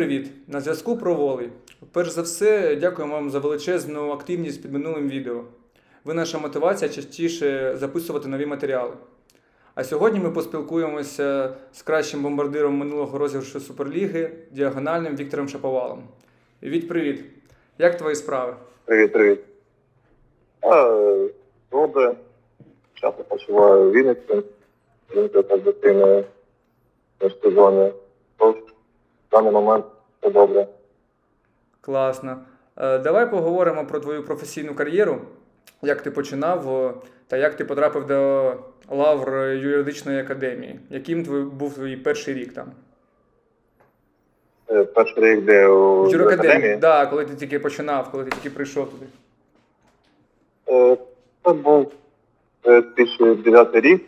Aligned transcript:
Привіт! 0.00 0.30
На 0.48 0.60
зв'язку 0.60 0.96
про 0.96 1.14
волей. 1.14 1.48
Перш 1.92 2.10
за 2.10 2.22
все, 2.22 2.76
дякуємо 2.76 3.14
вам 3.14 3.30
за 3.30 3.38
величезну 3.38 4.10
активність 4.10 4.62
під 4.62 4.72
минулим 4.72 5.08
відео. 5.08 5.44
Ви 6.04 6.14
наша 6.14 6.38
мотивація 6.38 6.90
частіше 6.90 7.76
записувати 7.76 8.28
нові 8.28 8.46
матеріали. 8.46 8.92
А 9.74 9.84
сьогодні 9.84 10.20
ми 10.20 10.30
поспілкуємося 10.30 11.54
з 11.72 11.82
кращим 11.82 12.22
бомбардиром 12.22 12.76
минулого 12.76 13.18
розіграшу 13.18 13.60
Суперліги, 13.60 14.30
діагональним 14.50 15.16
Віктором 15.16 15.48
Шаповалом. 15.48 16.02
Віть, 16.62 16.88
привіт! 16.88 17.24
Як 17.78 17.96
твої 17.96 18.16
справи? 18.16 18.54
Привіт, 18.84 19.12
привіт. 19.12 19.40
Добре. 21.72 22.14
Часто 22.94 23.24
почуваю 23.24 23.90
в 23.90 23.92
Вінниці. 23.92 24.42
Жінка 25.14 25.42
так 25.42 25.62
дитини 25.62 26.24
в 29.30 29.32
даний 29.32 29.50
момент 29.52 29.84
все 30.20 30.30
добре. 30.30 30.66
Класно. 31.80 32.38
Е, 32.76 32.98
Давай 32.98 33.30
поговоримо 33.30 33.86
про 33.86 34.00
твою 34.00 34.24
професійну 34.24 34.74
кар'єру, 34.74 35.20
як 35.82 36.02
ти 36.02 36.10
починав 36.10 36.94
та 37.26 37.36
як 37.36 37.54
ти 37.56 37.64
потрапив 37.64 38.06
до 38.06 38.52
лавр 38.88 39.30
юридичної 39.52 40.20
академії. 40.20 40.80
Яким 40.90 41.24
твій 41.24 41.40
був 41.42 41.74
твій 41.74 41.96
перший 41.96 42.34
рік 42.34 42.52
там? 42.54 42.66
Е, 44.70 44.84
Перший 44.84 45.24
рік, 45.24 45.44
де 45.44 45.66
у 45.68 46.10
юракадемії? 46.10 46.50
академії. 46.52 46.76
Да, 46.76 47.06
коли 47.06 47.24
ти 47.24 47.34
тільки 47.34 47.58
починав, 47.58 48.10
коли 48.10 48.24
ти 48.24 48.30
тільки 48.30 48.50
прийшов 48.50 48.90
туди. 48.90 49.06
Е, 50.68 50.96
Це 51.44 51.52
був 51.52 51.92
е, 52.66 52.80
2009 52.82 53.74
рік. 53.74 54.04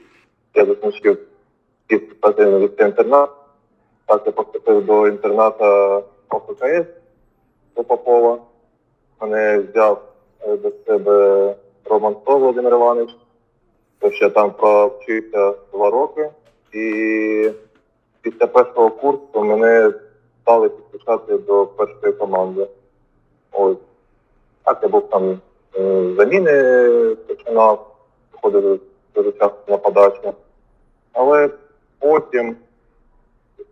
Я 0.54 0.64
закінчив 0.66 1.18
спеціальний 2.18 2.70
інтернат. 2.80 3.30
Так 4.06 4.22
я 4.26 4.32
поступив 4.32 4.86
до 4.86 5.08
інтерната 5.08 5.96
ОККС 6.28 6.86
до 7.76 7.84
Попова. 7.84 8.38
Мене 9.20 9.58
взяв 9.58 10.02
е, 10.40 10.56
до 10.56 10.72
себе 10.86 11.54
Роман 11.84 12.16
Сто 12.22 12.38
Володимир 12.38 12.72
Іванович. 12.72 13.10
Тож 13.98 14.20
я 14.20 14.30
там 14.30 14.50
провчився 14.50 15.54
два 15.72 15.90
роки. 15.90 16.30
І 16.72 17.50
після 18.20 18.46
першого 18.46 18.90
курсу 18.90 19.44
мене 19.44 19.92
стали 20.42 20.68
підключати 20.68 21.38
до 21.38 21.66
першої 21.66 22.12
команди. 22.12 22.66
Ось. 23.52 23.76
Так, 24.64 24.78
я 24.82 24.88
був 24.88 25.10
там 25.10 25.40
е, 25.76 26.14
заміни 26.16 26.52
починав, 27.14 27.96
ходив 28.40 28.80
дуже 29.14 29.32
часто 29.32 29.58
на 29.68 29.76
подачу. 29.76 30.34
Але 31.12 31.50
потім, 31.98 32.56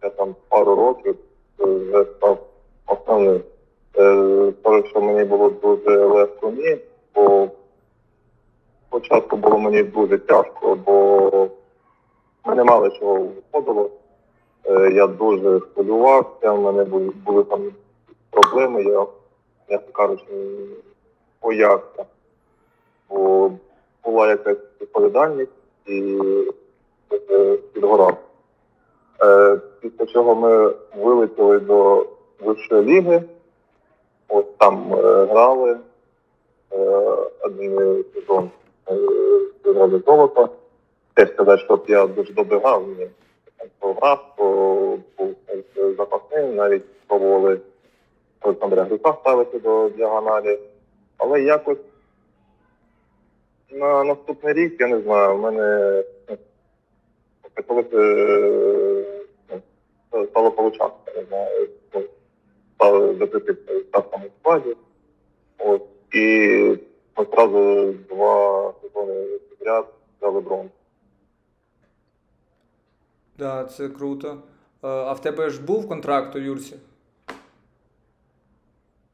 після 0.00 0.10
там 0.10 0.34
пару 0.48 0.74
років, 0.76 1.16
е, 1.60 1.64
вже 1.64 2.04
став 2.04 2.46
основним. 2.86 3.40
Е, 3.96 4.52
Тому 4.62 4.84
що 4.86 5.00
мені 5.00 5.24
було 5.24 5.50
дуже 5.50 6.04
легко 6.04 6.50
ні, 6.50 6.78
бо 7.14 7.48
спочатку 8.88 9.36
було 9.36 9.58
мені 9.58 9.82
дуже 9.82 10.18
тяжко, 10.18 10.74
бо 10.86 11.48
мене 12.44 12.64
мало 12.64 12.90
чого 12.90 13.28
виходило. 13.52 13.90
Е, 14.64 14.90
Я 14.92 15.06
дуже 15.06 15.60
хвилювався, 15.60 16.52
в 16.52 16.60
мене 16.60 16.84
були, 16.84 17.10
були 17.26 17.44
там 17.44 17.72
проблеми, 18.30 18.82
я, 18.82 19.06
як 19.68 19.92
кажучи, 19.92 20.24
боявся. 21.42 22.04
Бо 23.08 23.50
була 24.04 24.28
якась 24.28 24.58
відповідальність 24.80 25.50
і 25.86 26.18
підгорав. 27.72 28.16
Е, 29.22 29.58
Після 29.80 30.06
чого 30.06 30.34
ми 30.34 30.74
вилетіли 30.96 31.58
до 31.58 32.06
вищої 32.40 32.82
ліги, 32.82 33.22
от 34.28 34.58
там 34.58 34.94
е, 34.94 35.24
грали 35.24 35.76
е, 36.72 36.78
один 37.40 38.04
сезон 38.14 38.50
зіграли 39.64 40.02
золото. 40.06 40.48
Теж 41.14 41.28
сказати, 41.28 41.62
щоб 41.64 41.84
я 41.88 42.06
дуже 42.06 42.32
добре 42.32 42.58
грав, 42.58 42.88
ні. 42.98 43.06
Там 43.56 43.68
програв, 43.78 44.34
був 45.18 45.34
запасним, 45.96 46.54
навіть 46.54 46.84
пробували 47.06 47.60
Олександра 48.40 48.82
Грика 48.82 49.16
ставити 49.20 49.58
до 49.58 49.88
діагоналі. 49.88 50.58
Але 51.18 51.42
якось 51.42 51.78
на 53.70 54.04
наступний 54.04 54.52
рік, 54.52 54.80
я 54.80 54.86
не 54.86 55.00
знаю, 55.00 55.36
в 55.36 55.40
мене 55.40 55.62
е, 56.28 56.36
ну, 57.68 57.84
стало 60.26 60.50
получатися, 60.50 61.26
стали 62.74 63.14
закрити 63.14 63.52
в 63.52 63.84
старшому 63.88 64.24
складі. 64.40 64.76
От, 65.58 65.82
і 66.12 66.26
ми 67.16 67.24
одразу 67.24 67.92
два 67.92 68.74
сезони 68.82 69.38
підряд 69.38 69.86
взяли 70.18 70.40
бронзу. 70.40 70.70
Да, 73.38 73.64
це 73.64 73.88
круто. 73.88 74.38
А 74.82 75.12
в 75.12 75.20
тебе 75.20 75.50
ж 75.50 75.62
був 75.62 75.88
контракт 75.88 76.36
у 76.36 76.38
Юрці? 76.38 76.76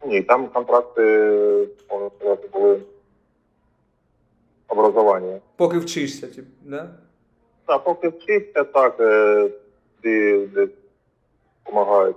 Ні, 0.07 0.23
там 0.23 0.49
контракти, 0.49 1.03
можна 1.91 2.11
сказати, 2.19 2.49
були 2.53 2.81
образування. 4.69 5.41
Поки 5.57 5.79
вчишся, 5.79 6.27
тип, 6.27 6.45
да? 6.63 6.91
Так, 7.67 7.85
поки 7.85 8.09
вчишся, 8.09 8.65
так, 8.65 9.01
е, 9.01 9.51
ті 10.03 10.47
десь 10.47 10.71
допомагають 11.67 12.17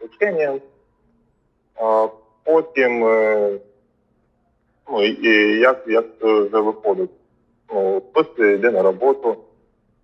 з 0.00 0.06
вченням. 0.06 0.60
А 1.76 2.08
потім, 2.44 3.04
е, 3.04 3.58
ну, 4.90 5.02
і, 5.02 5.26
і 5.26 5.58
як, 5.58 5.84
як 5.86 6.06
це 6.20 6.40
вже 6.40 6.60
виходить. 6.60 7.10
Ну, 7.74 8.02
хтось 8.10 8.38
йде 8.38 8.70
на 8.70 8.82
роботу, 8.82 9.36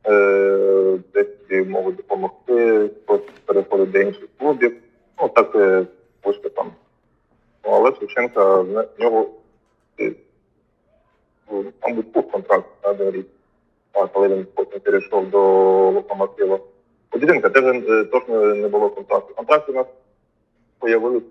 е, 0.06 0.98
десь 1.14 1.66
можуть 1.66 1.96
допомогти, 1.96 2.88
хтось 2.88 3.20
переходить 3.44 3.90
до 3.90 3.98
інших 3.98 4.28
клубів. 4.38 4.76
Ну, 5.22 5.28
так 5.28 5.54
е, 5.54 5.86
вийшло 6.24 6.50
там. 6.50 6.72
Ну, 7.64 7.70
але 7.70 7.94
Шевченка 7.94 8.60
в 8.60 8.88
нього 8.98 9.28
е, 10.00 10.12
мабуть, 11.82 12.12
був 12.12 12.30
контракт 12.30 12.66
на 12.84 12.90
один 12.90 13.24
коли 14.16 14.28
він 14.28 14.46
потім 14.54 14.80
перейшов 14.80 15.30
до 15.30 15.40
локомотива. 15.90 16.58
Діденка 17.18 17.48
теж 17.50 17.64
е, 17.64 18.04
точно 18.04 18.54
не 18.54 18.68
було 18.68 18.90
контракту. 18.90 19.34
Контракти 19.34 19.72
у 19.72 19.74
нас 19.74 19.86
появились. 20.78 21.22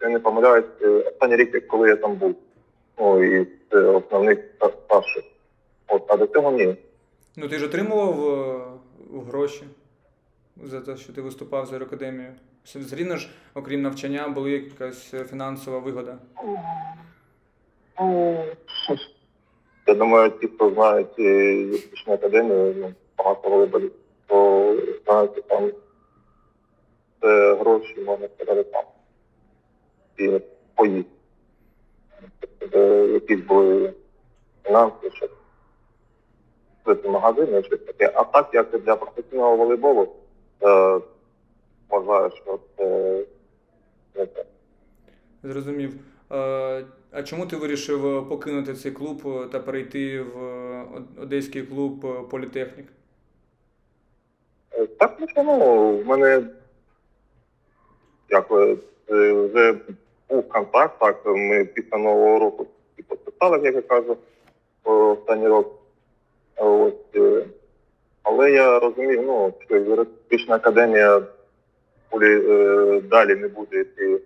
Я 0.00 0.08
не 0.08 0.20
помиляюсь, 0.20 0.64
е, 0.82 0.88
останній 0.88 1.36
рік, 1.36 1.66
коли 1.68 1.88
я 1.88 1.96
там 1.96 2.14
був. 2.14 2.34
Ну, 2.98 3.24
і 3.24 3.46
це 3.70 3.78
основний 3.78 4.36
ста- 4.36 4.70
старший. 4.84 5.30
От, 5.88 6.04
а 6.08 6.16
до 6.16 6.26
цього 6.26 6.52
ні. 6.52 6.76
Ну 7.36 7.48
ти 7.48 7.58
ж 7.58 7.66
отримував 7.66 8.28
е, 8.28 9.20
гроші 9.30 9.64
за 10.62 10.80
те, 10.80 10.96
що 10.96 11.12
ти 11.12 11.20
виступав 11.20 11.66
за 11.66 11.76
академію. 11.76 12.32
Все 12.64 12.78
ж, 13.16 13.28
окрім 13.54 13.82
навчання, 13.82 14.28
була 14.28 14.48
якась 14.48 15.14
фінансова 15.30 15.78
вигода. 15.78 16.18
Я 19.86 19.94
думаю, 19.94 20.30
ті, 20.30 20.46
хто 20.46 20.70
знають 20.70 21.18
юридичну 21.18 22.12
академію, 22.14 22.74
ну, 22.78 22.92
багато 23.24 23.48
волейболів, 23.48 23.92
то 24.26 24.76
знають, 25.06 25.32
що 25.32 25.42
там 25.42 25.70
це 27.20 27.54
гроші, 27.54 28.00
можна 28.06 28.28
там. 28.28 28.84
І. 30.18 30.40
Тобто, 32.40 32.78
якісь 33.06 33.40
були 33.40 33.92
фінанси, 34.64 35.10
щоб 35.14 35.30
купити 36.78 37.08
магазини, 37.08 37.62
щось 37.62 37.80
таке. 37.80 38.12
А 38.14 38.24
так, 38.24 38.50
як 38.52 38.80
для 38.80 38.96
професійного 38.96 39.56
волейболу, 39.56 40.08
е, 40.62 41.00
вважаю, 41.88 42.30
що 42.30 42.58
це 42.76 42.84
не 44.14 44.26
те. 44.26 44.44
Зрозумів. 45.42 45.94
Е, 46.32 46.84
А 47.12 47.22
чому 47.22 47.46
ти 47.46 47.56
вирішив 47.56 48.28
покинути 48.28 48.74
цей 48.74 48.92
клуб 48.92 49.50
та 49.50 49.60
перейти 49.60 50.22
в 50.22 50.38
одеський 51.22 51.62
клуб 51.62 52.06
е, 52.06 52.22
Політехнік? 52.30 52.86
Так, 54.98 55.16
ну 55.20 55.28
що, 55.28 55.42
ну, 55.42 55.88
в 55.98 56.06
мене 56.06 56.42
як 58.30 58.46
е, 58.50 58.76
е, 59.10 59.32
вже 59.32 59.74
був 60.28 60.48
контакт, 60.48 60.98
так, 60.98 61.26
ми 61.26 61.64
після 61.64 61.98
Нового 61.98 62.38
року 62.38 62.66
і 62.96 63.02
підписали, 63.02 63.60
як 63.62 63.74
я 63.74 63.82
кажу, 63.82 64.16
останній 64.84 65.48
рок. 65.48 65.78
Ось, 66.56 66.92
е, 67.16 67.44
але 68.22 68.52
я 68.52 68.78
розумію, 68.78 69.22
ну, 69.22 69.52
що 69.66 69.76
юридична 69.76 70.54
академія 70.54 71.22
полі, 72.10 72.50
е, 72.50 73.00
далі 73.00 73.34
не 73.34 73.48
буде 73.48 73.80
йти 73.80 74.14
в 74.16 74.20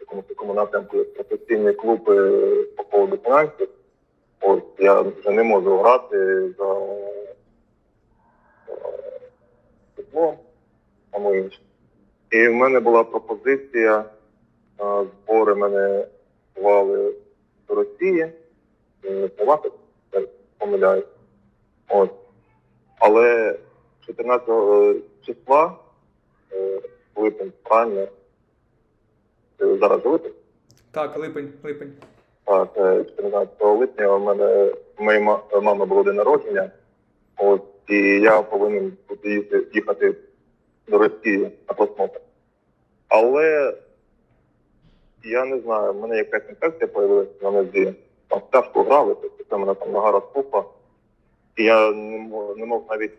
якомусь 0.00 0.26
такому 0.28 0.54
напрямку, 0.54 0.96
як 0.96 1.14
професійний 1.14 1.74
клуб 1.74 2.04
по 2.76 2.84
поводу 2.84 3.16
фінансів. 3.24 3.68
Ось 4.40 4.62
я 4.78 5.00
вже 5.00 5.30
не 5.30 5.42
можу 5.42 5.76
грати 5.76 6.48
за 6.58 6.64
житлом, 10.12 10.36
тому 11.10 11.34
інше. 11.34 11.58
І 12.30 12.48
в 12.48 12.52
мене 12.54 12.80
була 12.80 13.04
пропозиція, 13.04 14.04
е, 14.80 15.04
збори 15.24 15.54
мене 15.54 16.06
бували 16.56 17.14
до 17.68 17.74
Росії, 17.74 18.32
не 19.04 19.28
помиляюсь. 20.58 21.04
От. 21.88 22.10
Але 22.98 23.58
14 24.06 24.96
числа, 25.26 25.76
е, 26.52 26.80
липень, 27.16 27.52
правильно, 27.62 28.00
е, 29.60 29.76
зараз 29.80 30.00
липень, 30.04 30.32
Так, 30.90 31.18
липень, 31.18 31.52
липень. 31.62 31.92
так, 32.44 32.68
е, 32.76 33.04
14 33.04 33.74
липня 33.74 34.16
у 34.16 34.20
мене 34.20 34.74
у 34.98 35.04
моєї 35.04 35.24
ма- 35.24 35.42
мами 35.62 35.86
було 35.86 36.02
день 36.02 36.16
народження. 36.16 36.70
От, 37.36 37.62
і 37.88 37.96
я 38.20 38.42
повинен 38.42 38.92
туди 39.08 39.46
їхати, 39.74 40.14
до 40.88 40.98
Росії 40.98 41.50
на 41.68 41.74
просмотр. 41.74 42.20
Але 43.08 43.74
я 45.24 45.44
не 45.44 45.60
знаю, 45.60 45.92
в 45.92 46.00
мене 46.00 46.16
якась 46.16 46.42
інфекція 46.48 46.90
з'явилася 46.94 47.30
на 47.42 47.50
нозі. 47.50 47.94
Там 48.28 48.40
тяжко 48.50 48.82
грали, 48.82 49.16
тобто 49.22 49.44
це 49.50 49.56
мене 49.56 49.74
там 49.74 49.92
нога 49.92 50.10
розпухла. 50.10 50.64
І 51.56 51.64
я 51.64 51.90
не 51.90 52.18
мог, 52.18 52.58
не 52.58 52.66
мог 52.66 52.82
навіть 52.90 53.12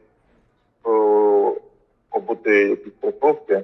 о, 0.84 1.56
обути 2.12 2.70
якісь 2.70 2.94
кросовки. 3.02 3.64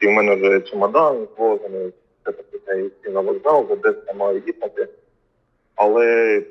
І 0.00 0.06
в 0.06 0.10
мене 0.10 0.34
вже 0.34 0.60
чемодан 0.60 1.28
зложений, 1.36 1.92
це 2.24 2.32
таке 2.32 2.80
йти 2.80 3.10
на 3.10 3.20
вокзал, 3.20 3.64
вже 3.64 3.76
десь 3.76 4.04
я 4.06 4.14
маю 4.14 4.42
їхати. 4.46 4.88
Але 5.74 6.42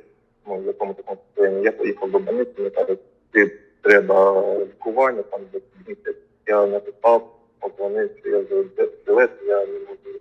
ну, 0.47 0.57
в 0.57 0.65
якому 0.65 0.93
такому 0.93 1.17
стані 1.33 1.63
я 1.63 1.71
поїхав 1.71 2.11
до 2.11 2.19
больниці, 2.19 2.51
мені 2.57 2.69
кажуть, 2.69 2.99
ти 3.31 3.60
треба 3.81 4.43
лікування, 4.59 5.21
там 5.21 5.41
десь 5.53 5.61
місяць. 5.87 6.17
Я 6.47 6.65
написав, 6.65 7.35
подзвонив, 7.59 8.09
що 8.19 8.29
я 8.29 8.39
вже 8.39 8.63
білет, 9.05 9.31
я 9.45 9.65
не 9.65 9.79
можу. 9.79 10.19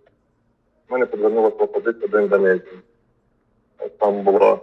У 0.89 0.93
мене 0.93 1.07
підвернулася 1.07 1.57
пропозиція 1.57 2.09
до 2.09 2.21
Індонезії. 2.21 2.79
Там 3.99 4.23
була 4.23 4.59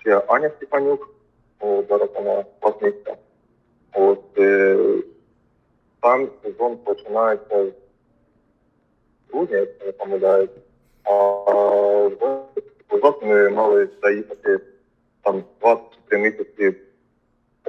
ще 0.00 0.18
Аня 0.18 0.50
Степанюк, 0.56 1.08
о, 1.60 1.82
зараз 1.88 2.08
вона 2.14 2.44
власниця. 2.62 3.16
От 3.92 4.38
е, 4.38 4.76
там 6.00 6.28
сезон 6.42 6.76
починається 6.76 7.66
з 7.66 7.72
грудня, 9.32 9.56
якщо 9.56 9.86
не 9.86 9.92
помиляюсь. 9.92 10.50
А 11.04 11.12
в 11.12 12.48
ми 13.22 13.48
мали 13.48 13.88
заїхати 14.02 14.60
там 15.22 15.44
23 15.60 16.18
місяці 16.18 16.74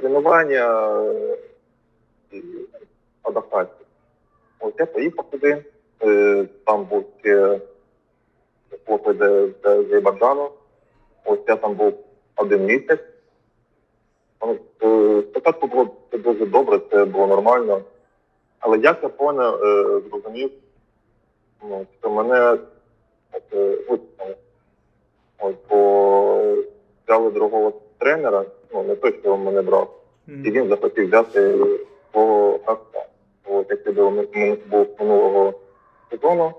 тренування 0.00 0.90
е, 1.00 1.38
і 2.32 2.42
адаптації. 3.22 3.86
От 4.58 4.74
я 4.78 4.86
поїхав 4.86 5.30
туди, 5.30 5.64
е, 6.02 6.46
там 6.66 6.84
був 6.84 7.04
хлопець 8.86 9.18
з 9.62 9.66
Азербайджану. 9.66 10.50
Ось 11.24 11.38
я 11.48 11.56
там 11.56 11.74
був 11.74 11.94
один 12.36 12.64
місяць. 12.64 13.00
Е, 14.82 15.22
Спочатку 15.30 15.66
було 15.66 15.96
це 16.10 16.18
дуже 16.18 16.46
добре, 16.46 16.80
це 16.90 17.04
було 17.04 17.26
нормально. 17.26 17.82
Але 18.58 18.78
як 18.78 19.02
я 19.02 19.08
поняв, 19.08 19.58
зрозумів, 20.08 20.50
ну, 21.62 21.86
що 22.00 22.10
мене 22.10 22.58
е, 23.52 23.76
виписали. 23.88 24.36
От, 25.38 25.56
бо 25.68 26.56
взяли 27.04 27.30
другого 27.30 27.72
тренера, 27.98 28.44
ну 28.74 28.82
не 28.82 28.94
той, 28.96 29.14
що 29.22 29.36
мене 29.36 29.62
брав, 29.62 30.00
Мгм. 30.26 30.42
і 30.46 30.50
він 30.50 30.68
захотів 30.68 31.06
взяти 31.06 31.54
свого 32.12 32.60
гравця. 32.64 33.06
От, 33.44 33.66
який 33.70 33.92
був, 33.92 34.12
ми- 34.12 34.26
ми- 34.34 34.56
був 34.70 34.86
минулого 35.00 35.54
сезону. 36.10 36.52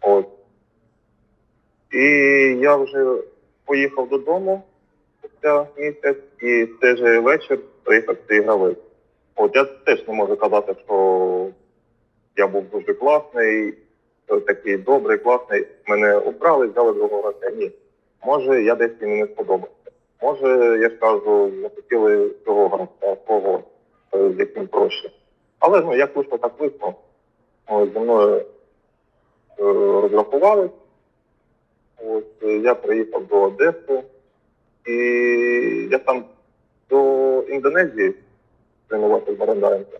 От. 0.00 0.26
І 1.92 2.04
я 2.60 2.76
вже 2.76 3.16
поїхав 3.64 4.08
додому 4.08 4.62
спустя 5.18 5.66
місяць, 5.76 6.16
і 6.40 6.64
в 6.64 6.78
цей 6.80 6.96
же 6.96 7.18
вечір 7.20 7.58
приїхав 7.82 8.16
цей 8.28 8.40
гравець. 8.40 8.78
От 9.36 9.56
я 9.56 9.64
теж 9.64 10.08
не 10.08 10.14
можу 10.14 10.36
казати, 10.36 10.74
що 10.84 11.48
я 12.36 12.46
був 12.46 12.64
дуже 12.72 12.94
класний, 12.94 13.74
такий 14.46 14.76
добрий, 14.76 15.18
класний. 15.18 15.66
Мене 15.86 16.14
обрали, 16.16 16.66
взяли 16.66 16.92
другого 16.92 17.22
гравця. 17.22 17.50
Ні. 17.50 17.70
Може, 18.26 18.62
я 18.62 18.74
десь 18.74 18.92
їм 19.00 19.18
не 19.18 19.26
сподобався. 19.26 19.81
Може, 20.22 20.78
я 20.82 20.88
ж 20.88 20.96
кажу, 20.96 21.52
захотіли 21.62 22.30
цього 22.44 22.68
гравця, 22.68 23.16
е, 24.14 24.32
з 24.32 24.38
яким 24.38 24.66
проще. 24.66 25.10
Але 25.58 25.80
ну, 25.80 25.96
як 25.96 26.16
вийшло, 26.16 26.38
так 26.38 26.52
вийшло. 26.58 26.94
Зі 27.68 27.98
мною 27.98 28.36
е, 28.36 28.44
розрахували. 30.02 30.70
От, 32.06 32.24
е, 32.42 32.58
я 32.58 32.74
приїхав 32.74 33.26
до 33.26 33.42
Одеси, 33.42 34.02
і 34.86 34.94
я 35.90 35.98
там 35.98 36.24
до 36.90 37.40
Індонезії 37.42 38.14
тренувався 38.88 39.34
з 39.34 39.36
Барандаєнка 39.36 39.98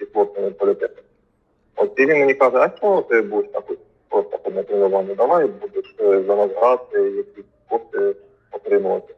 і 0.00 0.04
хлопцями 0.04 0.50
політехніки. 0.50 1.02
От 1.76 1.92
і 1.96 2.06
він 2.06 2.18
мені 2.18 2.34
каже, 2.34 2.56
а 2.56 2.68
чого 2.68 3.02
ти 3.02 3.22
будеш 3.22 3.50
так 3.52 3.64
просто 4.08 4.38
одне 4.44 4.62
тренування? 4.62 5.14
Давай 5.14 5.46
будеш 5.46 5.94
е, 6.00 6.22
за 6.22 6.36
нас 6.36 6.50
грати, 6.50 7.00
якісь 7.00 7.44
кошти 7.68 8.14
отримувати. 8.52 9.14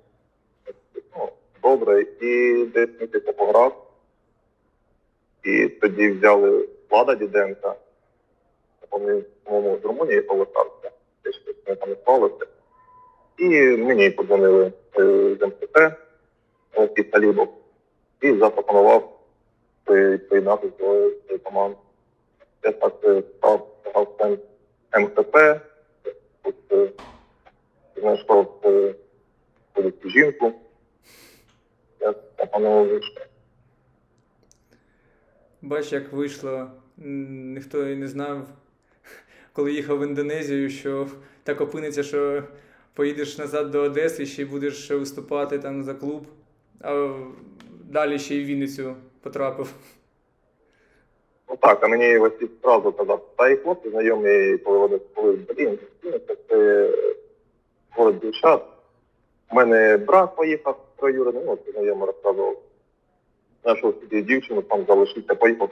Ну, 1.17 1.29
добре, 1.63 2.03
і 2.21 2.65
десь 2.67 3.01
місяця 3.01 3.33
пограв. 3.33 3.91
І 5.45 5.69
тоді 5.69 6.11
взяли 6.11 6.69
Влада 6.91 7.15
Діденка, 7.15 7.75
по-моєму, 8.89 9.23
з 9.83 9.85
Румунії 9.85 10.21
повертався, 10.21 10.91
десь 11.25 11.41
не 11.67 11.75
там 11.75 11.91
сталося. 12.03 12.47
І 13.39 13.49
мені 13.77 14.11
подзвонили 14.11 14.73
е, 14.99 15.03
з 15.41 15.47
МЦП, 15.47 15.79
і 16.97 17.03
Талібов, 17.03 17.55
і 18.21 18.33
запропонував 18.39 19.21
при- 19.85 20.19
приєднатися 20.19 20.73
до 21.29 21.39
команди. 21.43 21.77
Я 22.63 22.73
так 22.73 22.95
е, 23.05 23.23
став 23.39 23.69
гравцем 23.85 24.39
е, 26.73 26.89
знайшов 27.97 28.61
е, 28.65 28.95
велику 32.05 32.11
жінку. 32.11 32.11
Я 32.11 32.13
запропонував. 32.13 33.01
Бач, 35.63 35.93
як 35.93 36.13
вийшло. 36.13 36.71
Ніхто 36.97 37.89
і 37.89 37.97
не 37.97 38.09
знав, 38.09 38.47
коли 39.53 39.73
їхав 39.73 39.99
в 39.99 40.03
Індонезію, 40.03 40.71
що 40.71 41.07
так 41.43 41.61
опиниться, 41.61 42.03
що 42.03 42.43
поїдеш 42.95 43.39
назад 43.39 43.71
до 43.71 43.81
Одеси 43.81 44.23
і 44.23 44.27
ще 44.27 44.43
й 44.43 44.45
будеш 44.45 44.91
виступати 44.91 45.59
там 45.59 45.83
за 45.83 45.95
клуб, 45.95 46.27
а 46.81 47.15
далі 47.85 48.19
ще 48.19 48.35
й 48.35 48.45
в 48.45 48.47
Вінницю 48.47 48.95
потрапив. 49.23 49.75
Ну 51.49 51.57
так, 51.61 51.85
а 51.85 51.89
мені 51.89 52.19
ось 52.19 52.33
і 52.41 52.45
одразу 52.45 52.93
казав, 52.93 53.29
та 53.37 53.49
і 53.49 53.57
хлопці 53.57 53.91
знайомі, 53.91 54.59
коли 54.59 54.79
вони 54.79 55.01
коли 55.15 55.33
блін, 55.33 55.79
це 56.03 56.37
це 56.49 56.91
город 57.91 58.21
дівчат. 58.21 58.63
У 59.51 59.55
мене 59.55 59.97
брат 59.97 60.37
поїхав 60.37 60.87
троюридний, 61.05 61.45
ну, 61.47 61.59
це 61.67 61.73
знайомий 61.73 62.07
розказував. 62.07 62.57
Знайшов 63.63 63.95
собі 64.01 64.23
дівчину, 64.23 64.63
там 64.63 64.85
залишився, 64.89 65.35
поїхав 65.35 65.71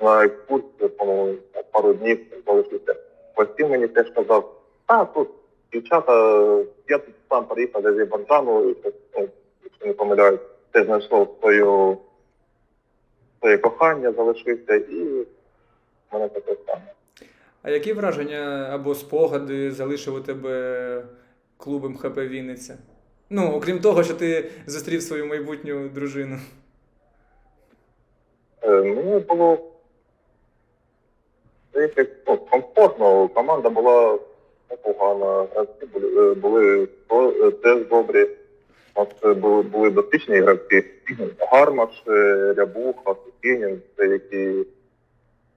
на 0.00 0.24
екскурсію, 0.24 0.88
по-моєму, 0.88 1.38
пару 1.72 1.94
днів 1.94 2.26
залишився. 2.46 2.94
Ось 3.36 3.48
мені 3.58 3.88
теж 3.88 4.10
казав, 4.10 4.60
а 4.86 5.04
тут 5.04 5.28
дівчата, 5.72 6.12
я 6.88 6.98
тут 6.98 7.14
сам 7.30 7.44
приїхав 7.44 7.82
з 7.82 7.86
Азербайджану, 7.86 8.74
ну, 9.16 9.28
якщо 9.64 9.86
не 9.86 9.92
помиляюсь, 9.92 10.40
теж 10.70 10.86
знайшов 10.86 11.36
свою 11.40 11.98
своє 13.40 13.58
кохання 13.58 14.12
залишився 14.12 14.74
і 14.74 15.26
мене 16.12 16.28
таке 16.28 16.56
саме. 16.66 16.82
А 17.62 17.70
які 17.70 17.92
враження 17.92 18.70
або 18.72 18.94
спогади 18.94 19.70
залишив 19.70 20.14
у 20.14 20.20
тебе 20.20 21.04
клуб 21.56 21.84
МХП 21.84 22.18
Вінниця? 22.18 22.78
Ну, 23.32 23.52
окрім 23.54 23.80
того, 23.80 24.04
що 24.04 24.14
ти 24.14 24.50
зустрів 24.66 25.02
свою 25.02 25.26
майбутню 25.26 25.88
дружину. 25.88 26.38
Е, 28.62 28.70
Мені 28.70 29.18
було 29.18 29.58
здається, 31.70 32.06
ну, 32.26 32.36
комфортно, 32.36 33.28
команда 33.28 33.70
була 33.70 34.18
непогана, 34.70 35.46
гравці 35.54 35.86
були, 35.86 36.30
е, 36.30 36.34
були 36.34 36.88
то- 37.06 37.50
теж 37.50 37.88
добрі. 37.88 38.28
У 38.94 39.04
е, 39.28 39.34
були, 39.34 39.62
були 39.62 39.90
досвідчені 39.90 40.38
гравці. 40.38 40.84
Гармаш, 41.38 42.02
е, 42.08 42.54
Рябуха, 42.56 43.14
Сукінін, 43.24 43.82
це 43.96 44.06
які 44.06 44.66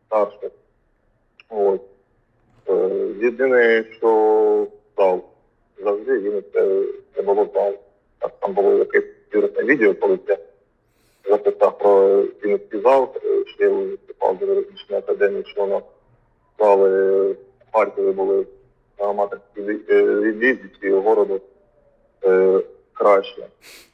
старші. 0.07 0.49
От. 1.49 1.81
Е, 2.69 2.73
Єдине, 3.21 3.83
що 3.97 4.67
зал. 4.97 5.23
Завжди 5.83 6.19
він 6.19 6.43
це 6.53 6.83
не 7.17 7.21
було. 7.23 7.45
Так, 8.19 8.31
там 8.39 8.53
було 8.53 8.73
якесь 8.77 9.03
вірусне 9.35 9.63
відео, 9.63 9.93
коли 9.95 10.19
це 10.27 10.37
записав 11.29 11.77
про 11.77 12.21
Вінницький 12.21 12.81
зал, 12.81 13.09
е, 13.25 13.45
ще 13.45 13.67
виступав 13.69 14.37
до 14.37 14.45
Російської 14.55 14.99
академії, 14.99 15.43
що 15.47 15.61
вона 15.61 15.81
зали 16.59 16.89
в 17.31 17.35
Харкові 17.73 18.11
були 18.11 18.45
на 18.99 19.05
аматорській 19.09 19.61
лі- 19.61 19.91
е, 19.93 20.03
лізі 20.31 20.59
цього 20.81 21.01
городу 21.01 21.41
е, 22.23 22.59
краще. 22.93 23.47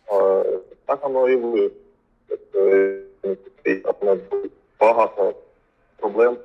А, 0.07 0.43
так 0.85 1.03
воно 1.03 1.29
і 1.29 1.35
ви. 1.35 1.71
Е, 2.55 2.99
У 4.01 4.05
нас 4.05 4.17
було 4.31 4.43
багато 4.79 5.33
проблем, 5.97 6.37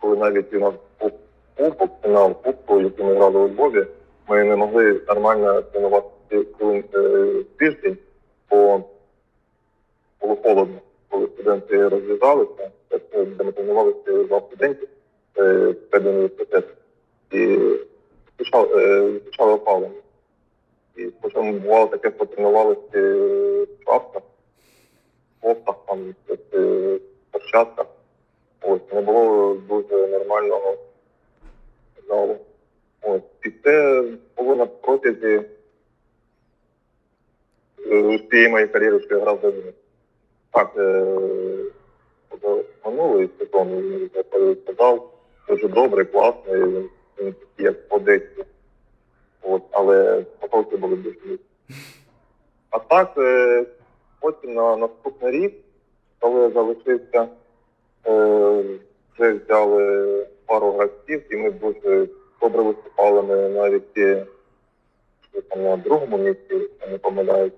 коли 0.00 0.16
навіть 0.16 0.54
у 0.54 0.58
нас 0.58 0.74
був 1.00 1.10
кубок, 1.56 1.90
фінал 2.02 2.34
кубку, 2.42 2.80
який 2.80 3.04
ми 3.04 3.14
грали 3.14 3.40
у 3.40 3.48
Львові, 3.48 3.86
ми 4.28 4.44
не 4.44 4.56
могли 4.56 5.00
нормально 5.08 5.62
тренувати 5.62 6.46
е, 6.62 7.44
тиждень, 7.58 7.96
бо 8.50 8.80
було 10.20 10.36
холодно, 10.36 10.78
коли 11.08 11.26
студенти 11.26 11.88
розв'язалися, 11.88 12.70
е, 12.90 13.24
де 13.24 13.44
ми 13.44 13.52
тренувалися 13.52 14.24
два 14.24 14.40
студентів 14.40 14.88
е, 15.38 15.72
перед 15.90 16.06
університетом. 16.06 16.76
І 17.30 17.58
е, 18.54 19.20
почали 19.20 19.52
опалення. 19.52 20.02
І 20.96 21.04
потім 21.04 21.58
бувало 21.58 21.86
таке, 21.86 22.12
що 22.16 22.26
тренувалися 22.26 22.80
в 22.94 23.66
шапках, 23.84 24.22
кофтах, 25.40 25.76
там, 25.86 26.14
е, 26.54 26.98
перчатках. 27.52 27.86
Ось, 28.62 28.92
не 28.92 29.00
було 29.00 29.54
дуже 29.54 30.06
нормального 30.06 30.76
залу. 32.08 32.36
Ось. 33.02 33.22
І 33.44 33.50
це 33.64 34.04
було 34.36 34.56
на 34.56 34.66
протязі 34.66 35.42
е, 37.90 38.16
всієї 38.16 38.48
моєї 38.48 38.68
кар'єри, 38.68 39.00
що 39.00 39.14
я 39.14 39.20
грав 39.20 39.38
за 39.42 39.50
Вінницю. 39.50 39.72
Так, 40.50 40.72
е, 40.76 41.16
минулий 42.84 43.28
сезон 43.38 43.68
він 43.68 44.56
сказав, 44.64 45.12
дуже 45.48 45.68
він 47.18 47.32
такий, 47.32 47.66
як 47.66 47.90
в 47.90 47.94
Одесі. 47.94 48.44
От, 49.42 49.62
але 49.70 50.24
потоки 50.40 50.76
були 50.76 50.96
дуже 50.96 51.16
низькі. 51.24 51.44
А 52.70 52.78
так, 52.78 53.14
е, 53.18 53.66
потім 54.20 54.54
на 54.54 54.76
наступний 54.76 55.30
рік, 55.30 55.54
коли 56.18 56.42
я 56.42 56.50
залишився, 56.50 57.28
вже 59.14 59.32
взяли 59.32 60.26
пару 60.46 60.72
гравців, 60.72 61.22
і 61.30 61.36
ми 61.36 61.50
дуже 61.50 62.08
добре 62.42 62.62
виступали. 62.62 63.22
Ми 63.22 63.48
навіть 63.48 63.98
е, 63.98 64.26
там 65.48 65.62
на 65.62 65.76
другому 65.76 66.18
місці, 66.18 66.44
якщо 66.50 66.90
не 66.90 66.98
помиляюсь, 66.98 67.52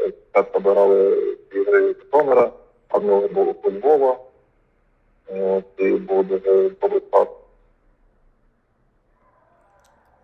е, 0.00 0.12
так 0.32 0.56
обирали 0.56 1.22
ігри 1.52 1.88
Житомира, 1.88 2.52
одного 2.90 3.28
було 3.28 3.54
у 3.62 3.70
Львова. 3.70 4.18
І 5.78 5.90
був 5.90 6.24
дуже 6.26 6.70
добрий 6.80 7.00
старт. 7.08 7.30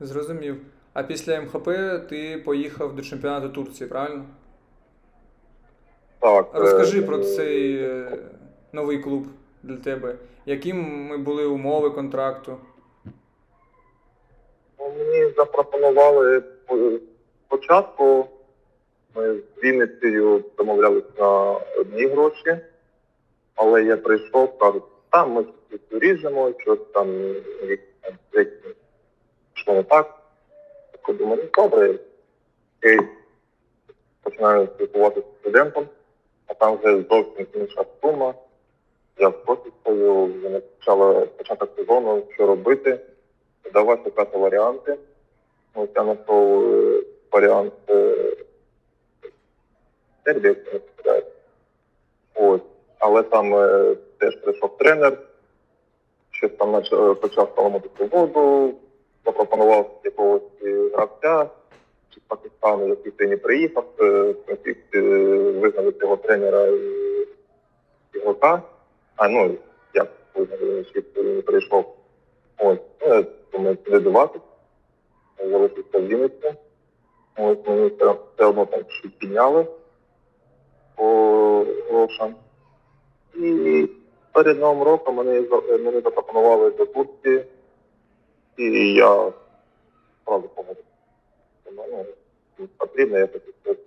Зрозумів. 0.01 0.57
А 0.93 1.03
після 1.03 1.41
МХП 1.41 1.69
ти 2.09 2.43
поїхав 2.45 2.97
до 2.97 3.03
чемпіонату 3.03 3.49
Турції, 3.49 3.91
правильно? 3.91 4.25
Так, 6.19 6.51
е, 6.55 6.59
Розкажи 6.59 7.03
про 7.03 7.19
цей 7.19 7.77
е, 7.77 8.19
новий 8.73 8.99
клуб 8.99 9.27
для 9.63 9.77
тебе. 9.77 10.15
Якими 10.47 11.19
були 11.19 11.47
умови 11.47 11.91
контракту? 11.91 12.59
Ну, 15.37 15.45
запропонували 15.45 16.43
е, 16.71 16.99
спочатку. 17.47 18.29
Ми 19.15 19.35
з 19.35 19.65
Вінницею 19.65 20.45
домовлялися 20.59 21.07
на 21.19 21.53
одні 21.81 22.07
гроші, 22.07 22.59
але 23.55 23.85
я 23.85 23.97
прийшов, 23.97 24.59
кажуть, 24.59 24.83
там 25.11 25.33
ми 25.33 25.45
щось 25.69 25.81
уріжемо, 25.93 26.53
щось 26.59 26.79
там 26.95 27.35
пішло 29.55 29.75
не 29.75 29.83
так. 29.83 30.19
Я 31.09 31.15
думаю, 31.15 31.43
ну 31.43 31.49
добре, 31.63 31.99
окей, 32.79 32.99
починаю 34.23 34.67
спілкуватися 34.67 35.27
з 35.27 35.41
студентом, 35.41 35.89
а 36.47 36.55
там 36.55 36.77
вже 36.77 37.05
зовсім 37.11 37.47
інша 37.55 37.85
сума. 38.03 38.35
Я 39.19 39.29
в 39.29 39.45
профі 39.45 39.71
стою, 39.81 40.25
вже 40.25 40.61
почала 40.61 41.27
початок 41.27 41.71
сезону, 41.77 42.23
що 42.35 42.47
робити 42.47 43.01
давай 43.73 43.99
шукати 44.05 44.39
варіанти. 44.39 44.97
Ось 45.75 45.89
я 45.95 46.03
якщо 50.45 50.73
не 50.73 50.79
помиляюсь. 50.79 51.33
Ось. 52.35 52.61
Але 52.99 53.23
там 53.23 53.55
е, 53.55 53.97
теж 54.19 54.37
прийшов 54.37 54.79
тренер, 54.79 55.19
щось 56.31 56.53
там 56.59 56.77
е, 56.77 57.15
почав 57.15 57.55
поламати 57.55 57.89
воду, 58.05 58.75
запропонував 59.25 60.01
якогось 60.05 60.43
гравця 60.95 61.51
чи 62.11 62.21
з 62.21 62.23
Пакистану, 62.23 62.89
який 62.89 63.13
ти 63.13 63.27
не 63.27 63.37
приїхав, 63.37 63.85
е, 64.01 64.35
е, 64.95 65.01
визнали 65.61 65.93
цього 65.93 66.17
тренера 66.17 66.69
ігрока. 68.15 68.63
А 69.17 69.29
ну, 69.29 69.55
як 69.95 70.09
визнали, 70.35 70.85
не 71.17 71.43
прийшов. 71.43 71.97
Ось, 72.59 72.79
ну, 73.07 73.25
думаю, 73.53 73.79
слідувати. 73.87 74.41
Залишився 75.39 75.99
в 75.99 76.07
Вінниці. 76.07 76.55
Ось 77.37 77.59
мені 77.67 77.89
все, 77.89 78.17
одно 78.47 78.67
там 78.67 78.81
підняли 79.19 79.67
по 80.97 81.67
грошам. 81.91 82.35
І 83.35 83.89
перед 84.33 84.59
Новим 84.59 84.83
роком 84.83 85.15
мене, 85.15 85.43
за- 85.43 85.79
мене 85.79 86.01
запропонували 86.01 86.71
до 86.71 86.87
Турції, 86.87 87.45
і 88.57 88.95
я 88.95 89.33
одразу 90.25 90.49
погодився. 90.49 90.83
Ну, 92.59 92.69
потрібно 92.77 93.19
якось 93.19 93.43
щось 93.65 93.79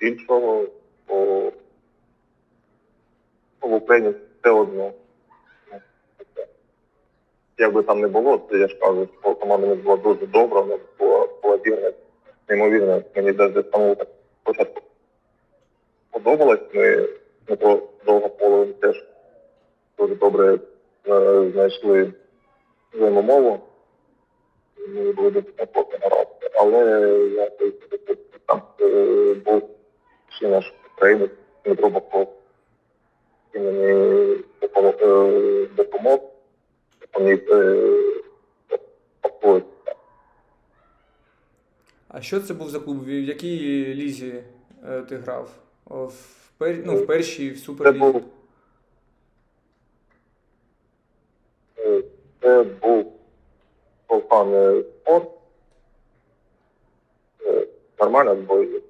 іншого, 0.00 0.66
бо 1.08 1.52
в 3.60 3.72
Україні 3.72 4.14
все 4.40 4.50
одно. 4.50 4.92
Як 7.58 7.72
би 7.72 7.82
там 7.82 8.00
не 8.00 8.08
було, 8.08 8.40
це 8.50 8.58
я 8.58 8.68
ж 8.68 8.78
кажу, 8.78 9.08
що 9.20 9.34
команда 9.34 9.66
не 9.66 9.74
була 9.74 9.96
дуже 9.96 10.26
добра, 10.26 10.60
вона 10.60 10.78
була, 10.98 11.28
була 11.42 11.56
вірна, 11.56 11.92
неймовірна. 12.48 13.02
Мені 13.16 13.32
навіть 13.32 13.70
самому 13.70 13.94
так 13.94 14.08
спочатку 14.42 14.82
подобалось. 16.10 16.60
Ми 16.74 17.08
Дмитро 17.46 17.82
Довгополовим 18.06 18.72
теж 18.72 19.04
дуже 19.98 20.14
добре 20.14 20.58
е, 21.08 21.50
знайшли 21.52 22.12
взаємомову. 22.92 23.60
Ми 24.88 25.12
були 25.12 25.30
дуже 25.30 25.46
комфортно 25.56 25.98
грати. 26.02 26.50
Але 26.54 26.78
я 27.36 27.50
там 28.46 28.62
е, 28.80 29.34
був 29.34 29.62
ще 30.28 30.48
наш 30.48 30.74
українець 30.96 31.30
Дмитро 31.64 31.88
Баков. 31.90 32.32
Він 33.54 33.64
мені 33.64 34.38
е, 34.76 35.66
допомог 35.76 36.20
вони 37.14 37.40
е, 37.50 37.92
освоїться. 39.22 39.94
А 42.08 42.20
що 42.22 42.40
це 42.40 42.54
був 42.54 42.70
за 42.70 42.80
клуб? 42.80 43.04
В 43.04 43.08
якій 43.10 43.58
лізі 43.94 44.42
е, 44.88 45.00
ти 45.02 45.16
грав? 45.16 45.50
В, 45.86 46.12
пер... 46.58 46.82
ну, 46.84 46.96
в 46.96 47.06
першій, 47.06 47.50
в 47.50 47.58
Це 47.58 47.64
суперлізі? 47.64 47.98
був, 47.98 48.22
е, 51.78 52.02
це 52.40 52.62
був 52.64 53.12
Волкан 54.08 54.54
е, 54.54 54.82
спорт. 55.02 55.28
Е, 57.46 57.66
Нормально 58.00 58.36
збою. 58.36 58.82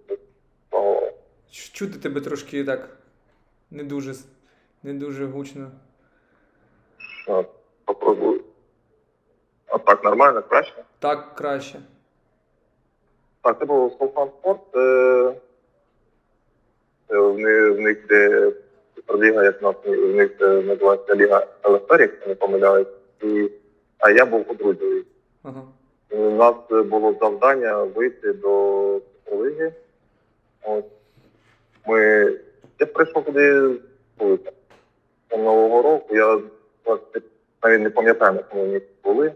Чути 1.50 1.98
тебе 1.98 2.20
трошки 2.20 2.64
так 2.64 2.96
не 3.70 3.84
дуже, 3.84 4.14
не 4.82 4.94
дуже 4.94 5.26
гучно. 5.26 5.70
Попробую. 8.08 8.40
А 9.66 9.78
так, 9.78 10.04
нормально, 10.04 10.42
краще? 10.42 10.84
Так 10.98 11.34
краще. 11.34 11.80
Так, 13.42 13.58
це 13.58 13.64
був 13.64 13.96
Волкан 14.00 14.28
спорт. 14.28 14.76
Е, 14.76 15.34
е, 17.10 17.18
в 17.70 17.80
них, 17.80 18.06
де 18.06 18.52
Суперліга, 18.96 19.44
як 19.44 19.62
нас 19.62 19.74
в 19.84 20.14
них 20.14 20.30
е, 20.40 20.62
називається 20.62 21.14
Ліга 21.14 21.46
ЛФР, 21.64 22.00
якщо 22.00 22.28
не 22.28 22.34
помиляюсь. 22.34 22.88
І, 23.22 23.50
а 23.98 24.10
я 24.10 24.26
був 24.26 24.44
у 24.48 24.54
друзі. 24.54 25.04
Ага. 25.42 25.62
У 26.10 26.30
нас 26.30 26.54
було 26.70 27.14
завдання 27.20 27.82
вийти 27.82 28.32
до 28.32 29.00
Суперлиги. 29.24 29.72
От. 30.62 30.84
Ми... 31.86 32.32
Я 32.80 32.86
прийшов 32.86 33.24
туди 33.24 33.70
навіть 37.68 37.82
не 37.82 37.90
пам'ятаю, 37.90 38.32
на 38.32 38.38
якому 38.38 38.66
місці 38.66 38.88
були. 39.04 39.32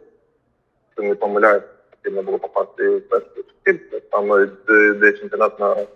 Якщо 0.88 1.02
не 1.08 1.14
помиляюсь, 1.14 1.62
потрібно 1.90 2.22
було 2.22 2.38
попасти 2.38 2.88
в 2.88 3.08
першу 3.08 3.28
четвірку. 3.64 4.00
Там 4.10 4.28
де, 4.68 4.92
де 4.94 5.12
чемпіонат 5.12 5.60
на 5.60 5.86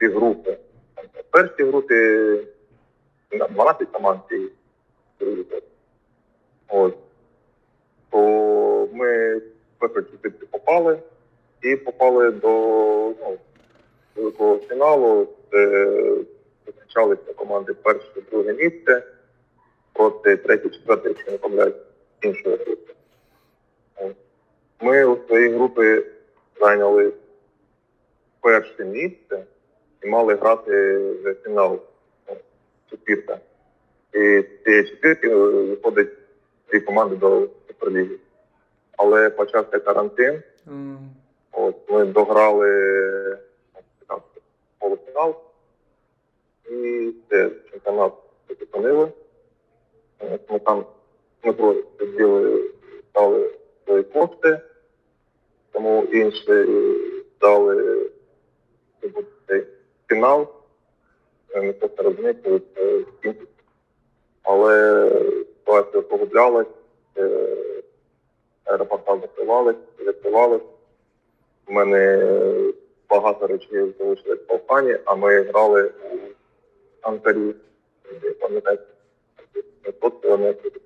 дві 0.00 0.08
групи. 0.08 0.58
В 0.96 1.22
першій 1.30 1.64
групі 1.64 1.94
на 3.32 3.48
12 3.48 3.88
команд 3.88 4.20
і 4.30 4.48
другій. 5.20 5.44
От. 6.68 6.94
То 8.10 8.88
ми 8.92 9.36
в 9.36 9.42
першу 9.78 10.02
чотирці 10.02 10.46
попали 10.50 10.98
і 11.62 11.76
попали 11.76 12.30
до 12.30 12.48
ну, 13.20 13.38
великого 14.16 14.58
фіналу, 14.58 15.28
де 15.52 15.94
зустрічалися 16.66 17.32
команди 17.36 17.74
перше, 17.74 18.22
друге 18.30 18.52
місце 18.52 19.02
проти 19.94 20.36
третє, 20.36 20.68
четверте, 20.68 21.08
якщо 21.08 21.30
не 21.30 21.38
помиляюсь, 21.38 21.74
іншої 22.22 22.56
групи. 22.56 22.92
Ми 24.80 25.04
у 25.04 25.26
своїй 25.26 25.48
групі 25.48 26.02
зайняли 26.60 27.12
перше 28.40 28.84
місце 28.84 29.44
і 30.02 30.06
мали 30.06 30.34
грати 30.34 30.98
в 30.98 31.34
фінал 31.34 31.80
четвірка. 32.90 33.38
І 34.12 34.18
з 34.18 34.64
цієї 34.64 34.84
четвірки 34.84 35.28
е, 35.30 35.34
виходить 35.34 36.12
дві 36.70 36.80
команди 36.80 37.16
до 37.16 37.48
Суперліги. 37.66 38.16
Але 38.96 39.30
почався 39.30 39.78
карантин. 39.78 40.42
М, 40.68 40.98
От 41.52 41.90
ми 41.90 42.04
дограли 42.04 43.38
полуфінал. 44.78 45.36
І 46.70 47.12
це 47.30 47.50
чемпіонат 47.70 48.12
зупинили. 48.60 49.08
Е, 50.32 50.38
Ми 50.48 50.58
там 50.58 50.84
Дмитро 51.42 51.74
сиділи, 51.98 52.70
дали 53.14 53.50
свої 53.84 54.02
кошти, 54.02 54.60
тому 55.72 56.04
інші 56.04 56.66
дали 57.40 58.00
цей 59.48 59.66
фінал. 60.08 60.48
Е, 61.50 61.60
Ми 61.62 61.72
просто 61.72 62.60
це 62.74 63.00
скінчиться. 63.18 63.46
Але 64.42 65.08
ситуація 65.58 66.02
погублялась, 66.02 66.66
е, 67.16 67.56
аеропорта 68.64 69.18
закривались, 69.18 69.76
відкривались. 69.98 70.62
У 71.68 71.72
мене 71.72 72.22
багато 73.08 73.46
речей 73.46 73.94
залишились 73.98 74.40
в 74.40 74.46
Полтані, 74.46 74.98
а 75.04 75.14
ми 75.14 75.42
грали 75.42 75.82
у 75.82 76.16
Анкарі, 77.00 77.54
пам'ятаєте, 78.40 78.84
500 79.82 80.22
кілометрів. 80.22 80.72
від. 80.72 80.82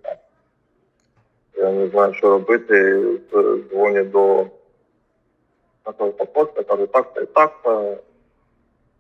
Я 1.57 1.73
не 1.73 1.89
знаю, 1.89 2.15
що 2.15 2.31
робити. 2.31 3.03
Дзвоню 3.71 4.05
до 4.05 4.47
Наталі 5.87 6.11
Попоцька, 6.11 6.63
кажу, 6.63 6.87
так, 6.87 7.15
так, 7.15 7.33
так, 7.33 7.63
та 7.63 7.97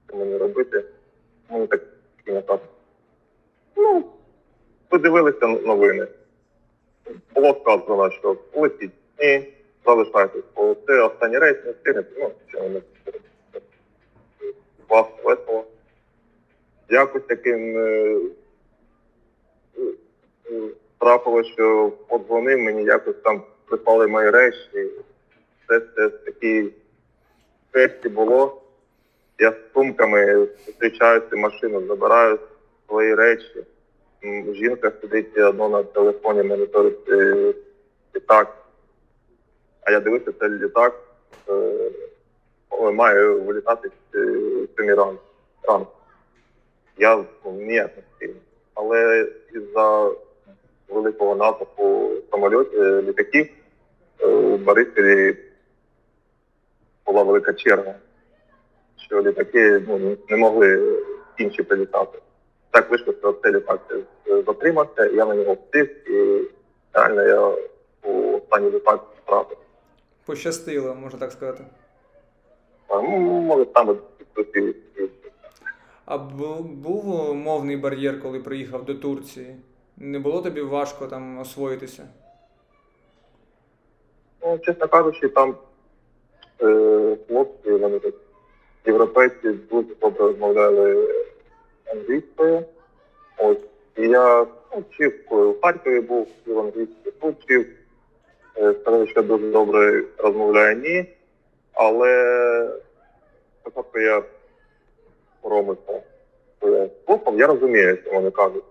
що 0.08 0.16
мені 0.16 0.37
робити. 0.37 0.84
Мені 1.50 1.66
так 1.66 1.82
і 2.26 2.32
не 2.32 2.42
так. 2.42 2.60
Ну, 3.76 4.04
подивилися 4.88 5.46
новини. 5.46 6.06
Було 7.34 7.56
сказано, 7.60 8.10
що 8.10 8.37
летіть. 8.54 8.92
Ні, 9.18 9.52
залишайтесь. 9.87 10.44
Бо 10.56 10.76
це 10.87 11.02
останній 11.02 11.38
рейс, 11.38 11.56
не 11.64 11.72
встигнете. 11.72 12.10
Ну, 12.18 12.30
що 12.48 12.68
не 12.68 12.80
Вас 14.88 15.06
весело. 15.25 15.64
Якось 16.88 17.22
таким 17.28 17.76
е, 17.76 17.80
е, 17.80 18.14
е, 18.14 18.20
трапило, 20.98 21.44
що 21.44 21.92
подзвонив 22.08 22.58
мені, 22.58 22.84
якось 22.84 23.16
там 23.24 23.42
припали 23.64 24.06
мої 24.06 24.30
речі. 24.30 24.90
Це, 25.68 25.80
це 25.96 26.08
такі 26.08 26.70
фесті 27.72 28.08
було. 28.08 28.62
Я 29.38 29.50
з 29.50 29.72
сумками 29.74 30.46
зустрічаюся 30.66 31.36
машину, 31.36 31.86
забираю 31.86 32.38
свої 32.88 33.14
речі. 33.14 33.64
Жінка 34.54 34.92
сидить 35.00 35.38
одно 35.38 35.68
на 35.68 35.82
телефоні, 35.82 36.42
моніторить 36.42 37.08
е, 37.08 37.54
літак. 38.16 38.56
А 39.82 39.90
я 39.90 40.00
дивився, 40.00 40.32
це 40.40 40.48
літак 40.48 41.00
е, 41.48 42.92
має 42.92 43.28
вилітати 43.28 43.90
е, 44.14 44.20
сьомій 44.76 44.94
ран- 44.94 45.18
ранку. 45.62 45.92
Я 46.98 47.24
ніяк 47.44 47.90
не. 48.20 48.28
Але 48.74 49.28
із-за 49.54 50.11
великого 50.88 51.35
натовпу 51.35 52.11
самольотів, 52.31 52.83
е, 52.83 53.03
літаків 53.03 53.48
е, 54.20 54.27
у 54.27 54.59
Борисполі 54.59 55.37
була 57.07 57.22
велика 57.22 57.53
черга, 57.53 57.94
що 58.96 59.22
літаки 59.22 59.83
ну, 59.88 60.16
не 60.29 60.37
могли 60.37 60.98
інші 61.38 61.62
прилітати. 61.62 62.18
Так 62.70 62.90
вийшло, 62.90 63.14
що 63.18 63.33
цей 63.33 63.53
літак 63.53 63.81
затримався, 64.46 65.07
я 65.07 65.27
на 65.27 65.35
нього 65.35 65.55
встиг, 65.55 65.90
і 66.07 66.42
реально 66.92 67.22
я 67.22 67.57
у 68.03 68.37
останній 68.37 68.70
літак 68.70 69.05
втратив. 69.24 69.59
Пощастило, 70.27 70.94
можна 70.94 71.18
так 71.18 71.33
сказати. 71.33 71.64
А, 72.88 73.03
ну, 73.03 73.18
може, 73.18 73.66
саме. 73.74 73.94
А 76.05 76.18
був 76.18 77.35
мовний 77.35 77.77
бар'єр, 77.77 78.22
коли 78.22 78.40
приїхав 78.40 78.85
до 78.85 78.94
Турції? 78.94 79.57
Не 80.00 80.18
було 80.18 80.42
тобі 80.42 80.61
важко 80.61 81.06
там 81.06 81.38
освоїтися? 81.38 82.08
Ну, 84.42 84.58
чесно 84.58 84.88
кажучи, 84.88 85.28
там 85.28 85.56
е, 86.62 87.16
хлопці, 87.28 87.70
вони 87.70 87.98
так 87.98 88.14
європейці 88.87 89.50
дуже 89.52 89.94
добре 90.00 90.18
розмовляли 90.24 91.14
англійською. 91.87 92.64
Ось. 93.38 93.58
І 93.96 94.08
я 94.08 94.46
ну, 94.74 94.84
вчив, 94.90 95.26
коли 95.28 95.48
в 95.48 95.61
Харкові 95.61 96.00
був, 96.00 96.28
вчив 96.42 96.58
англійською, 96.58 97.14
тут 97.20 97.44
вчив. 97.44 97.66
Е, 98.56 98.74
Сказали, 98.80 99.06
що 99.06 99.22
дуже 99.22 99.50
добре 99.50 100.04
розмовляю 100.18 100.76
ні. 100.76 101.06
Але 101.72 102.70
спочатку 103.61 103.98
я 103.98 104.22
соромився. 105.42 106.02
що 106.61 107.20
я 107.37 107.46
розумію, 107.46 107.98
що 108.02 108.12
вони 108.12 108.30
кажуть. 108.30 108.64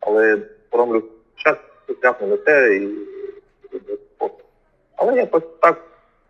Але 0.00 0.38
соромлюсь, 0.70 1.04
час 1.36 1.56
ясно 2.02 2.26
не 2.26 2.36
те 2.36 2.76
і, 2.76 2.82
і 2.82 3.80
але 4.96 5.16
якось 5.16 5.42
так 5.60 5.84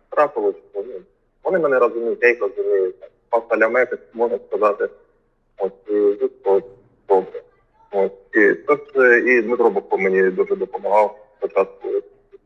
трапилось, 0.09 0.55
що 0.71 0.83
ну, 0.87 0.93
вони 1.43 1.59
мене 1.59 1.79
розуміють, 1.79 2.19
я 2.21 2.29
їх 2.29 2.41
розумію. 2.41 2.93
Пасалямети, 3.29 3.97
можна 4.13 4.39
сказати. 4.47 4.89
Ось 5.57 5.71
і 5.87 6.29
добре. 7.07 7.41
Ось 7.91 8.11
і 8.33 8.53
тож 8.53 8.79
е, 8.95 9.19
і 9.19 9.41
Дмитро 9.41 9.69
Бобко 9.69 9.97
мені 9.97 10.29
дуже 10.29 10.55
допомагав 10.55 11.27
спочатку 11.37 11.89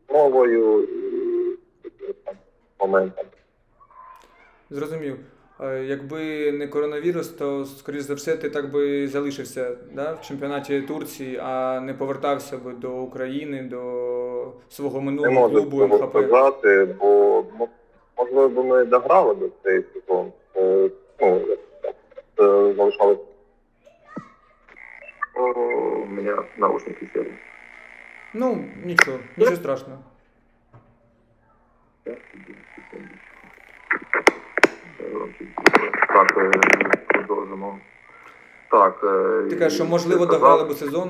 мовою 0.10 0.84
і 0.84 1.58
якимось 1.84 2.15
там 2.25 2.36
моментами. 2.79 3.29
Зрозумів. 4.69 5.17
Е, 5.62 5.84
Якби 5.84 6.52
не 6.52 6.68
коронавірус, 6.68 7.28
то, 7.28 7.65
скоріш 7.65 8.02
за 8.02 8.13
все, 8.13 8.38
ти 8.38 8.50
так 8.50 8.72
би 8.72 9.08
залишився 9.08 9.78
да, 9.94 10.13
в 10.13 10.22
чемпіонаті 10.22 10.82
Турції, 10.82 11.39
а 11.44 11.80
не 11.80 11.94
повертався 11.94 12.58
би 12.58 12.74
до 12.74 12.91
України, 12.98 13.63
до 13.63 14.54
свого 14.70 15.02
минулого 15.02 15.32
можу 15.32 15.56
клубу 15.70 15.88
МХП. 15.88 16.10
сказати, 16.10 16.86
бо 17.00 17.44
ну, 17.60 17.68
можливо 18.18 18.50
б 18.50 18.65
ми 18.65 18.86
дограли 18.86 19.36
до 19.36 19.50
цей 19.63 19.84
сезон. 19.94 20.32
Е, 20.56 20.89
Ну, 21.22 21.41
е, 22.39 22.74
залишалось. 22.74 23.20
О, 25.36 25.41
У 26.02 26.06
мене 26.06 26.36
наушники 26.58 27.08
сели. 27.13 27.34
Ну, 28.34 28.65
нічого, 28.86 29.20
нічого 29.38 29.56
страшного. 29.56 30.00
Так, 36.08 36.38
е, 36.38 36.52
продовжимо. 37.08 37.80
Так. 38.72 39.00
е, 39.04 39.50
Ти 39.50 39.56
кажеш, 39.56 39.74
що 39.76 39.86
можливо 39.86 40.26
дограли 40.26 40.63
би 40.63 40.74
сезон. 40.74 41.10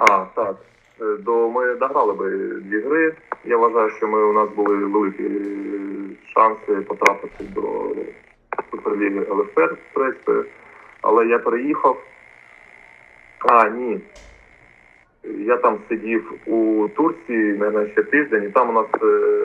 А, 0.00 0.24
так. 0.34 0.56
Е, 1.00 1.04
До 1.18 1.48
ми 1.50 1.74
дограли 1.74 2.12
би 2.12 2.30
дві 2.60 2.80
гри. 2.80 3.14
Я 3.44 3.56
вважаю, 3.56 3.90
що 3.90 4.08
ми 4.08 4.24
у 4.24 4.32
нас 4.32 4.48
були 4.56 4.76
великі 4.76 5.30
шанси 6.34 6.80
потрапити 6.88 7.44
до 7.44 7.62
Суперліги 8.70 9.20
ЛФР 9.30 9.76
з 9.90 9.94
Турецької. 9.94 10.44
Але 11.02 11.26
я 11.26 11.38
переїхав. 11.38 12.02
А, 13.38 13.68
ні. 13.68 14.00
Я 15.24 15.56
там 15.56 15.78
сидів 15.88 16.32
у 16.46 16.88
Турції, 16.96 17.54
мабуть, 17.58 17.92
ще 17.92 18.02
тиждень, 18.02 18.44
і 18.44 18.48
там 18.48 18.68
у 18.70 18.72
нас 18.72 18.86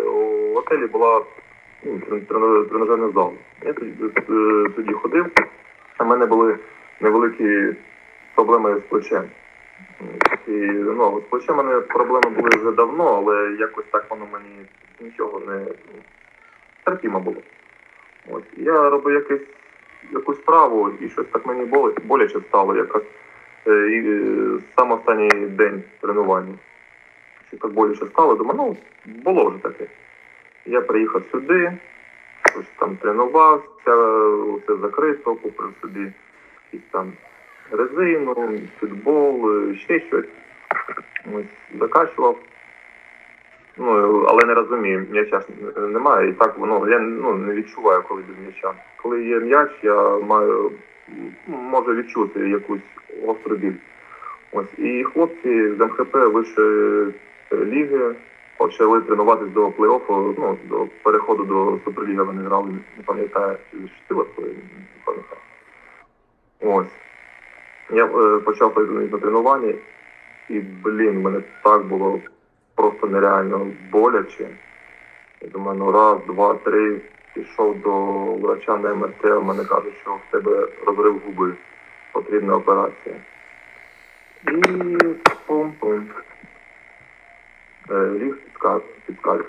у 0.07 0.53
готелі 0.55 0.87
була 0.87 1.21
ну, 1.83 1.99
трен- 1.99 2.25
трен- 2.25 2.65
тренажерний. 2.69 3.11
Я 3.65 3.73
тоді, 3.73 3.93
е, 4.29 4.69
тоді 4.75 4.93
ходив, 4.93 5.25
а 5.97 6.03
в 6.03 6.07
мене 6.07 6.25
були 6.25 6.57
невеликі 7.01 7.75
проблеми 8.35 8.79
з 8.79 8.81
плечем. 8.89 9.23
І 10.47 10.51
ну, 10.71 11.21
з 11.25 11.29
плечем 11.29 11.55
мене 11.55 11.79
проблеми 11.79 12.29
були 12.29 12.49
вже 12.49 12.71
давно, 12.71 13.03
але 13.17 13.55
якось 13.59 13.85
так 13.91 14.05
воно 14.09 14.27
мені 14.33 14.65
нічого 14.99 15.39
не 15.39 15.65
терпімо 16.83 17.19
було. 17.19 17.41
Ось. 18.29 18.43
Я 18.57 18.89
робив 18.89 19.13
якийсь 19.13 19.47
якусь 20.11 20.37
справу, 20.37 20.89
і 20.99 21.09
щось 21.09 21.27
так 21.31 21.45
мені 21.45 21.65
боляче 22.03 22.39
стало, 22.39 22.75
якраз 22.75 23.03
е, 23.67 23.71
і, 23.71 24.11
е, 24.11 24.59
саме 24.77 24.95
останній 24.95 25.47
день 25.47 25.83
тренування. 26.01 26.53
Що 27.47 27.57
так 27.57 27.71
боляче 27.71 28.05
стало, 28.05 28.35
думаю, 28.35 28.57
ну, 28.57 28.77
було 29.23 29.49
вже 29.49 29.59
таке. 29.59 29.87
Я 30.65 30.81
приїхав 30.81 31.21
сюди, 31.31 31.71
щось 32.51 32.71
там 32.79 32.95
тренувався, 32.95 33.95
все 34.63 34.75
закрито, 34.81 35.35
купив 35.35 35.73
собі 35.81 36.11
якісь 36.71 36.89
там 36.91 37.13
резину, 37.71 38.59
футбол, 38.79 39.51
ще 39.75 39.99
щось. 39.99 40.25
Ось, 41.33 41.79
закачував. 41.79 42.37
Ну, 43.77 44.23
але 44.27 44.45
не 44.45 44.53
розумію, 44.53 45.05
м'яча 45.11 45.39
ж 45.39 45.47
немає, 45.79 46.29
і 46.29 46.33
так 46.33 46.57
воно 46.57 46.89
я 46.89 46.99
ну, 46.99 47.33
не 47.33 47.53
відчуваю, 47.53 48.03
коли 48.07 48.21
без 48.21 48.37
м'яча. 48.45 48.73
Коли 48.97 49.23
є 49.23 49.39
м'яч, 49.39 49.71
я 49.83 50.17
маю 50.17 50.71
можу 51.47 51.95
відчути 51.95 52.49
якусь 52.49 52.81
гостру 53.25 53.55
біль. 53.55 53.73
Ось 54.51 54.79
і 54.79 55.03
хлопці 55.03 55.71
з 55.71 55.79
МХП 55.79 56.15
вищої 56.15 57.13
ліги 57.51 58.15
почали 58.59 59.01
тренуватись 59.01 59.53
до 59.53 59.69
плей-оффу, 59.69 60.35
ну 60.37 60.57
до 60.63 60.87
переходу 61.03 61.43
до 61.43 61.79
Суперліги 61.85 62.23
вони 62.23 62.43
грали, 62.43 62.71
не 62.97 63.03
пам'ятаю, 63.05 63.57
чи 63.71 63.77
защитила 63.77 64.25
не 64.37 65.03
пам'ятаю. 65.05 65.41
Ось. 66.59 66.93
Я 67.91 68.05
е, 68.05 68.39
почав 68.39 68.73
ходити 68.73 68.93
на 68.93 69.17
тренування, 69.17 69.73
і, 70.49 70.59
блін, 70.59 71.21
мене 71.21 71.41
так 71.63 71.85
було 71.85 72.19
просто 72.75 73.07
нереально 73.07 73.67
боляче. 73.91 74.49
Я 75.41 75.47
думаю, 75.47 75.77
ну 75.79 75.91
раз, 75.91 76.17
два, 76.27 76.53
три, 76.53 77.01
пішов 77.33 77.81
до 77.81 77.91
врача 78.33 78.77
на 78.77 78.95
МРТ, 78.95 79.25
а 79.25 79.39
мене 79.39 79.65
кажуть, 79.65 79.97
що 80.01 80.11
в 80.11 80.31
тебе 80.31 80.67
розрив 80.85 81.21
губи, 81.25 81.53
потрібна 82.11 82.55
операція. 82.55 83.15
І 84.47 84.51
пум-пум. 85.47 86.03
Е, 87.91 88.09
Ліг 88.09 88.37
підсказ, 88.43 88.81
підсказ. 89.05 89.41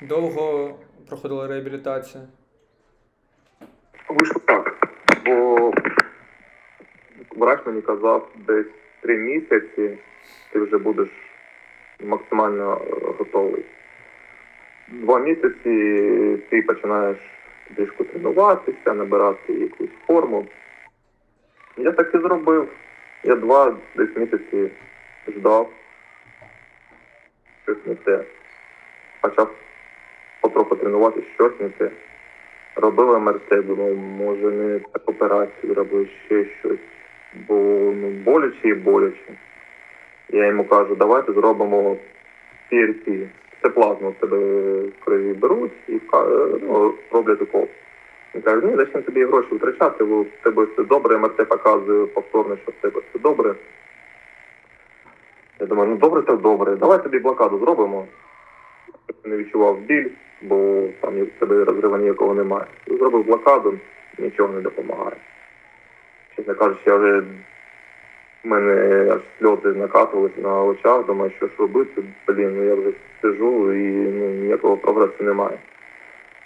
Довго 0.00 0.74
проходила 1.08 1.46
реабілітація. 1.46 2.24
Вийшло 4.08 4.40
так, 4.44 4.88
бо 5.26 5.72
врач 7.36 7.60
мені 7.66 7.82
казав, 7.82 8.28
десь 8.46 8.66
три 9.00 9.16
місяці 9.16 9.98
ти 10.52 10.60
вже 10.60 10.78
будеш 10.78 11.08
максимально 12.04 12.80
е, 12.80 13.12
готовий. 13.18 13.64
Два 14.88 15.18
місяці 15.18 16.42
ти 16.50 16.62
починаєш 16.62 17.18
трішки 17.76 18.04
тренуватися, 18.04 18.94
набирати 18.94 19.52
якусь 19.52 19.90
форму. 20.06 20.46
Я 21.76 21.92
так 21.92 22.14
і 22.14 22.18
зробив. 22.18 22.68
Я 23.24 23.36
два 23.36 23.76
десь 23.96 24.16
місяці 24.16 24.70
ждав. 25.28 25.70
Щось 27.66 27.86
не 27.86 27.94
те. 27.94 28.24
Почав 29.20 29.50
потроху 30.40 30.76
тренуватися, 30.76 31.26
щось 31.34 31.60
не 31.60 31.68
те. 31.68 31.90
Робив 32.76 33.20
МРТ, 33.20 33.66
думав, 33.66 33.96
може 33.96 34.50
не 34.50 34.78
так 34.78 35.02
операцію 35.06 35.74
робив, 35.74 36.08
ще 36.26 36.46
щось. 36.60 36.78
Бо 37.48 37.54
ну, 37.96 38.10
боляче 38.10 38.68
і 38.68 38.74
боляче. 38.74 39.32
Я 40.28 40.46
йому 40.46 40.64
кажу, 40.64 40.94
давайте 40.94 41.32
зробимо 41.32 41.96
PRP. 42.72 43.26
Це 43.62 43.68
плазму 43.68 44.14
тебе 44.20 44.38
в 44.80 45.04
крові 45.04 45.32
беруть 45.32 45.72
і 45.88 46.00
ну, 46.62 46.94
роблять 47.10 47.42
укол. 47.42 47.68
Він 48.34 48.42
каже, 48.42 48.66
ні, 48.66 48.76
зачем 48.76 49.02
тобі 49.02 49.24
гроші 49.24 49.54
втрачати, 49.54 50.04
бо 50.04 50.22
в 50.22 50.26
тебе 50.42 50.64
все 50.64 50.84
добре, 50.84 51.18
МРТ 51.18 51.48
показує 51.48 52.06
повторно, 52.06 52.56
що 52.56 52.72
в 52.72 52.74
тебе 52.80 53.00
все 53.10 53.18
добре. 53.18 53.54
Я 55.60 55.66
думаю, 55.66 55.90
ну 55.90 55.96
добре, 55.96 56.22
так 56.22 56.40
добре. 56.40 56.76
Давай 56.76 57.02
тобі 57.02 57.18
блокаду 57.18 57.58
зробимо. 57.58 58.06
Не 59.24 59.36
відчував 59.36 59.78
біль, 59.78 60.10
бо 60.42 60.88
там 61.00 61.22
в 61.22 61.40
тебе 61.40 61.64
розриву 61.64 61.96
ніякого 61.96 62.34
немає. 62.34 62.66
Зробив 62.86 63.24
блокаду, 63.24 63.78
нічого 64.18 64.52
не 64.52 64.60
допомагає. 64.60 65.16
Чесно 66.36 66.54
кажучи, 66.54 66.80
я 66.86 66.96
вже 66.96 67.20
в 67.20 68.48
мене 68.48 69.06
аж 69.12 69.20
сльози 69.38 69.78
накатувалися 69.78 70.40
на 70.40 70.62
очах, 70.62 71.06
думаю, 71.06 71.30
що 71.36 71.46
ж 71.46 71.52
робити, 71.58 72.02
блін, 72.28 72.56
ну 72.56 72.64
я 72.64 72.74
вже 72.74 72.92
сижу 73.22 73.72
і 73.72 73.90
ну, 73.90 74.26
ніякого 74.26 74.76
прогресу 74.76 75.24
немає. 75.24 75.58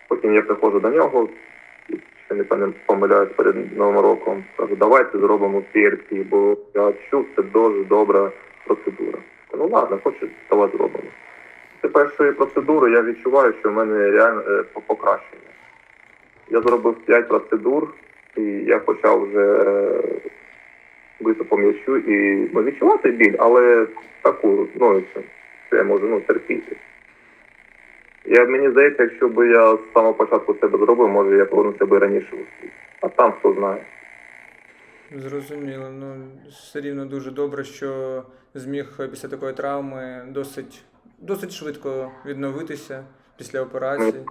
Потім 0.08 0.34
я 0.34 0.42
приходжу 0.42 0.80
до 0.80 0.90
нього, 0.90 1.28
ще 2.26 2.34
не 2.34 2.44
помиляюсь 2.86 3.32
перед 3.36 3.78
Новим 3.78 4.00
роком. 4.00 4.44
Кажу, 4.56 4.76
давайте 4.76 5.18
зробимо 5.18 5.62
PRP, 5.74 6.24
бо 6.30 6.56
я 6.74 6.92
чув, 7.10 7.26
це 7.36 7.42
дуже 7.42 7.84
добра 7.84 8.30
процедура. 8.74 9.18
Ну 9.52 9.68
ладно, 9.68 9.98
хочу, 10.04 10.28
давай 10.50 10.68
зробимо. 10.70 11.10
Після 11.74 11.88
першої 11.88 12.32
процедури 12.32 12.92
я 12.92 13.02
відчуваю, 13.02 13.54
що 13.60 13.70
в 13.70 13.72
мене 13.72 14.10
реально 14.10 14.42
е, 14.48 14.64
покращення. 14.86 15.50
Я 16.50 16.60
зробив 16.60 16.94
5 16.94 17.28
процедур, 17.28 17.94
і 18.36 18.42
я 18.42 18.78
почав 18.78 19.22
вже 19.22 19.62
е, 19.66 20.02
бити 21.20 21.44
по 21.44 21.56
м'ячу 21.56 21.96
і 21.96 22.48
ну, 22.54 22.62
відчувати 22.62 23.10
біль, 23.10 23.34
але 23.38 23.86
таку, 24.22 24.66
ну, 24.74 25.02
це, 25.70 25.76
я 25.76 25.84
можу 25.84 26.08
ну, 26.08 26.20
терпіти. 26.20 26.76
Я, 28.24 28.46
мені 28.46 28.70
здається, 28.70 29.02
якщо 29.02 29.28
б 29.28 29.50
я 29.50 29.76
з 29.76 29.80
самого 29.94 30.14
початку 30.14 30.54
себе 30.54 30.78
зробив, 30.78 31.08
може 31.08 31.36
я 31.36 31.44
повернувся 31.44 31.86
би 31.86 31.98
раніше 31.98 32.28
у 32.32 32.60
світ. 32.60 32.72
А 33.00 33.08
там 33.08 33.32
хто 33.32 33.52
знає. 33.52 33.82
Зрозуміло. 35.16 35.90
Ну, 35.90 36.14
все 36.48 36.80
рівно 36.80 37.04
дуже 37.04 37.30
добре, 37.30 37.64
що 37.64 38.22
зміг 38.54 38.86
після 39.10 39.28
такої 39.28 39.52
травми 39.52 40.24
досить, 40.28 40.82
досить 41.18 41.52
швидко 41.52 42.10
відновитися 42.26 43.04
після 43.38 43.62
операції. 43.62 44.24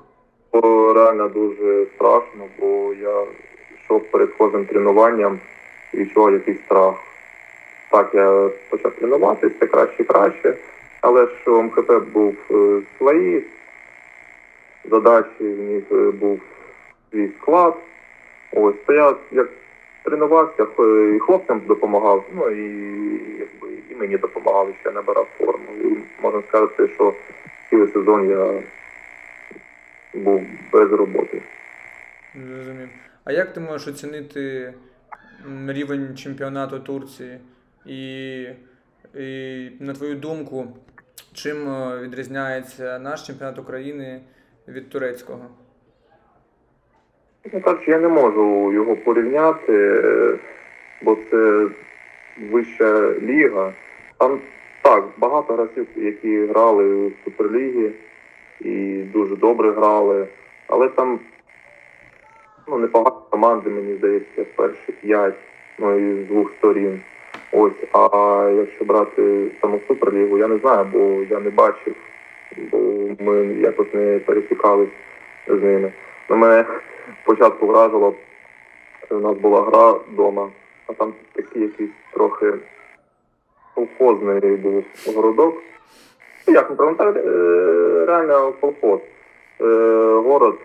Було 0.54 0.94
реально 0.94 1.30
дуже 1.30 1.86
страшно, 1.96 2.48
бо 2.60 2.94
я 2.94 3.26
йшов 3.76 4.12
перед 4.12 4.30
кожним 4.30 4.66
тренуванням 4.66 5.40
і 5.94 5.98
відчував 5.98 6.34
якийсь 6.34 6.62
страх. 6.66 6.96
Так, 7.92 8.14
я 8.14 8.50
почав 8.70 8.92
тренуватися 8.92 9.68
краще 9.68 10.04
краще, 10.04 10.58
але 11.02 11.26
ж 11.26 11.50
МХП 11.50 11.92
був 12.14 12.36
е, 12.52 12.82
свої 12.98 13.44
задачі, 14.92 15.28
в 15.40 15.60
них 15.60 15.84
е, 15.92 16.12
був 16.12 16.40
свій 17.12 17.30
склад. 17.42 17.74
Ось, 18.54 18.76
то 18.86 18.94
я 18.94 19.16
як 19.32 19.50
тренувався, 20.04 20.64
і 21.16 21.20
хлопцям 21.20 21.62
допомагав, 21.68 22.26
ну 22.34 22.50
і 22.50 22.64
якби 23.40 23.68
і 23.90 23.96
мені 23.96 24.18
допомагали, 24.18 24.74
що 24.80 24.90
я 24.90 24.96
набирав 24.96 25.28
форму. 25.38 25.66
І 25.84 25.98
можна 26.24 26.42
сказати, 26.48 26.88
що 26.88 27.14
цілий 27.70 27.92
сезон 27.92 28.30
я 28.30 28.62
був 30.14 30.44
без 30.72 30.92
роботи. 30.92 31.42
Зрозумів. 32.36 32.90
А 33.24 33.32
як 33.32 33.54
ти 33.54 33.60
можеш 33.60 33.88
оцінити 33.88 34.74
рівень 35.68 36.18
чемпіонату 36.18 36.80
Турції? 36.80 37.40
І, 37.86 38.42
і 39.16 39.72
на 39.80 39.94
твою 39.94 40.16
думку, 40.16 40.68
чим 41.34 41.70
е, 41.70 42.00
відрізняється 42.02 43.00
наш 43.00 43.28
чемпіонат 43.28 43.60
України 43.60 44.22
від 44.68 44.90
турецького? 44.90 45.46
Чесно 47.44 47.62
кажучи, 47.62 47.92
я 47.92 48.00
не 48.00 48.08
можу 48.08 48.72
його 48.74 48.96
порівняти, 48.96 50.04
бо 51.02 51.18
це 51.32 51.68
вища 52.52 53.14
ліга. 53.22 53.74
Там 54.18 54.40
так, 54.82 55.04
багато 55.18 55.54
гравців, 55.54 55.88
які 55.96 56.46
грали 56.46 57.08
в 57.08 57.12
Суперлігі 57.24 57.92
і 58.62 59.04
дуже 59.14 59.36
добре 59.36 59.72
грали, 59.72 60.28
але 60.68 60.88
там 60.90 61.20
ну, 62.68 62.78
непогані 62.78 63.16
команди, 63.30 63.70
мені 63.70 63.96
здається, 63.96 64.46
перші 64.56 64.92
п'ять, 65.02 65.36
ну 65.80 65.96
і 66.00 66.24
з 66.24 66.28
двох 66.28 66.52
сторін. 66.52 67.02
Ось, 67.52 67.84
а 67.94 68.52
якщо 68.58 68.86
брати 68.86 69.52
саму 69.62 69.80
Суперлігу, 69.88 70.38
я 70.38 70.48
не 70.48 70.58
знаю, 70.58 70.86
бо 70.94 71.00
я 71.30 71.40
не 71.40 71.50
бачив, 71.50 71.96
бо 72.72 72.78
ми 73.20 73.46
якось 73.46 73.94
не 73.94 74.20
пересікались 74.20 74.90
з 75.48 75.64
ними. 75.64 75.92
Ну, 76.30 76.38
мене 76.38 76.66
спочатку 77.30 77.68
вразило, 77.68 78.16
у 79.10 79.20
нас 79.20 79.38
була 79.38 79.62
гра 79.62 79.92
вдома, 79.92 80.50
а 80.88 80.94
там 80.94 81.14
такий 81.34 81.62
якийсь 81.62 81.92
трохи 82.14 82.54
колхозний 83.76 84.56
був 84.56 84.84
городок. 85.16 85.56
Ну, 86.48 86.54
як 86.54 86.70
не 86.70 86.76
пам'ятаю, 86.76 87.14
е, 87.16 88.06
реально 88.06 88.54
колхоз. 88.60 89.00
Е, 89.62 89.66
Город 90.26 90.56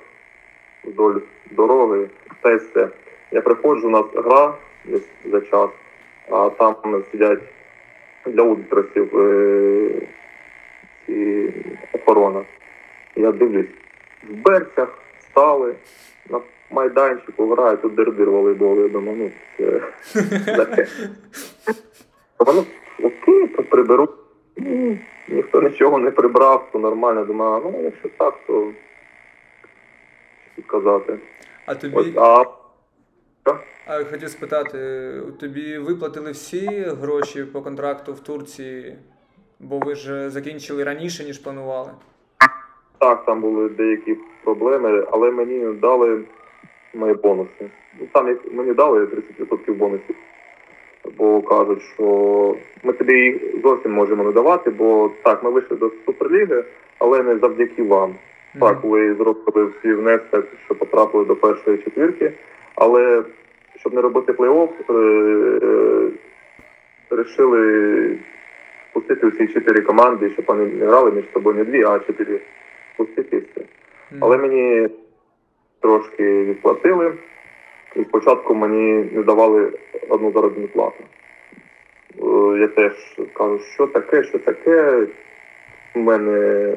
вдоль 0.85 1.21
дороги, 1.51 2.09
й 2.45 2.57
все. 2.57 2.89
Я 3.31 3.41
приходжу, 3.41 3.89
у 3.89 3.91
нас 3.91 4.07
гра 4.15 4.55
десь 4.85 5.09
за 5.25 5.41
час, 5.41 5.71
а 6.31 6.51
там 6.51 7.05
сидять 7.13 7.41
для 8.27 8.43
ультрасів 8.43 9.19
е, 9.19 9.91
охорона. 11.93 12.45
Я 13.17 13.33
дивлюсь, 13.33 13.71
в 14.23 14.33
берцях 14.33 14.99
стали, 15.21 15.75
майданчику 16.71 17.49
граю, 17.49 17.79
тут 17.79 17.95
дирдир 17.95 18.31
волейбол, 18.31 18.79
я 18.79 18.89
думаю, 18.89 19.19
ну, 19.19 19.31
це. 19.59 19.81
Вони 22.39 22.65
окей, 23.03 23.49
то 23.49 23.63
приберуть. 23.63 24.11
Ну, 24.57 24.99
ніхто 25.29 25.63
нічого 25.63 25.99
не 25.99 26.11
прибрав, 26.11 26.69
то 26.73 26.79
нормально. 26.79 27.25
Думаю, 27.25 27.63
ну 27.65 27.83
якщо 27.83 28.09
так, 28.19 28.35
то 28.47 28.73
казати. 30.67 31.19
А 31.67 31.75
тобі, 31.75 32.13
а 32.17 32.45
а 33.87 34.05
хотів 34.05 34.29
спитати, 34.29 35.13
тобі 35.41 35.79
виплатили 35.79 36.31
всі 36.31 36.67
гроші 37.01 37.45
по 37.45 37.63
контракту 37.63 38.13
в 38.13 38.21
Турції, 38.21 38.97
бо 39.61 39.79
ви 39.79 39.95
ж 39.95 40.31
закінчили 40.31 40.85
раніше, 40.85 41.25
ніж 41.25 41.39
планували. 41.39 41.91
так, 42.99 43.25
там 43.25 43.41
були 43.41 43.69
деякі 43.69 44.17
проблеми, 44.45 45.07
але 45.11 45.31
мені 45.31 45.75
дали 45.75 46.25
мої 46.95 47.15
бонуси. 47.15 47.67
Ну, 48.01 48.07
там 48.13 48.29
їх- 48.29 48.53
мені 48.53 48.75
дали 48.75 49.07
30% 49.07 49.75
бонусів. 49.75 50.17
Бо 51.17 51.43
кажуть, 51.43 51.83
що 51.95 52.57
ми 52.83 52.93
тобі 52.93 53.13
їх 53.13 53.37
зовсім 53.63 53.93
можемо 53.93 54.25
не 54.25 54.33
давати, 54.33 54.71
бо 54.71 55.11
так, 55.23 55.45
ми 55.45 55.51
вийшли 55.51 55.77
до 55.77 55.91
Суперліги, 56.07 56.65
але 56.99 57.23
не 57.23 57.39
завдяки 57.39 57.83
вам. 57.83 58.15
Так, 58.61 58.85
ви 58.85 59.15
зробили 59.15 59.73
всі 59.79 59.93
внесок, 59.93 60.47
що 60.65 60.75
потрапили 60.75 61.25
до 61.25 61.37
першої 61.37 61.79
четвірки, 61.79 62.33
але 62.75 63.23
щоб 63.77 63.95
не 63.95 64.01
робити 64.01 64.33
плей-офф, 64.33 64.69
е, 64.91 66.11
вирішили 67.11 68.19
пустити 68.93 69.27
всі 69.27 69.47
чотири 69.49 69.81
команди, 69.81 70.31
щоб 70.31 70.45
вони 70.49 70.67
не 70.67 70.87
грали 70.87 71.11
між 71.11 71.25
собою 71.33 71.57
не 71.57 71.65
дві, 71.65 71.85
а 71.85 71.99
чотири 71.99 72.41
пустити 72.97 73.37
і 73.37 73.41
все. 73.41 73.67
Але 74.21 74.37
мені 74.37 74.89
трошки 75.85 76.45
відплатили, 76.45 77.13
і 77.97 78.05
спочатку 78.05 78.55
мені 78.55 79.11
не 79.13 79.23
давали 79.23 79.73
одну 80.09 80.33
заробітну 80.33 80.69
плату. 80.69 81.05
Е, 82.23 82.59
Я 82.61 82.69
теж 82.69 82.93
кажу, 83.33 83.59
що 83.59 83.87
таке, 83.87 84.25
що 84.25 84.39
таке. 84.39 85.07
У 85.97 85.99
мене 85.99 86.73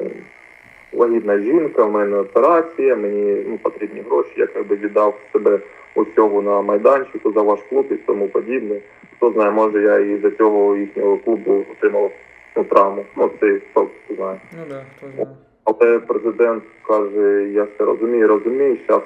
вагітна 0.92 1.38
жінка, 1.38 1.84
в 1.84 1.92
мене 1.92 2.16
операція, 2.18 2.96
мені 2.96 3.44
ну, 3.48 3.58
потрібні 3.58 4.00
гроші, 4.00 4.30
я 4.36 4.48
якби 4.54 4.76
віддав 4.76 5.18
себе 5.32 5.60
усього 5.94 6.42
на 6.42 6.62
майданчику 6.62 7.32
за 7.32 7.42
ваш 7.42 7.60
клуб 7.68 7.86
і 7.90 7.94
тому 7.94 8.28
подібне. 8.28 8.80
Хто 9.16 9.32
знає, 9.32 9.50
може 9.50 9.82
я 9.82 9.98
і 9.98 10.18
за 10.18 10.30
цього 10.30 10.76
їхнього 10.76 11.18
клубу 11.18 11.64
отримав 11.72 12.10
ну, 12.56 12.64
травму. 12.64 13.04
Ну, 13.16 13.30
це 13.40 13.60
хто 13.70 13.88
знає. 14.16 14.40
Ну 14.52 14.58
так, 14.58 14.68
да, 14.68 14.84
хто 14.96 15.06
знає. 15.14 15.47
Але 15.68 15.98
президент 15.98 16.64
каже, 16.86 17.50
я 17.52 17.64
все 17.64 17.84
розумію, 17.84 18.28
розумію, 18.28 18.78
зараз 18.88 19.02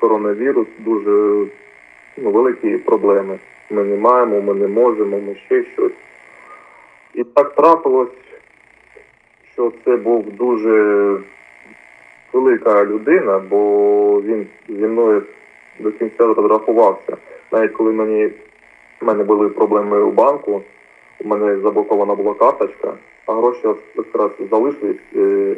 коронавірус 0.00 0.66
дуже 0.78 1.46
ну, 2.16 2.30
великі 2.30 2.76
проблеми. 2.76 3.38
Ми 3.70 3.84
не 3.84 3.96
маємо, 3.96 4.40
ми 4.40 4.54
не 4.54 4.68
можемо, 4.68 5.20
ми 5.20 5.36
ще 5.46 5.64
щось. 5.64 5.92
І 7.14 7.24
так 7.24 7.54
трапилось, 7.54 8.08
що 9.52 9.72
це 9.84 9.96
був 9.96 10.32
дуже 10.32 11.16
велика 12.32 12.84
людина, 12.84 13.38
бо 13.38 14.22
він 14.22 14.46
зі 14.68 14.86
мною 14.86 15.22
до 15.80 15.92
кінця 15.92 16.26
розрахувався. 16.26 17.16
Навіть 17.52 17.72
коли 17.72 17.92
мені 17.92 18.26
в 19.00 19.04
мене 19.04 19.24
були 19.24 19.48
проблеми 19.48 20.00
у 20.00 20.10
банку, 20.10 20.62
у 21.24 21.28
мене 21.28 21.58
заблокована 21.60 22.14
була 22.14 22.34
карточка, 22.34 22.92
а 23.26 23.32
гроші 23.32 23.60
якраз 23.96 24.30
залишились. 24.50 24.96
е, 25.16 25.56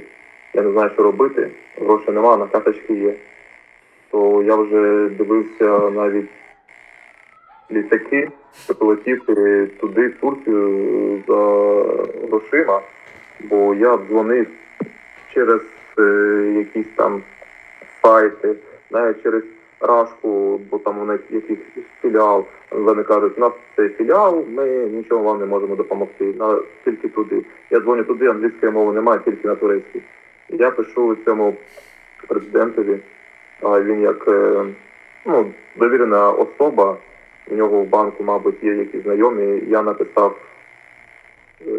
я 0.55 0.63
не 0.63 0.73
знаю, 0.73 0.91
що 0.95 1.03
робити, 1.03 1.51
грошей 1.81 2.15
нема, 2.15 2.37
на 2.37 2.47
карточки 2.47 2.95
є. 2.95 3.15
То 4.11 4.43
я 4.43 4.57
вже 4.57 5.09
дивився 5.09 5.91
навіть 5.91 6.29
літаки, 7.71 8.29
щоб 8.65 8.83
летіти 8.83 9.67
туди, 9.67 10.09
в 10.09 10.15
Турцію, 10.21 11.23
за 11.29 11.35
грошима, 12.29 12.81
бо 13.41 13.75
я 13.75 13.99
дзвонив 13.99 14.47
через 15.35 15.61
е, 15.99 16.03
якісь 16.59 16.93
там 16.97 17.23
сайти, 18.03 18.55
навіть 18.91 19.23
через 19.23 19.43
Рашку, 19.81 20.61
бо 20.71 20.79
там 20.79 21.07
них 21.07 21.21
якийсь 21.31 21.59
філіал. 22.03 22.45
Вони 22.71 23.03
кажуть, 23.03 23.33
у 23.37 23.41
нас 23.41 23.53
цей 23.77 23.89
філіал, 23.89 24.45
ми 24.49 24.67
нічого 24.69 25.23
вам 25.23 25.41
не 25.41 25.47
можемо 25.47 25.77
допомогти. 25.77 26.35
На 26.39 26.59
тільки 26.85 27.09
туди. 27.09 27.43
Я 27.71 27.81
дзвоню 27.81 28.05
туди, 28.05 28.27
англійської 28.27 28.73
мови 28.73 28.93
немає, 28.93 29.21
тільки 29.25 29.49
на 29.49 29.55
турецькій. 29.55 30.03
Я 30.49 30.71
пишу 30.71 31.17
цьому 31.25 31.55
президентові, 32.29 32.99
а 33.63 33.81
він 33.81 34.01
як 34.01 34.29
е, 34.29 34.65
ну, 35.27 35.53
довірена 35.77 36.31
особа, 36.31 36.97
у 37.51 37.55
нього 37.55 37.81
в 37.81 37.87
банку, 37.87 38.25
мабуть, 38.25 38.65
є 38.65 38.75
якісь 38.75 39.03
знайомі. 39.03 39.63
Я 39.69 39.83
написав 39.83 40.39
е, 41.67 41.73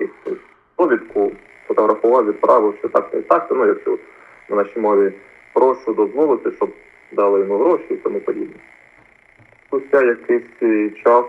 якусь 0.00 0.38
довідку, 0.78 1.32
фотографував, 1.68 2.26
відправив, 2.26 2.74
що 2.78 2.88
так, 2.88 3.10
і 3.14 3.16
так, 3.16 3.46
ну 3.50 3.66
якщо 3.66 3.98
на 4.48 4.56
нашій 4.56 4.80
мові 4.80 5.12
прошу 5.52 5.94
дозволити, 5.94 6.50
щоб 6.56 6.70
дали 7.12 7.40
йому 7.40 7.58
гроші 7.58 7.84
і 7.90 7.96
тому 7.96 8.20
подібне. 8.20 8.54
Спустя 9.66 10.02
якийсь 10.02 10.62
е, 10.62 10.90
час 11.04 11.24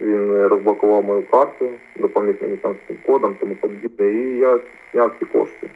він 0.00 0.32
е, 0.34 0.48
розблокував 0.48 1.04
мою 1.04 1.22
карту, 1.22 1.70
допоміг 1.96 2.36
мені 2.42 2.56
там 2.56 2.74
з 2.74 2.86
цим 2.88 2.96
кодом, 3.06 3.36
тому 3.40 3.54
подібне, 3.54 4.06
і 4.12 4.38
я 4.38 4.60
зняв 4.92 5.12
ці 5.18 5.24
кошти. 5.24 5.70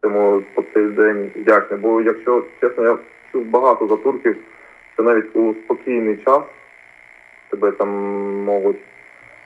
Тому 0.00 0.42
по 0.54 0.64
цей 0.74 0.86
день 0.86 1.30
вдячний. 1.36 1.80
Бо 1.80 2.00
якщо 2.00 2.44
чесно, 2.60 2.84
я 2.84 2.98
чув 3.32 3.44
багато 3.44 3.86
за 3.88 3.96
турків, 3.96 4.36
що 4.94 5.02
навіть 5.02 5.36
у 5.36 5.54
спокійний 5.54 6.16
час 6.16 6.42
тебе 7.50 7.72
там 7.72 7.88
можуть 8.44 8.80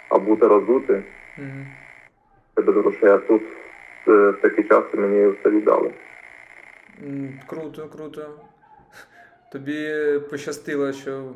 абути 0.09 0.47
роздути 0.47 1.03
Мгм. 1.39 1.67
тебе 2.55 2.73
до 2.73 2.81
грошей, 2.81 3.09
а 3.11 3.19
тут 3.19 3.43
е, 4.09 4.31
в 4.31 4.39
такий 4.43 4.65
час 4.65 4.85
мені 4.95 5.27
все 5.29 5.51
віддали. 5.51 5.91
М, 7.03 7.29
Круто, 7.47 7.89
круто. 7.89 8.23
Тобі 9.53 9.95
пощастило, 10.31 10.93
що 10.93 11.33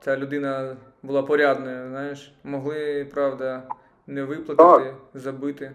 ця 0.00 0.16
людина 0.16 0.76
була 1.02 1.22
порядною, 1.22 1.88
знаєш. 1.88 2.34
Могли, 2.44 3.06
правда, 3.14 3.62
не 4.06 4.24
виплатити, 4.24 4.94
забити. 5.14 5.72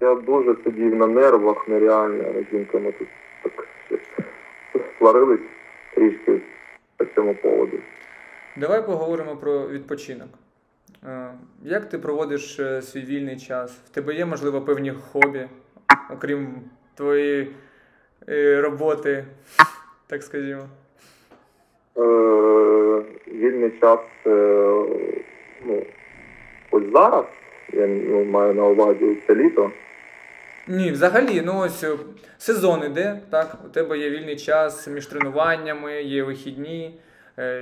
Я 0.00 0.14
дуже 0.14 0.56
сидів 0.64 0.94
на 0.94 1.06
нервах, 1.06 1.68
нереально. 1.68 2.44
Жінка 2.50 2.78
ми 2.78 2.92
тут 2.92 3.08
так 4.72 4.82
сварились 4.98 5.40
трішки 5.94 6.42
по 6.96 7.04
цьому 7.04 7.34
поводу. 7.34 7.78
Давай 8.56 8.86
поговоримо 8.86 9.36
про 9.36 9.68
відпочинок. 9.68 10.28
Е, 11.06 11.32
Як 11.62 11.88
ти 11.88 11.98
проводиш 11.98 12.60
е, 12.60 12.82
свій 12.82 13.00
вільний 13.00 13.36
час? 13.36 13.72
В 13.86 13.88
тебе 13.88 14.14
є, 14.14 14.24
можливо, 14.24 14.62
певні 14.62 14.90
хобі, 14.90 15.48
окрім 16.10 16.62
твоєї 16.94 17.54
е, 18.28 18.60
роботи, 18.60 19.24
так 20.06 20.22
скажімо. 20.22 20.68
Е, 21.96 23.02
вільний 23.28 23.70
час, 23.80 23.98
е, 24.26 24.30
ну, 25.64 25.82
ось 26.70 26.92
зараз, 26.92 27.24
я 27.72 27.86
ну, 27.86 28.24
маю 28.24 28.54
на 28.54 28.64
увазі 28.64 29.16
це 29.26 29.34
літо. 29.34 29.70
Ні, 30.68 30.90
взагалі, 30.90 31.42
ну 31.44 31.58
ось 31.58 31.84
е, 31.84 31.96
сезон 32.38 32.82
іде, 32.86 33.20
так? 33.30 33.58
У 33.66 33.68
тебе 33.68 33.98
є 33.98 34.10
вільний 34.10 34.36
час 34.36 34.88
між 34.88 35.06
тренуваннями, 35.06 36.02
є 36.02 36.22
вихідні. 36.22 36.98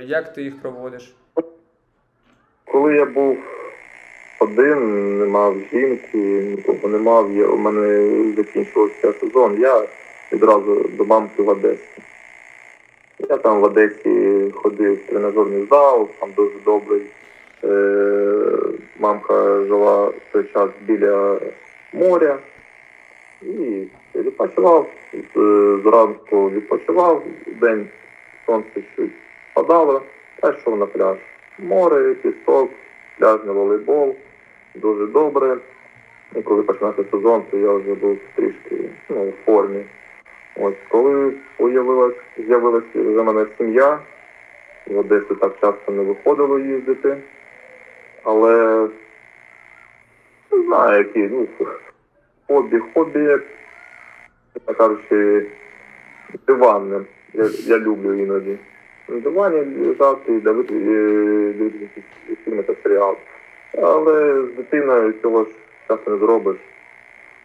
Як 0.03 0.33
ти 0.33 0.43
їх 0.43 0.61
проводиш? 0.61 1.15
Коли 2.65 2.95
я 2.95 3.05
був 3.05 3.37
один, 4.39 5.19
не 5.19 5.25
мав 5.25 5.55
жінки, 5.71 6.17
нікого 6.57 6.87
не 6.87 6.97
мав, 6.97 7.31
я, 7.31 7.47
у 7.47 7.57
мене 7.57 8.33
закінчився 8.37 9.13
сезон, 9.13 9.61
я 9.61 9.87
відразу 10.31 10.89
до 10.97 11.05
мамки 11.05 11.43
в 11.43 11.49
Одесі. 11.49 12.01
Я 13.29 13.37
там 13.37 13.59
в 13.59 13.63
Одесі 13.63 14.51
ходив 14.53 14.93
в 14.93 15.09
тренажерний 15.09 15.67
зал, 15.69 16.09
там 16.19 16.29
дуже 16.35 16.59
добрий. 16.65 17.01
Е, 17.63 18.57
мамка 18.99 19.63
жила 19.63 20.05
в 20.05 20.21
той 20.31 20.43
час 20.53 20.69
біля 20.81 21.39
моря. 21.93 22.37
І 23.41 23.87
відпочивав, 24.15 24.87
зранку 25.83 26.49
відпочивав, 26.49 27.23
день 27.61 27.87
сонце 28.45 28.81
щось 28.93 29.09
падало, 29.53 30.01
та 30.41 30.49
йшов 30.49 30.77
на 30.77 30.85
пляж. 30.85 31.17
Море, 31.59 32.13
пісок, 32.13 32.69
пляжний 33.19 33.55
волейбол, 33.55 34.15
дуже 34.75 35.05
добре. 35.05 35.57
І 36.35 36.41
коли 36.41 36.63
починався 36.63 37.03
сезон, 37.11 37.43
то 37.51 37.57
я 37.57 37.71
вже 37.71 37.93
був 37.93 38.17
трішки 38.35 38.89
ну, 39.09 39.29
в 39.29 39.33
формі. 39.45 39.83
Ось 40.55 40.75
коли 40.89 41.33
з'явилася 41.59 42.17
вже 42.95 43.21
в 43.21 43.23
мене 43.23 43.45
сім'я, 43.57 43.99
в 44.87 44.97
Одесі 44.97 45.35
так 45.41 45.53
часто 45.61 45.91
не 45.91 46.03
виходило 46.03 46.59
їздити, 46.59 47.17
але 48.23 48.87
не 50.51 50.63
знаю, 50.63 50.97
які, 50.97 51.19
ну, 51.19 51.47
хобі, 52.47 52.79
хобі, 52.93 53.19
як 53.19 53.43
кажучи, 54.77 55.45
диванним. 56.47 57.05
Я, 57.33 57.49
я 57.65 57.79
люблю 57.79 58.13
іноді. 58.13 58.57
На 59.07 59.19
дивані 59.19 59.87
лежати, 59.87 60.33
е, 60.33 60.39
дивитися 60.39 62.01
фільми 62.45 62.63
та 62.63 62.73
серіал. 62.83 63.17
Але 63.77 64.41
з 64.41 64.55
дитиною 64.55 65.13
цього 65.21 65.43
ж 65.43 65.49
часто 65.87 66.11
не 66.11 66.17
зробиш. 66.17 66.57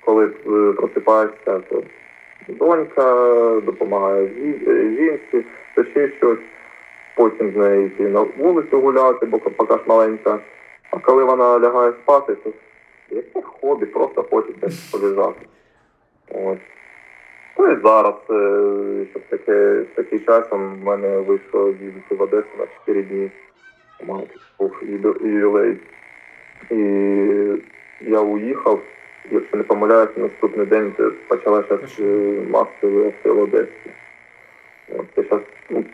Коли 0.00 0.26
е, 0.26 0.72
просипаєшся, 0.72 1.58
то 1.58 1.82
донька 2.48 3.02
допомагає 3.60 4.28
жінці, 4.96 5.48
то 5.74 5.84
ще 5.84 6.08
щось. 6.08 6.38
Потім 7.16 7.52
з 7.52 7.56
нею 7.56 7.86
йти 7.86 8.08
на 8.08 8.20
вулицю 8.20 8.80
гуляти, 8.80 9.26
бо 9.26 9.38
поки 9.38 9.74
ж 9.74 9.80
маленька. 9.86 10.38
А 10.90 10.98
коли 10.98 11.24
вона 11.24 11.58
лягає 11.58 11.92
спати, 11.92 12.34
то 12.34 12.52
яке 13.10 13.42
хобі, 13.42 13.86
просто 13.86 14.22
хочеться 14.22 14.68
полежати. 14.92 15.46
Ось. 16.28 16.58
Ну 17.58 17.70
і 17.70 17.76
зараз, 17.84 18.14
е, 18.30 19.06
щоб 19.10 19.22
таке, 19.28 19.84
такий 19.94 20.18
часом 20.18 20.80
в 20.80 20.84
мене 20.84 21.18
вийшло 21.18 21.68
їздити 21.68 22.14
в 22.14 22.22
Одесу 22.22 22.48
на 22.58 22.66
4 22.66 23.02
дні. 23.02 23.30
Тут 23.98 24.40
був 24.58 24.76
ювілей. 25.22 25.78
І 26.70 26.76
я 28.00 28.20
уїхав, 28.20 28.80
якщо 29.30 29.56
не 29.56 29.62
помиляюся, 29.62 30.20
наступний 30.20 30.66
день 30.66 30.92
це 30.96 31.10
почалася 31.28 31.78
е, 33.24 33.30
в 33.30 33.38
Одесі. 33.38 33.90
От, 34.98 35.06
я 35.16 35.22
зараз 35.22 35.44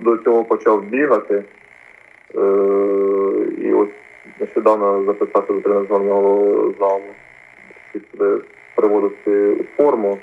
до 0.00 0.16
цього 0.16 0.44
почав 0.44 0.82
бігати. 0.82 1.44
Е, 2.34 2.40
і 3.58 3.72
ось 3.72 3.88
нещодавно 4.40 5.04
записався 5.04 5.52
до 5.52 5.60
тренажерного 5.60 6.74
залу. 6.78 7.04
Приводити 8.74 9.50
у 9.52 9.64
форму. 9.76 10.18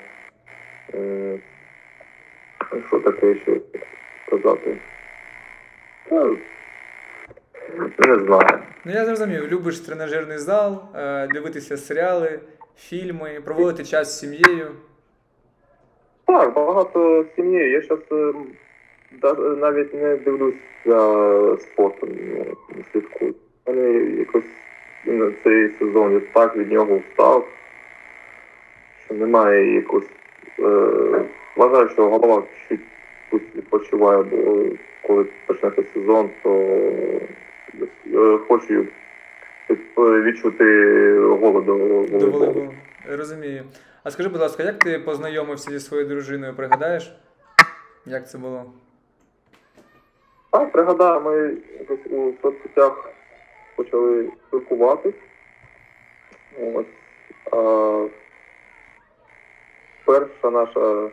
Е, 0.94 1.38
що 2.88 2.98
таке 3.00 3.34
ще 3.34 3.60
сказати? 4.26 4.76
Не 7.98 8.18
знаю. 8.18 8.58
Ну 8.84 8.92
я 8.92 9.04
зрозумів, 9.04 9.48
любиш 9.48 9.80
тренажерний 9.80 10.38
зал, 10.38 10.82
дивитися 11.32 11.76
серіали, 11.76 12.40
фільми, 12.80 13.40
проводити 13.44 13.84
час 13.84 14.08
з 14.08 14.18
сім'єю. 14.18 14.66
Так, 16.24 16.54
багато 16.54 17.24
сім'ї. 17.36 17.70
Я 17.70 17.82
зараз 17.82 18.34
навіть 19.58 19.94
не 19.94 20.16
дивлюсь 20.16 20.54
за 20.86 21.56
спортом, 21.60 22.08
ну, 22.36 22.56
не 22.76 22.84
слідкую. 22.92 23.34
Мене 23.66 23.92
якось 24.18 24.44
на 25.04 25.32
цей 25.44 25.70
сезон 25.78 26.12
я 26.12 26.20
так 26.20 26.56
від 26.56 26.72
нього 26.72 27.00
встав, 27.10 27.48
що 29.04 29.14
немає 29.14 29.74
якось. 29.74 30.08
Е, 30.58 31.24
вважаю, 31.56 31.88
що 31.88 32.08
голова 32.08 32.42
чуть 32.68 32.80
відпочиває, 33.56 34.22
бо 34.22 34.64
коли 35.02 35.26
почнеться 35.46 35.82
сезон, 35.94 36.30
то 36.42 36.80
я 38.04 38.38
хочу 38.48 38.86
відчути 39.98 40.64
голод 41.18 41.64
до 41.64 41.72
До 41.72 41.78
волейболу. 41.78 42.30
волейболу. 42.30 42.74
Розумію. 43.08 43.64
А 44.04 44.10
скажи, 44.10 44.28
будь 44.28 44.40
ласка, 44.40 44.62
як 44.62 44.78
ти 44.78 44.98
познайомився 44.98 45.70
зі 45.70 45.80
своєю 45.80 46.08
дружиною, 46.08 46.54
пригадаєш? 46.56 47.12
Як 48.06 48.30
це 48.30 48.38
було? 48.38 48.72
Так, 50.50 50.72
пригадаю, 50.72 51.20
ми 51.20 51.56
якось 51.78 52.06
у 52.10 52.32
соцсетях 52.42 53.10
почали 53.76 54.30
спілкуватись. 54.48 55.14
Ось. 56.74 56.86
А, 57.52 58.06
перша 60.04 60.50
наша 60.50 61.10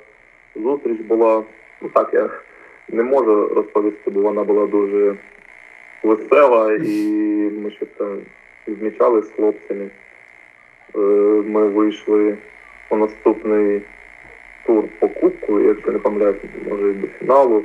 зустріч 0.55 1.01
була, 1.01 1.43
ну 1.81 1.89
так, 1.89 2.13
я 2.13 2.29
не 2.89 3.03
можу 3.03 3.47
розповісти, 3.47 4.11
бо 4.11 4.21
вона 4.21 4.43
була 4.43 4.67
дуже 4.67 5.17
весела 6.03 6.73
і 6.73 6.91
ми 7.63 7.71
ще 7.71 7.85
там 7.85 8.21
змічали 8.73 9.21
з 9.21 9.31
хлопцями. 9.31 9.89
Е, 10.95 10.99
Ми 11.45 11.67
вийшли 11.67 12.37
у 12.89 12.97
наступний 12.97 13.81
тур 14.65 14.83
по 14.99 15.07
кубку, 15.09 15.59
якщо 15.59 15.91
не 15.91 15.99
помиляюся, 15.99 16.47
може 16.69 16.89
і 16.89 16.93
до 16.93 17.07
фіналу. 17.07 17.63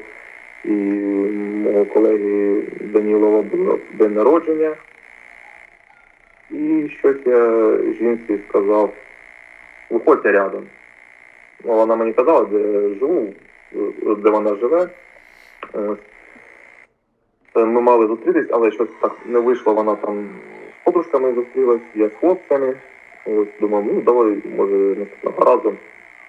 І 0.64 0.70
мого 0.70 1.84
колеги 1.84 2.62
Данілова 2.80 3.42
було 3.42 3.78
день 3.92 4.14
народження. 4.14 4.76
І 6.50 6.88
щось 6.98 7.26
я 7.26 7.76
жінці 7.98 8.38
сказав, 8.48 8.92
виходьте 9.90 10.32
рядом. 10.32 10.66
Ну, 11.64 11.74
вона 11.74 11.96
мені 11.96 12.12
казала, 12.12 12.44
де 12.44 12.58
я 12.58 12.94
живу, 12.94 13.34
де 14.16 14.30
вона 14.30 14.56
живе. 14.56 14.88
Ми 17.54 17.80
мали 17.80 18.06
зустрітись, 18.06 18.48
але 18.50 18.72
щось 18.72 18.90
так 19.00 19.16
не 19.26 19.38
вийшло, 19.38 19.74
вона 19.74 19.96
там 19.96 20.28
з 20.82 20.84
подружками 20.84 21.34
зустрілась, 21.34 21.80
я 21.94 22.08
з 22.08 22.12
хлопцями. 22.20 22.74
Ось 23.26 23.48
думав, 23.60 23.84
ну 23.86 24.00
давай, 24.00 24.36
може, 24.56 24.74
наступного 24.74 25.44
разу. 25.44 25.74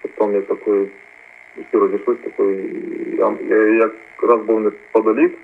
Потім 0.02 0.36
я 0.36 0.42
такий 0.42 0.88
всі 1.58 1.78
розійшлися 1.78 2.22
такої. 2.24 2.86
Я, 3.18 3.34
я 3.50 3.90
якраз 4.22 4.42
був 4.42 4.60
неподалік, 4.60 5.38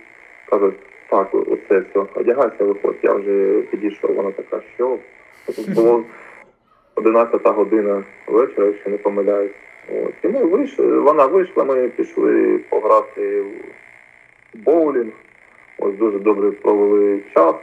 каже, 0.49 0.71
так, 1.09 1.29
оце 1.33 1.79
все, 1.79 2.05
одягайся, 2.15 2.63
виходь. 2.63 2.95
Я 3.03 3.13
вже 3.13 3.61
підійшов, 3.61 4.15
вона 4.15 4.31
така, 4.31 4.61
що 4.75 4.97
Тут 5.45 5.73
було 5.73 6.03
11 6.95 7.47
година 7.47 8.03
вечора, 8.27 8.67
якщо 8.67 8.89
не 8.89 8.97
помиляюсь. 8.97 9.55
От. 9.89 10.13
І 10.23 10.27
ми 10.27 10.43
вийшли, 10.43 10.99
вона 10.99 11.25
вийшла, 11.25 11.63
ми 11.63 11.89
пішли 11.89 12.59
пограти 12.69 13.41
в 13.41 14.57
боулінг. 14.57 15.11
Ось 15.77 15.95
дуже 15.95 16.19
добре 16.19 16.51
провели 16.51 17.21
час. 17.33 17.55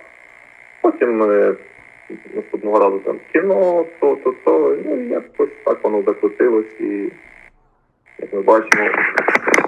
Потім 0.87 1.19
наступного 2.35 2.79
разу 2.81 2.99
там 2.99 3.21
кіно, 3.33 3.87
то, 4.01 4.17
то, 4.17 4.35
то. 4.45 4.77
Ну, 4.85 5.03
і 5.03 5.09
якось 5.09 5.51
так 5.65 5.85
воно 5.85 6.03
закрутилось 6.03 6.81
і 6.81 7.13
як 8.19 8.33
ми 8.33 8.43
бачимо, 8.43 8.91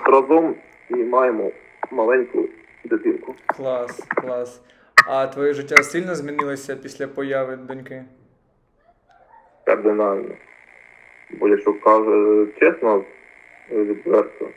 разом 0.05 0.55
і 0.91 0.95
маємо 0.95 1.51
маленьку 1.91 2.45
дитинку. 2.85 3.35
Клас, 3.47 4.07
клас. 4.09 4.63
А 5.09 5.27
твоє 5.27 5.55
життя 5.55 5.83
сильно 5.83 6.15
змінилося 6.15 6.77
після 6.77 7.09
появи 7.09 7.57
доньки? 7.57 8.05
Кардинально. 9.65 10.35
Бо 11.31 11.49
якщо 11.49 11.75
кажу 11.75 12.49
чесно, 12.61 13.05
відверто, 13.71 14.49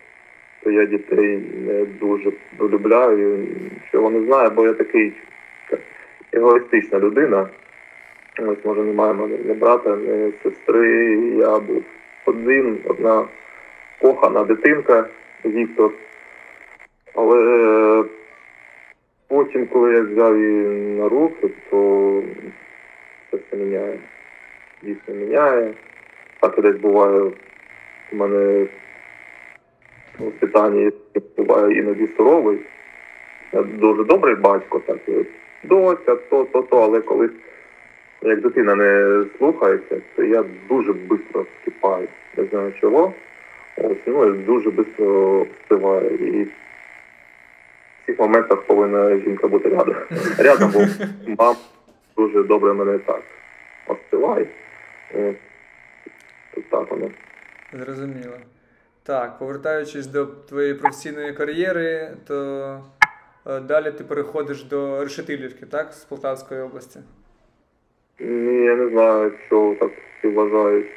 то 0.63 0.71
я 0.71 0.85
дітей 0.85 1.37
не 1.37 1.85
дуже 1.85 2.31
полюбляю. 2.57 3.47
Чого 3.91 4.09
не 4.09 4.25
знаю, 4.25 4.51
бо 4.51 4.65
я 4.65 4.73
такий 4.73 5.13
егоїстична 6.33 6.99
людина. 6.99 7.49
Ось 8.39 8.65
може 8.65 8.81
немає 8.81 9.13
в 9.13 9.17
мене 9.17 9.37
ні 9.37 9.53
брата, 9.53 9.95
ні 9.95 10.33
сестри. 10.43 11.15
Я 11.37 11.59
був 11.59 11.83
один, 12.25 12.79
одна 12.85 13.25
кохана 14.01 14.43
дитинка 14.43 15.05
Віктор. 15.45 15.91
Але 17.15 17.37
е, 17.39 18.03
потім, 19.27 19.67
коли 19.67 19.93
я 19.93 20.01
взяв 20.01 20.37
її 20.37 20.67
на 20.99 21.09
руки, 21.09 21.49
то 21.69 22.23
це 23.31 23.37
все 23.37 23.57
міняє. 23.57 23.99
Дійсно 24.81 25.13
міняє. 25.13 25.73
І 26.57 26.61
десь 26.61 26.75
буває 26.75 27.21
у 28.11 28.15
мене 28.15 28.67
в 30.19 30.31
питанні 30.31 30.91
буває 31.37 31.77
іноді 31.77 32.09
суровий. 32.17 32.59
Я 33.53 33.61
дуже 33.63 34.03
добрий 34.03 34.35
батько, 34.35 34.79
так 34.79 34.97
доця, 35.63 36.15
то, 36.15 36.43
то, 36.43 36.61
то, 36.61 36.77
але 36.77 37.01
коли 37.01 37.29
як 38.21 38.41
дитина 38.41 38.75
не 38.75 39.23
слухається, 39.37 40.01
то 40.15 40.23
я 40.23 40.43
дуже 40.69 40.93
швидко 40.93 41.45
вскипаю. 41.57 42.07
Не 42.37 42.45
знаю 42.45 42.73
чого. 42.81 43.13
Ось, 43.77 43.97
ну, 44.05 44.25
я 44.25 44.31
дуже 44.31 44.71
швидко 44.71 45.47
вспіваю. 45.61 46.09
І 46.09 46.43
в 46.43 46.49
цих 48.05 48.19
моментах 48.19 48.61
повинна 48.61 49.17
жінка 49.17 49.47
бути 49.47 49.69
рядом. 49.69 49.95
Рядом, 50.37 50.71
бо 50.71 50.79
мама 51.37 51.55
дуже 52.17 52.43
добре 52.43 52.73
мене 52.73 52.97
так. 52.97 53.21
Ось 53.87 53.97
так 56.69 56.91
воно. 56.91 57.09
Зрозуміло. 57.73 58.37
Так, 59.03 59.39
повертаючись 59.39 60.07
до 60.07 60.25
твоєї 60.25 60.73
професійної 60.73 61.33
кар'єри, 61.33 62.11
то 62.27 62.79
далі 63.45 63.91
ти 63.91 64.03
переходиш 64.03 64.63
до 64.63 65.03
Решетилівки, 65.03 65.65
так, 65.65 65.93
з 65.93 66.03
Полтавської 66.03 66.61
області. 66.61 66.99
Ні, 68.19 68.63
я 68.65 68.75
не 68.75 68.89
знаю, 68.89 69.33
що 69.47 69.75
так 69.79 69.91
вважають. 70.23 70.87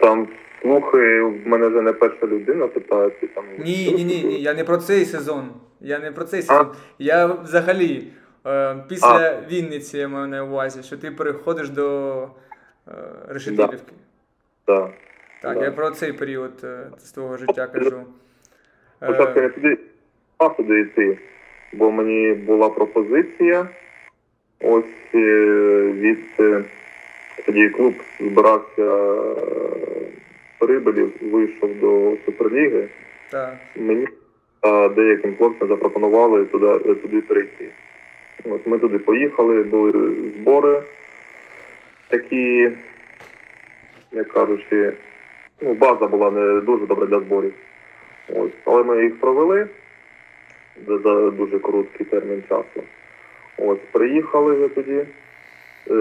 Там 0.00 0.28
слухи, 0.62 1.20
в 1.22 1.46
мене 1.46 1.68
вже 1.68 1.80
не 1.82 1.92
перша 1.92 2.26
людина 2.26 2.66
питається. 2.66 3.26
Там, 3.34 3.44
Ні, 3.58 3.92
ні, 3.96 4.04
ні, 4.04 4.24
ні, 4.24 4.40
я 4.42 4.54
не 4.54 4.64
про 4.64 4.76
цей 4.76 5.04
сезон. 5.04 5.50
Я 5.80 5.98
не 5.98 6.12
про 6.12 6.24
цей 6.24 6.42
сезон. 6.42 6.66
Я 6.98 7.26
взагалі 7.26 8.08
е, 8.46 8.76
після 8.88 9.40
Вінниці 9.50 9.98
я 9.98 10.08
маю 10.08 10.28
на 10.28 10.44
увазі, 10.44 10.82
що 10.82 10.96
ти 10.96 11.10
переходиш 11.10 11.68
до 11.68 12.12
е, 12.88 12.92
Решетилівки. 13.28 13.92
Да. 14.66 14.90
Так, 15.42 15.58
Да. 15.58 15.64
я 15.64 15.70
про 15.72 15.90
цей 15.90 16.12
період 16.12 16.52
е, 16.64 16.90
з 16.98 17.12
твого 17.12 17.36
життя 17.36 17.66
кажу. 17.66 18.02
Спочатку 19.04 19.40
я 19.40 19.48
туди 19.48 19.78
мав 20.40 20.56
туди 20.56 20.80
йти, 20.80 21.18
бо 21.72 21.90
мені 21.90 22.32
була 22.34 22.68
пропозиція. 22.68 23.68
Ось 24.60 25.14
е, 25.14 25.46
від 25.92 26.18
е, 26.40 26.62
тоді 27.46 27.68
клуб 27.68 27.94
збирався 28.20 28.82
е, 28.82 30.66
Рибелів, 30.66 31.12
вийшов 31.22 31.80
до 31.80 32.16
Суперліги. 32.24 32.88
так. 33.30 33.54
Мені 33.76 34.08
та 34.60 34.88
деяким 34.88 35.36
хлопцям 35.36 35.68
запропонували 35.68 36.44
туди, 36.44 36.94
туди 36.94 37.20
перейти. 37.20 37.68
От 38.44 38.66
ми 38.66 38.78
туди 38.78 38.98
поїхали, 38.98 39.62
були 39.62 40.12
збори 40.36 40.82
такі, 42.08 42.70
як 44.12 44.28
кажучи, 44.28 44.92
ну, 45.60 45.74
база 45.74 46.06
була 46.06 46.30
не 46.30 46.60
дуже 46.60 46.86
добра 46.86 47.06
для 47.06 47.20
зборів. 47.20 47.52
Ось. 48.28 48.52
Але 48.64 48.82
ми 48.82 49.02
їх 49.02 49.20
провели 49.20 49.66
за, 50.86 51.30
дуже 51.30 51.58
короткий 51.58 52.06
термін 52.06 52.42
часу. 52.48 52.82
Ось, 53.58 53.78
приїхали 53.92 54.54
вже 54.54 54.68
тоді. 54.68 55.04
Е, 55.90 55.94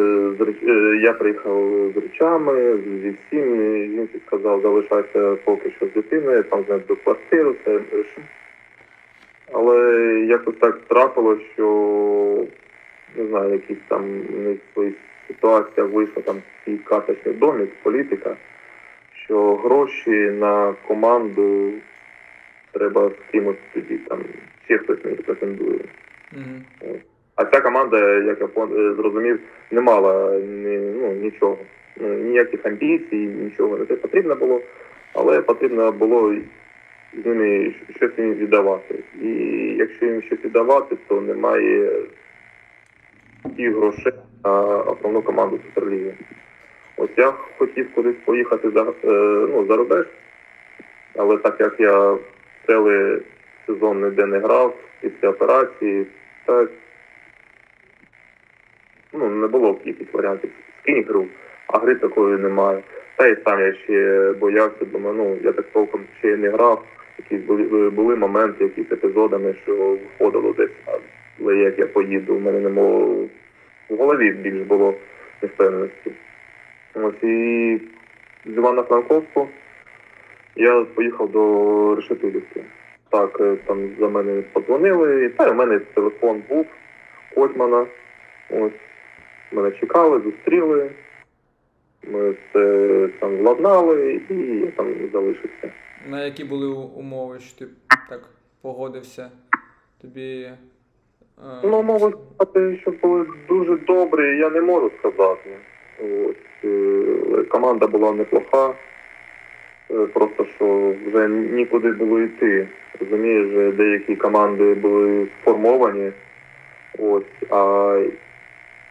е, 0.64 1.00
Я 1.02 1.14
приїхав 1.14 1.92
з 1.96 1.98
речами, 1.98 2.78
зі 3.02 3.16
всім. 3.28 3.76
і 3.76 3.88
Жінці 3.88 4.20
сказав, 4.28 4.62
залишайся 4.62 5.36
поки 5.44 5.72
що 5.72 5.88
з 5.88 5.94
дитиною, 5.94 6.44
там 6.44 6.64
знайду 6.68 6.96
квартиру, 6.96 7.56
це 7.66 7.78
рішимо. 7.78 8.26
Але 9.52 9.80
якось 10.28 10.56
так 10.60 10.80
трапилось, 10.82 11.42
що 11.54 12.46
не 13.16 13.28
знаю, 13.28 13.52
якісь 13.52 13.84
там 13.88 14.04
ситуація 15.28 15.86
вийшла 15.86 16.22
там 16.22 16.36
такий 16.60 16.78
карточний 16.78 17.36
домик, 17.36 17.70
політика, 17.84 18.36
що 19.26 19.56
гроші 19.56 20.32
на 20.40 20.74
команду 20.88 21.72
треба 22.74 23.10
з 23.10 23.32
кимось 23.32 23.56
тоді 23.74 23.98
там, 23.98 24.20
ще 24.66 24.78
хтось 24.78 25.06
не 25.06 25.12
претендує. 25.12 25.80
Угу. 26.34 27.00
А 27.36 27.46
ця 27.46 27.62
команда, 27.62 27.98
як 28.10 28.42
я 28.42 28.64
е, 28.64 28.94
зрозумів, 28.94 29.40
не 29.72 29.82
мала 29.82 30.40
ні, 30.40 30.78
ну, 30.78 31.12
нічого. 31.12 31.58
Ну, 31.98 32.08
ніяких 32.08 32.66
амбіцій, 32.66 33.16
нічого 33.16 33.78
не 33.78 33.86
те 33.86 33.96
потрібно 33.96 34.36
було, 34.36 34.62
але 35.14 35.42
потрібно 35.42 35.92
було 35.92 36.36
з 37.24 37.26
ними 37.26 37.74
щось 37.96 38.18
їм 38.18 38.34
віддавати. 38.34 39.04
І 39.22 39.30
якщо 39.78 40.06
їм 40.06 40.22
щось 40.22 40.46
віддавати, 40.46 40.98
то 41.08 41.22
немає 41.22 41.92
тих 43.58 43.76
грошей 43.76 44.14
на 44.46 44.62
основну 44.78 45.22
команду 45.22 45.60
Суперліги. 45.66 46.14
Ось 46.98 47.10
я 47.18 47.34
хотів 47.58 47.94
кудись 47.94 48.16
поїхати 48.26 48.70
за, 48.70 48.82
е, 48.82 48.94
ну, 49.52 49.66
за 49.70 49.76
рубеж, 49.76 50.06
але 51.16 51.38
так 51.38 51.60
як 51.60 51.80
я 51.80 52.18
цілий 52.68 53.22
сезон 53.68 54.04
ніде 54.04 54.26
не 54.26 54.40
грав 54.40 54.76
після 55.02 55.30
операції, 55.30 56.06
так 56.46 56.70
ну, 59.14 59.30
не 59.30 59.48
було 59.48 59.80
якихось 59.86 60.14
варіантів. 60.14 60.50
Скинь 60.82 61.04
гру, 61.04 61.26
а 61.68 61.78
гри 61.78 61.96
такої 61.96 62.38
немає. 62.38 62.84
Та 63.16 63.28
й 63.28 63.38
сам 63.46 63.60
я 63.60 63.74
ще 63.74 64.32
боявся, 64.40 64.86
думаю, 64.86 65.16
ну 65.16 65.38
я 65.44 65.52
так 65.52 65.66
толком 65.74 66.02
ще 66.20 66.38
не 66.38 66.50
грав. 66.50 66.84
Якісь 67.18 67.48
були, 67.48 67.90
були 67.90 68.16
моменти, 68.16 68.64
якісь 68.64 68.92
епізодами, 68.92 69.56
що 69.64 69.98
входило 70.16 70.54
десь, 70.54 70.72
але 71.40 71.56
як 71.56 71.80
я 71.80 71.88
поїду, 71.88 72.36
в 72.36 72.42
мене 72.42 72.60
не 72.60 72.70
було 72.70 73.28
в 73.90 73.96
голові 73.98 74.32
більш 74.32 74.68
було 74.68 74.94
невпевненості. 75.42 76.12
Ось 76.94 77.24
і 77.24 77.80
з 78.46 78.58
Івана 78.58 78.84
Франковську 78.84 79.48
я 80.56 80.86
поїхав 80.86 81.32
до 81.32 81.96
Решетилівки. 81.96 82.64
Так, 83.10 83.38
е, 83.42 83.56
там 83.68 83.90
за 84.00 84.10
мене 84.10 84.42
подзвонили, 84.54 85.30
та 85.30 85.48
й 85.48 85.52
у 85.52 85.54
мене 85.54 85.80
телефон 85.80 86.44
був 86.50 86.66
Котьмана. 87.36 87.86
Ось 88.50 88.72
мене 89.52 89.72
чекали, 89.72 90.22
зустріли. 90.22 90.92
Ми 92.08 92.32
все 92.32 93.10
там 93.20 93.38
владнали 93.38 94.22
і 94.30 94.34
я 94.60 94.72
там 94.72 94.94
залишився. 95.14 95.72
На 96.10 96.26
які 96.26 96.44
були 96.44 96.68
умови, 96.98 97.40
що 97.40 97.60
ти 97.66 97.72
так 98.10 98.30
погодився? 98.62 99.32
Тобі. 100.02 100.42
е, 100.44 100.58
Ну, 101.64 101.84
можу 101.84 102.10
сказати, 102.36 102.78
що 102.82 102.92
були 102.92 103.26
дуже 103.48 103.78
добрі, 103.78 104.38
я 104.40 104.50
не 104.50 104.62
можу 104.62 104.92
сказати. 105.00 105.50
Ось, 106.00 106.64
е, 106.70 107.44
команда 107.50 107.88
була 107.88 108.12
неплоха. 108.12 108.74
Е, 109.94 110.06
Просто 110.14 110.46
що 110.56 110.96
вже 111.06 111.28
нікуди 111.28 111.92
було 111.92 112.20
йти. 112.20 112.68
Розумієш, 113.00 113.74
деякі 113.76 114.16
команди 114.16 114.74
були 114.74 115.28
сформовані. 115.42 116.12
Ось, 117.00 117.50
а 117.50 118.04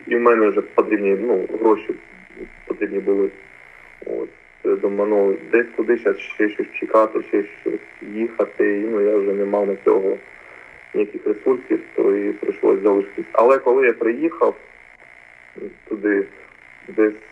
і 0.07 0.17
в 0.17 0.21
мене 0.21 0.49
вже 0.49 0.61
потрібні, 0.61 1.17
ну, 1.21 1.49
гроші 1.61 1.95
потрібні 2.67 2.99
були. 2.99 3.31
Я 4.65 4.77
думаю, 4.77 5.11
ну, 5.11 5.37
десь 5.53 6.03
зараз 6.03 6.19
ще 6.19 6.49
щось 6.49 6.67
чекати, 6.81 7.23
ще 7.23 7.45
щось 7.61 7.81
їхати. 8.15 8.79
І, 8.79 8.81
ну, 8.81 9.01
я 9.01 9.17
вже 9.17 9.33
не 9.33 9.45
мав 9.45 9.67
на 9.67 9.77
цього 9.85 10.17
ніяких 10.95 11.27
ресурсів, 11.27 11.81
то 11.95 12.17
і 12.17 12.33
прийшлось 12.33 12.83
залишитись. 12.83 13.25
Але 13.33 13.59
коли 13.59 13.87
я 13.87 13.93
приїхав 13.93 14.55
туди, 15.89 16.25
десь 16.89 17.32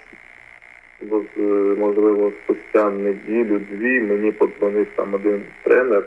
можливо 1.78 2.32
спустя 2.44 2.90
неділю-дві 2.90 4.01
мені 4.01 4.32
подзвонив 4.32 4.86
там 4.96 5.14
один 5.14 5.42
тренер, 5.62 6.07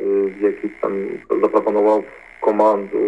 е, 0.00 0.04
який 0.40 0.70
там 0.80 1.08
запропонував 1.30 2.04
команду 2.40 2.98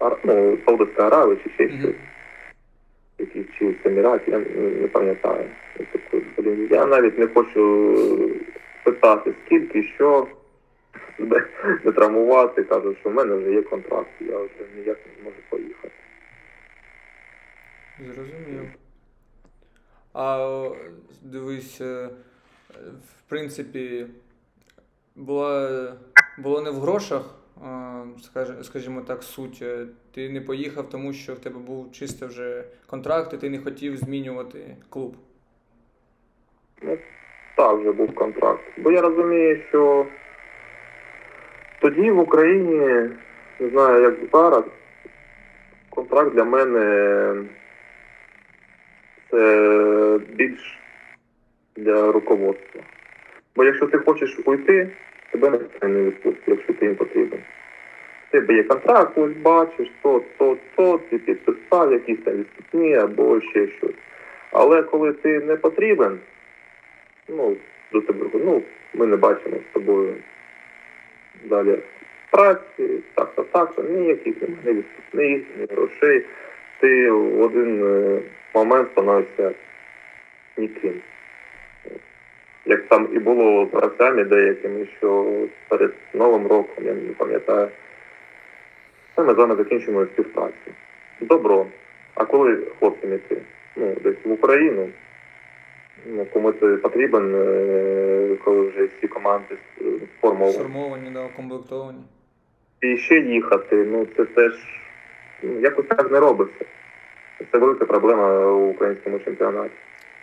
е, 0.00 0.16
ну, 0.24 0.58
Саудовська 0.66 1.06
Аравія 1.06 1.36
чи 1.44 1.50
ще 1.50 1.68
щось. 1.78 1.94
Якийсь 3.18 3.46
чи 3.58 3.74
з 3.84 3.86
Еміратів, 3.86 4.34
я 4.34 4.38
не, 4.80 4.88
пам'ятаю. 4.88 5.44
Я 6.70 6.86
навіть 6.86 7.18
не 7.18 7.26
хочу 7.26 7.94
питати, 8.84 9.34
скільки, 9.46 9.82
що, 9.82 10.26
не 11.84 11.92
травмувати. 11.92 12.62
Кажу, 12.62 12.96
що 13.00 13.10
в 13.10 13.14
мене 13.14 13.34
вже 13.34 13.52
є 13.52 13.62
контракт, 13.62 14.10
я 14.20 14.38
вже 14.38 14.50
ніяк 14.76 14.98
не 15.18 15.24
можу 15.24 15.36
поїхати. 15.50 15.94
Зрозумів. 17.98 18.89
А 20.12 20.68
дивись, 21.22 21.80
е, 21.80 22.08
в 23.08 23.28
принципі, 23.28 24.06
була, 25.16 25.92
було 26.38 26.60
не 26.60 26.70
в 26.70 26.74
грошах, 26.74 27.34
скажімо 28.62 29.00
так, 29.00 29.22
суть. 29.22 29.58
Е, 29.62 29.86
Ти 30.14 30.28
не 30.28 30.40
поїхав, 30.40 30.88
тому 30.88 31.12
що 31.12 31.34
в 31.34 31.38
тебе 31.38 31.58
був 31.58 31.92
чисто 31.92 32.26
вже 32.26 32.64
контракт, 32.86 33.32
і 33.34 33.36
ти 33.36 33.50
не 33.50 33.58
хотів 33.58 33.96
змінювати 33.96 34.76
клуб. 34.88 35.16
Ну, 36.82 36.98
Так, 37.56 37.78
вже 37.80 37.92
був 37.92 38.14
контракт. 38.14 38.60
Бо 38.78 38.92
я 38.92 39.00
розумію, 39.00 39.62
що 39.68 40.06
тоді 41.80 42.10
в 42.10 42.18
Україні, 42.18 43.10
не 43.60 43.70
знаю, 43.70 44.02
як 44.02 44.14
зараз, 44.32 44.64
контракт 45.90 46.34
для 46.34 46.44
мене 46.44 47.44
це 49.30 50.18
більш 50.28 50.78
для 51.76 52.12
руководства. 52.12 52.82
Бо 53.56 53.64
якщо 53.64 53.86
ти 53.86 53.98
хочеш 53.98 54.38
уйти, 54.44 54.90
тебе 55.30 55.50
ніхто 55.50 55.88
не 55.88 56.02
відпустить, 56.02 56.42
якщо 56.46 56.72
ти 56.72 56.86
їм 56.86 56.96
потрібен. 56.96 57.40
В 58.28 58.30
тебе 58.30 58.54
є 58.54 58.62
контракт, 58.62 59.18
ось 59.18 59.32
бачиш, 59.32 59.90
то, 60.02 60.22
то, 60.38 60.56
то, 60.76 61.00
ти 61.10 61.18
підписав 61.18 61.92
якісь 61.92 62.18
там 62.24 62.34
відступні 62.34 62.94
або 62.94 63.40
ще 63.40 63.68
щось. 63.68 63.94
Але 64.52 64.82
коли 64.82 65.12
ти 65.12 65.40
не 65.40 65.56
потрібен, 65.56 66.18
ну, 67.28 67.56
до 67.92 68.00
тебе, 68.00 68.26
ну, 68.34 68.62
ми 68.94 69.06
не 69.06 69.16
бачимо 69.16 69.56
з 69.70 69.74
тобою 69.74 70.14
далі 71.44 71.78
праці, 72.30 72.88
так, 73.14 73.34
так, 73.34 73.46
так, 73.52 73.90
ніяких 73.90 74.42
немає 74.42 74.74
відступних, 74.74 75.42
ні 75.58 75.66
грошей. 75.70 76.26
Ти 76.80 77.10
в 77.10 77.42
один 77.42 77.84
е, 77.84 78.20
момент 78.54 78.88
становишся 78.92 79.52
ніким. 80.56 80.94
Як 82.66 82.88
там 82.88 83.08
і 83.12 83.18
було 83.18 83.66
з 83.66 83.74
гравцями 83.74 84.24
деякими, 84.24 84.86
що 84.98 85.26
перед 85.68 85.92
Новим 86.14 86.46
роком, 86.46 86.84
я 86.84 86.94
не 86.94 87.12
пам'ятаю, 87.12 87.68
це 89.16 89.22
ми 89.22 89.34
з 89.34 89.36
вами 89.36 89.56
закінчимо 89.56 90.04
співпрацю. 90.04 90.70
Добро. 91.20 91.66
А 92.14 92.24
коли 92.24 92.56
хлопцям 92.78 93.14
йти? 93.14 93.42
Ну, 93.76 93.96
десь 94.02 94.24
в 94.24 94.32
Україну, 94.32 94.88
ну, 96.06 96.26
кому 96.32 96.52
це 96.52 96.66
потрібен, 96.66 97.34
е, 97.34 98.36
коли 98.44 98.68
вже 98.68 98.84
всі 98.84 99.08
команди 99.08 99.56
е, 99.80 99.84
сформовані. 100.18 100.52
Сформовані, 100.52 101.10
да, 101.10 101.24
укомплектовані. 101.24 102.02
І 102.80 102.96
ще 102.96 103.20
їхати, 103.20 103.76
ну 103.76 104.06
це 104.16 104.24
теж 104.24 104.52
ну, 105.42 105.60
якось 105.60 105.86
так 105.86 106.10
не 106.10 106.20
робиться. 106.20 106.64
Це 107.52 107.58
велика 107.58 107.84
проблема 107.84 108.46
у 108.46 108.70
українському 108.70 109.18
чемпіонаті. 109.18 109.74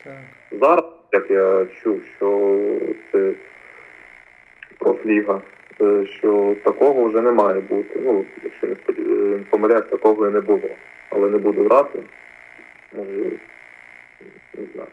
Так. 0.03 0.17
Зараз 0.51 0.85
як 1.11 1.31
я 1.31 1.65
чув, 1.65 2.01
що 2.17 2.59
це 3.11 3.33
профліга, 4.77 5.41
е, 5.81 6.05
що 6.05 6.55
такого 6.63 7.05
вже 7.05 7.21
не 7.21 7.31
має 7.31 7.61
бути. 7.61 7.99
Ну, 8.05 8.25
якщо 8.43 8.67
не 8.67 8.73
е, 8.73 8.93
не 9.37 9.43
помиляюсь, 9.49 9.89
такого 9.89 10.27
і 10.27 10.31
не 10.31 10.41
було. 10.41 10.69
Але 11.09 11.29
не 11.29 11.37
буду 11.37 11.63
грати. 11.63 12.03
Може, 12.93 13.31
не 14.57 14.65
знаю. 14.73 14.89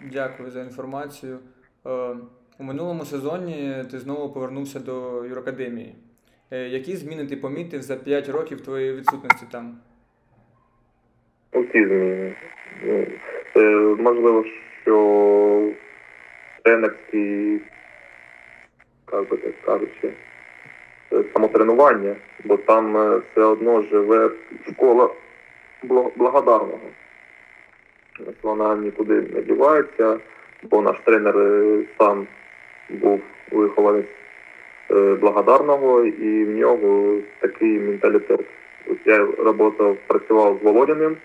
Дякую 0.00 0.50
за 0.50 0.60
інформацію. 0.60 1.38
Е, 1.86 2.16
У 2.58 2.64
минулому 2.64 3.04
сезоні 3.04 3.84
ти 3.90 3.98
знову 3.98 4.32
повернувся 4.32 4.80
до 4.80 5.24
Юракадемії. 5.24 5.94
Е, 6.50 6.58
Які 6.68 6.96
зміни 6.96 7.26
ти 7.26 7.36
помітив 7.36 7.82
за 7.82 7.96
5 7.96 8.28
років 8.28 8.60
твоєї 8.60 8.92
відсутності 8.92 9.46
там? 9.52 9.78
Усі 11.52 11.72
зміни. 11.86 12.34
Ну, 12.84 13.06
е, 13.56 13.70
можливо, 14.02 14.44
що 14.82 15.72
тренерський, 16.62 17.60
як 19.12 19.28
би 19.28 19.36
так 19.36 19.62
кажучи, 19.62 20.12
е, 21.12 21.24
самотренування, 21.32 22.16
бо 22.44 22.56
там 22.56 22.92
все 23.32 23.40
одно 23.44 23.82
живе 23.82 24.30
школа 24.72 25.10
бла- 25.84 26.10
благодарного. 26.16 26.80
Вона 28.42 28.76
нікуди 28.76 29.20
не 29.20 29.42
дівається, 29.42 30.18
бо 30.62 30.82
наш 30.82 30.96
тренер 31.04 31.34
сам 31.98 32.26
був 32.90 33.20
вихованець 33.50 34.06
благодарного, 35.20 36.04
і 36.04 36.44
в 36.44 36.56
нього 36.56 37.18
такий 37.40 37.80
менталітет. 37.80 38.40
Ось 38.90 38.96
я 39.04 39.26
працював, 39.26 39.96
працював 40.06 40.58
з 40.60 40.64
Володяним 40.64 41.12
е, 41.12 41.16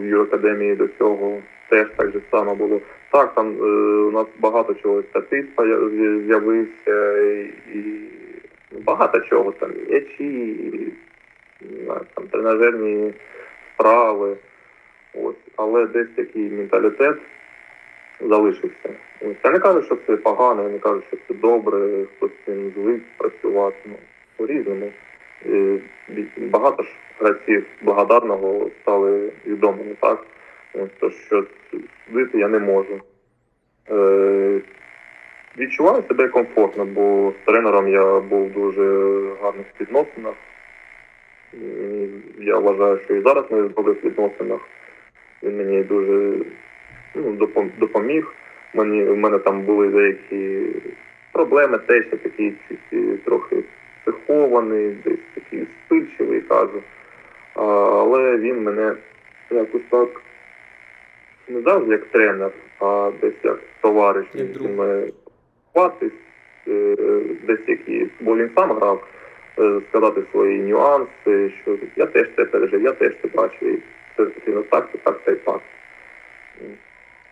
в 0.00 0.04
Юракадемії 0.04 0.74
до 0.76 0.88
цього 0.88 1.38
теж 1.68 1.86
так 1.96 2.10
же 2.10 2.20
само 2.30 2.54
було. 2.54 2.80
Так, 3.10 3.34
там 3.34 3.56
е, 3.60 3.64
у 4.02 4.10
нас 4.10 4.26
багато 4.38 4.74
чого 4.74 5.02
статист 5.02 5.48
з'явився 6.26 7.18
і, 7.74 8.00
багато 8.84 9.20
чого 9.20 9.52
там, 9.52 9.70
м'ячі, 9.88 10.92
там 12.14 12.26
тренажерні 12.30 13.12
справи. 13.74 14.36
Ось. 15.14 15.34
Але 15.56 15.86
десь 15.86 16.08
такий 16.16 16.50
менталітет 16.50 17.16
залишився. 18.20 18.90
Я 19.44 19.50
не 19.50 19.58
кажу, 19.58 19.82
що 19.82 19.96
це 20.06 20.16
погано, 20.16 20.68
не 20.68 20.78
кажу, 20.78 21.02
що 21.08 21.16
це 21.28 21.34
добре, 21.34 22.04
хтось 22.16 22.30
цим 22.46 22.72
звик 22.76 23.02
працювати. 23.16 23.76
Ну, 23.86 23.96
по-різному. 24.36 24.92
Багато 26.36 26.82
ж 26.82 26.88
гравців 27.18 27.66
благодарного 27.82 28.70
стали 28.82 29.32
відомими, 29.46 29.96
так? 30.00 30.26
То, 31.00 31.10
що 31.10 31.44
судити 32.06 32.38
я 32.38 32.48
не 32.48 32.58
можу. 32.58 33.00
Е, 33.90 34.60
відчуваю 35.58 36.02
себе 36.08 36.28
комфортно, 36.28 36.84
бо 36.84 37.32
з 37.42 37.46
тренером 37.46 37.88
я 37.88 38.20
був 38.20 38.46
в 38.46 38.52
дуже 38.52 38.82
гарних 39.42 39.66
відносинах. 39.80 40.34
Я 42.38 42.58
вважаю, 42.58 42.98
що 43.04 43.14
і 43.14 43.22
зараз 43.22 43.44
ми 43.50 43.62
в 43.62 43.74
добрих 43.74 44.04
відносинах. 44.04 44.60
Він 45.42 45.56
мені 45.56 45.82
дуже 45.82 46.44
ну, 47.14 47.48
допоміг. 47.78 48.34
Мені, 48.74 49.04
в 49.04 49.16
мене 49.16 49.38
там 49.38 49.62
були 49.62 49.88
деякі 49.88 50.66
проблеми, 51.32 51.78
теж 51.78 52.04
я 52.12 52.52
е, 52.92 53.16
трохи 53.24 53.56
психований, 54.02 54.96
десь 55.04 55.18
такий 55.34 55.66
спильчивий, 55.86 56.40
кажу. 56.40 56.82
А, 57.54 57.62
але 58.00 58.36
він 58.36 58.62
мене 58.62 58.94
якось 59.50 59.82
так 59.90 60.22
не 61.48 61.60
завжди 61.60 61.92
як 61.92 62.04
тренер, 62.04 62.50
а 62.80 63.12
десь 63.20 63.34
як 63.42 63.60
товариш. 63.80 64.26
Як 64.34 64.60
мене 64.78 65.08
хватить, 65.72 66.12
е, 66.68 66.96
десь 67.42 67.68
які, 67.68 68.06
бо 68.20 68.36
він 68.36 68.50
сам 68.56 68.72
грав, 68.72 69.06
е, 69.58 69.80
сказати 69.88 70.22
свої 70.32 70.58
нюанси, 70.58 71.52
що 71.62 71.78
я 71.96 72.06
теж 72.06 72.28
це 72.36 72.44
пережив, 72.44 72.82
я 72.82 72.92
теж 72.92 73.12
це 73.22 73.28
бачив. 73.28 73.68
І 73.68 73.78
це 74.16 74.24
потрібно 74.24 74.62
так, 74.62 74.88
це 74.92 74.98
так, 74.98 75.20
це 75.24 75.32
і 75.32 75.36
так. 75.36 75.60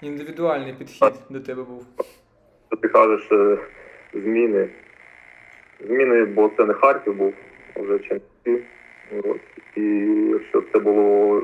Індивідуальний 0.02 0.72
підхід 0.72 1.12
до 1.30 1.40
тебе 1.40 1.62
був. 1.62 1.86
Ти 2.82 2.88
кажеш 2.88 3.28
е, 3.32 3.58
зміни. 4.14 4.68
Зміни, 5.80 6.24
бо 6.24 6.50
це 6.56 6.64
не 6.64 6.74
Харків 6.74 7.14
був, 7.14 7.34
вже. 7.76 8.20
Ось. 9.24 9.40
І 9.76 9.82
якщо 10.32 10.62
це 10.72 10.78
було 10.78 11.42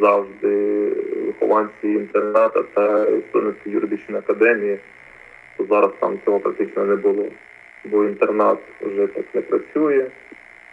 завжди 0.00 0.88
вихованці 1.26 1.88
інтерната 1.88 2.62
та 2.62 3.06
студенти 3.28 3.70
юридичної 3.70 4.18
академії, 4.18 4.78
то 5.56 5.64
зараз 5.64 5.90
там 6.00 6.18
цього 6.24 6.40
практично 6.40 6.84
не 6.84 6.96
було. 6.96 7.26
Бо 7.84 8.04
інтернат 8.04 8.58
вже 8.80 9.06
так 9.06 9.24
не 9.34 9.40
працює. 9.40 10.06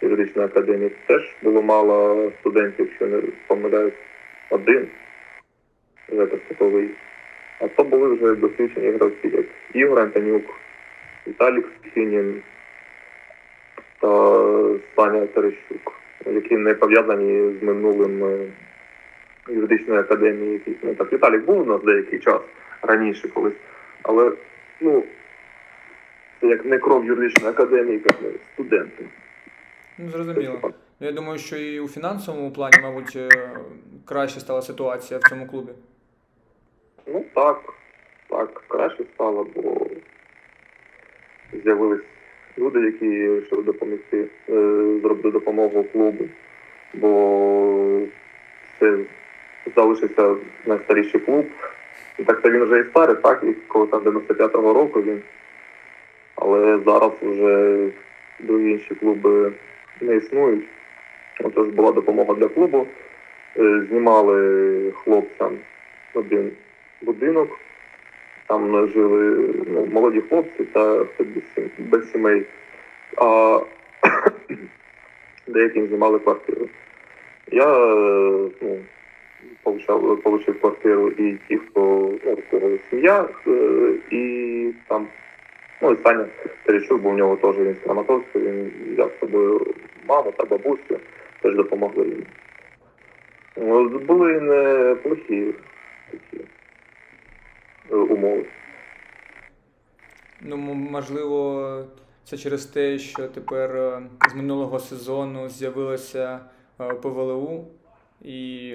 Юридичної 0.02 0.48
академії 0.48 0.90
теж 1.06 1.36
було 1.42 1.62
мало 1.62 2.30
студентів, 2.40 2.86
якщо 2.86 3.06
не 3.06 3.22
помиляюсь, 3.46 3.94
один 4.50 4.88
вже 6.08 6.26
поступовий. 6.26 6.90
А 7.60 7.68
то 7.68 7.84
були 7.84 8.14
вже 8.14 8.34
досвідчені 8.34 8.90
гравці, 8.90 9.28
як 9.28 9.46
Ігор 9.74 10.00
Антонюк, 10.00 10.42
Віталік 11.26 11.66
Схінін 11.86 12.42
та 14.00 14.08
Саня 14.96 15.26
Терещук, 15.26 15.92
які 16.26 16.56
не 16.56 16.74
пов'язані 16.74 17.58
з 17.60 17.62
минулим 17.62 18.24
е, 18.24 18.38
юридичної 19.48 20.00
академії. 20.00 20.60
Ну, 20.82 20.94
так, 20.94 21.12
Віталік 21.12 21.44
був 21.44 21.60
у 21.60 21.64
нас 21.64 21.82
деякий 21.82 22.18
час 22.18 22.40
раніше 22.82 23.28
колись, 23.28 23.56
але 24.02 24.32
ну, 24.80 25.04
це 26.40 26.46
як 26.46 26.64
не 26.64 26.78
кров 26.78 27.04
юридичної 27.04 27.50
академії, 27.50 28.02
як 28.04 28.16
студенти. 28.54 29.04
Ну, 29.98 30.08
зрозуміло. 30.08 30.72
Я 31.00 31.12
думаю, 31.12 31.38
що 31.38 31.56
і 31.56 31.80
у 31.80 31.88
фінансовому 31.88 32.52
плані, 32.52 32.76
мабуть, 32.82 33.16
е, 33.16 33.28
краще 34.04 34.40
стала 34.40 34.62
ситуація 34.62 35.20
в 35.20 35.28
цьому 35.28 35.46
клубі. 35.46 35.72
Ну 37.12 37.24
так, 37.34 37.60
так, 38.28 38.62
краще 38.68 39.04
стало, 39.14 39.46
бо 39.54 39.86
з'явились 41.64 42.04
люди, 42.58 42.80
які 42.80 43.28
вирішили 43.28 43.62
допомогти, 43.62 44.24
е, 44.48 44.54
зробити 45.02 45.30
допомогу 45.30 45.84
клубу. 45.84 46.24
Бо 46.94 48.00
це 48.78 48.98
залишився 49.76 50.36
найстаріший 50.66 51.20
клуб. 51.20 51.46
Так 52.26 52.40
то 52.40 52.50
він 52.50 52.64
вже 52.64 52.80
і 52.80 52.84
старий, 52.84 53.16
так, 53.16 53.44
і 53.44 53.52
коли 53.52 53.86
там 53.86 54.00
95-го 54.00 54.72
року 54.72 55.02
він. 55.02 55.22
Але 56.34 56.78
зараз 56.78 57.12
вже 57.22 57.86
другі 58.40 58.70
інші 58.70 58.94
клуби 58.94 59.52
не 60.00 60.16
існують. 60.16 60.64
Отож 61.40 61.68
була 61.68 61.92
допомога 61.92 62.34
для 62.34 62.48
клубу. 62.48 62.86
Е, 63.56 63.82
Знімали 63.88 64.92
хлопцям 65.04 65.58
один 66.14 66.52
будинок. 67.02 67.58
Там 68.46 68.88
жили 68.88 69.54
ну, 69.66 69.86
молоді 69.86 70.20
хлопці 70.20 70.64
та 70.64 71.06
без, 71.78 72.10
сімей. 72.12 72.46
А 73.16 73.60
деяким 75.46 75.86
знімали 75.86 76.18
квартиру. 76.18 76.68
Я 77.50 77.66
ну, 78.60 78.78
получав, 79.62 80.22
получив 80.22 80.60
квартиру 80.60 81.08
і 81.08 81.38
ті, 81.48 81.56
хто 81.56 82.12
ну, 82.52 82.78
сім'я, 82.90 83.28
е, 83.46 83.92
і 84.10 84.72
там, 84.88 85.06
ну 85.82 85.92
і 85.92 85.96
Саня 85.96 86.26
Терещук, 86.64 87.02
бо 87.02 87.10
в 87.10 87.16
нього 87.16 87.36
теж 87.36 87.56
він 87.56 87.74
з 87.74 87.86
він 88.34 88.72
взяв 88.92 89.12
з 89.16 89.20
собою 89.20 89.66
маму 90.08 90.32
та 90.36 90.44
бабусю, 90.44 90.98
теж 91.42 91.54
допомогли 91.54 92.06
їм. 92.06 92.26
Ну, 93.56 93.88
Були 93.88 94.40
неплохі 94.40 95.54
такі 96.10 96.44
умови. 97.90 98.46
Ну, 100.40 100.56
можливо, 100.56 101.84
це 102.24 102.36
через 102.38 102.66
те, 102.66 102.98
що 102.98 103.28
тепер 103.28 103.76
е, 103.76 104.02
з 104.30 104.34
минулого 104.34 104.78
сезону 104.78 105.48
з'явилася 105.48 106.40
е, 106.80 106.94
ПВЛУ 106.94 107.64
і, 108.22 108.74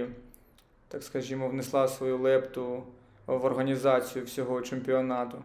так 0.88 1.04
скажімо, 1.04 1.48
внесла 1.48 1.88
свою 1.88 2.18
лепту 2.18 2.84
в 3.28 3.46
організацію 3.46 4.26
всього 4.26 4.62
чемпіонату. 4.62 5.38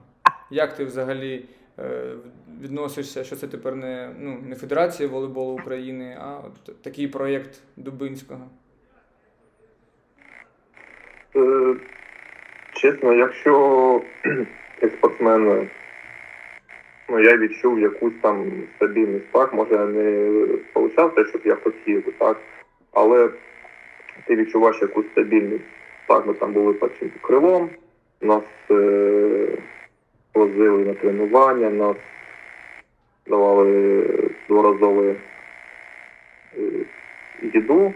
Як 0.51 0.77
ти 0.77 0.85
взагалі 0.85 1.45
е, 1.79 2.15
відносишся, 2.61 3.25
що 3.25 3.37
це 3.37 3.49
тепер 3.49 3.77
не, 3.77 4.15
ну, 4.19 4.39
не 4.43 4.57
Федерація 4.57 5.09
волейболу 5.09 5.53
України, 5.53 6.19
а 6.21 6.39
от 6.39 6.83
такий 6.83 7.09
проєкт 7.09 7.61
Дубинського? 7.77 8.51
Е, 11.37 11.77
Чесно, 12.79 13.15
якщо 13.15 14.03
як 14.83 14.93
спортсмен, 14.93 15.69
ну 17.09 17.21
я 17.21 17.37
відчув 17.37 17.81
якусь 17.81 18.13
там 18.23 18.53
стабільність, 18.77 19.33
так, 19.33 19.55
може 19.55 19.79
не 19.79 20.47
получав 20.73 21.15
те, 21.15 21.25
що 21.25 21.39
б 21.39 21.41
я 21.45 21.55
хотів, 21.55 22.15
так, 22.19 22.37
але 22.93 23.29
ти 24.27 24.37
відчуваєш 24.37 24.83
якусь 24.83 25.07
стабільність. 25.07 25.65
Так, 26.07 26.27
ми 26.27 26.35
там 26.35 26.53
були 26.53 26.73
під 26.73 27.13
крилом, 27.21 27.71
нас 28.21 28.45
е, 28.71 29.49
возили 30.35 30.85
на 30.85 30.95
тренування, 30.95 31.71
нас 31.71 31.97
давали 33.27 34.05
дворазове 34.49 35.15
е, 36.57 36.61
їду. 37.43 37.95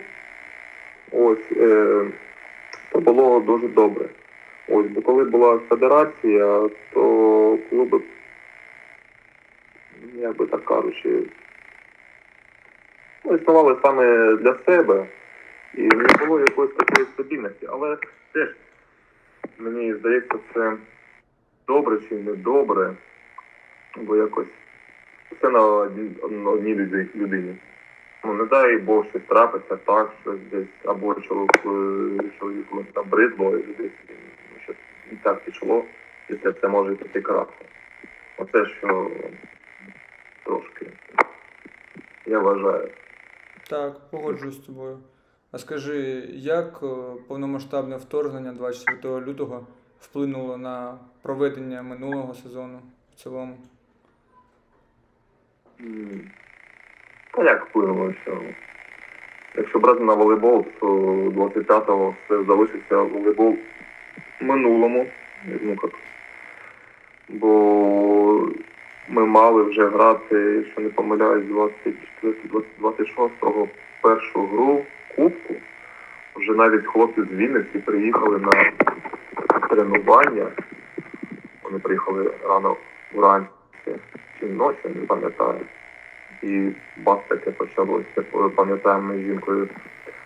Ось, 1.12 1.52
е, 1.56 2.04
це 2.92 2.98
було 2.98 3.40
дуже 3.40 3.68
добре. 3.68 4.08
Ось, 4.68 4.86
бо 4.86 5.02
коли 5.02 5.24
була 5.24 5.58
федерація, 5.68 6.68
то 6.92 7.58
клуби, 7.70 8.00
як 10.14 10.36
би 10.36 10.46
так 10.46 10.64
кажучи, 10.64 11.22
ну, 13.24 13.34
існували 13.34 13.76
саме 13.82 14.36
для 14.36 14.54
себе. 14.66 15.06
І 15.74 15.82
не 15.82 16.26
було 16.26 16.40
якоїсь 16.40 16.74
такої 16.74 17.06
стабільності. 17.06 17.66
Але 17.70 17.96
теж 18.32 18.48
мені 19.58 19.94
здається, 19.94 20.34
це 20.54 20.72
добре 21.66 21.98
чи 22.08 22.14
не 22.14 22.32
добре, 22.32 22.90
бо 23.96 24.16
якось 24.16 24.46
все 25.30 25.50
на 25.50 25.60
одній, 25.66 26.74
люди- 26.74 27.08
людині. 27.14 27.56
Ну, 28.24 28.34
не 28.34 28.44
дай 28.44 28.78
Бог 28.78 29.06
щось 29.10 29.22
трапиться, 29.28 29.76
так, 29.76 30.12
щось 30.22 30.40
десь, 30.50 30.68
або 30.84 31.14
чоловік, 31.14 31.56
е, 31.56 32.30
чоловіку 32.38 32.84
набридло, 32.96 33.56
і 33.56 33.62
десь 33.62 33.92
не 35.12 35.18
так 35.22 35.44
пішло, 35.44 35.84
після 36.28 36.52
це 36.52 36.68
може 36.68 36.94
піти 36.94 37.20
краху. 37.20 37.52
Оце 38.38 38.66
що 38.66 39.10
трошки, 40.44 40.86
я 42.26 42.38
вважаю. 42.38 42.90
Так, 43.70 44.10
погоджуюсь 44.10 44.54
з 44.54 44.66
тобою. 44.66 44.98
А 45.52 45.58
скажи, 45.58 45.98
як 46.30 46.80
е, 46.82 46.86
повномасштабне 47.28 47.96
вторгнення 47.96 48.52
24 48.52 49.20
лютого 49.20 49.66
вплинуло 50.00 50.56
на 50.56 50.98
проведення 51.22 51.82
минулого 51.82 52.34
сезону 52.34 52.80
в 53.12 53.14
цілому? 53.14 53.56
Та 57.30 57.44
як 57.44 57.66
вплинуло, 57.66 58.12
що 58.22 58.42
якщо 59.56 59.78
брати 59.78 60.04
на 60.04 60.14
волейбол, 60.14 60.66
то 60.80 60.86
25-го 61.30 62.14
все 62.24 62.44
залишиться 62.44 62.96
волейбол 62.96 63.56
минулому. 64.42 65.06
Ну, 65.44 65.70
як. 65.82 65.90
Бо 67.28 68.48
ми 69.08 69.26
мали 69.26 69.62
вже 69.62 69.88
грати, 69.88 70.36
якщо 70.36 70.80
не 70.80 70.88
помиляюсь, 70.88 71.44
24-26-го 72.22 73.68
першу 74.00 74.46
гру 74.46 74.82
Кубку. 75.16 75.54
Вже 76.34 76.52
навіть 76.52 76.86
хлопці 76.86 77.22
з 77.22 77.34
Вінниці 77.34 77.78
приїхали 77.78 78.38
на 78.38 78.72
тренування. 79.68 80.46
Вони 81.62 81.78
приїхали 81.78 82.30
рано 82.48 82.76
вранці 83.14 83.48
чи 84.40 84.46
ночі, 84.46 84.78
не 84.84 85.06
пам'ятаю. 85.06 85.60
І 86.42 86.68
бас 86.96 87.18
таке 87.28 87.50
почалося. 87.50 88.06
Типу, 88.14 88.50
Пам'ятаємо, 88.50 89.02
ми 89.02 89.18
з 89.18 89.20
жінкою 89.20 89.68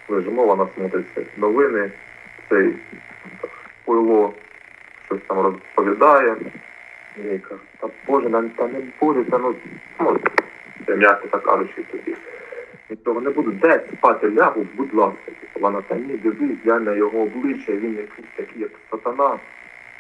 лежимо, 0.08 0.46
вона 0.46 0.66
смотриться 0.76 1.22
новини, 1.36 1.90
цей 2.48 2.74
так, 3.86 3.94
пойло 3.94 4.34
щось 5.06 5.20
там 5.28 5.40
розповідає. 5.40 6.36
Я 7.16 7.38
кажу, 7.38 7.60
та 7.80 7.88
Боже, 8.06 8.30
та 8.56 8.66
не 8.68 8.82
буде, 9.00 9.24
та 9.30 9.38
ну, 9.38 9.54
ну 10.00 10.18
м'яко 10.96 11.28
так 11.28 11.42
кажучи 11.42 11.82
тобі. 11.82 12.16
Нічого 12.90 13.20
не 13.20 13.30
буду, 13.30 13.50
дай 13.50 13.80
спати 13.92 14.30
лягу, 14.30 14.66
будь 14.74 14.94
ласка. 14.94 15.24
Типу, 15.26 15.60
вона 15.60 15.80
та 15.80 15.94
ні, 15.94 16.16
дивись, 16.16 16.58
глянь 16.64 16.84
на 16.84 16.94
його 16.94 17.18
обличчя, 17.18 17.72
він 17.72 17.96
якийсь 17.96 18.28
такий, 18.36 18.62
як 18.62 18.70
сатана. 18.90 19.38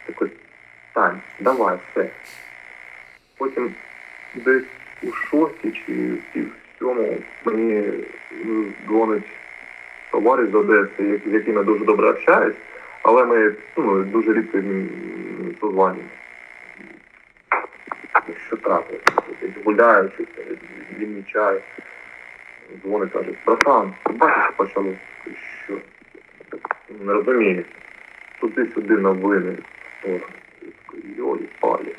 Такий, 0.06 0.28
Тань, 0.92 1.20
давай, 1.40 1.78
все. 1.90 2.10
Потім 3.38 3.74
десь 4.34 4.64
у 5.02 5.12
шостій 5.12 5.82
чи 5.86 6.12
пів 6.32 6.52
сьомому 6.78 7.16
мені 7.44 7.84
дзвонить 8.86 9.24
товариш 10.10 10.50
з 10.50 10.54
Одеси, 10.54 11.20
з 11.26 11.32
яким 11.32 11.56
я 11.56 11.62
дуже 11.62 11.84
добре 11.84 12.10
общаюсь, 12.10 12.56
але 13.06 13.24
ми 13.24 13.54
ну, 13.76 14.02
дуже 14.04 14.32
рідко 14.32 14.58
созванюємо. 15.60 16.08
Що 18.46 18.56
трапилося? 18.56 19.04
Гуляю, 19.64 20.10
щось, 20.14 20.26
чай. 21.32 21.60
Дзвонить, 22.82 23.12
каже, 23.12 23.30
братан, 23.46 23.94
бачиш, 24.14 24.44
що 24.44 24.52
почало? 24.56 24.92
Що? 25.64 25.74
Не 27.00 27.12
розумію. 27.12 27.64
Туди-сюди 28.40 28.96
новини. 28.96 29.56
Йой, 31.16 31.48
палі. 31.60 31.94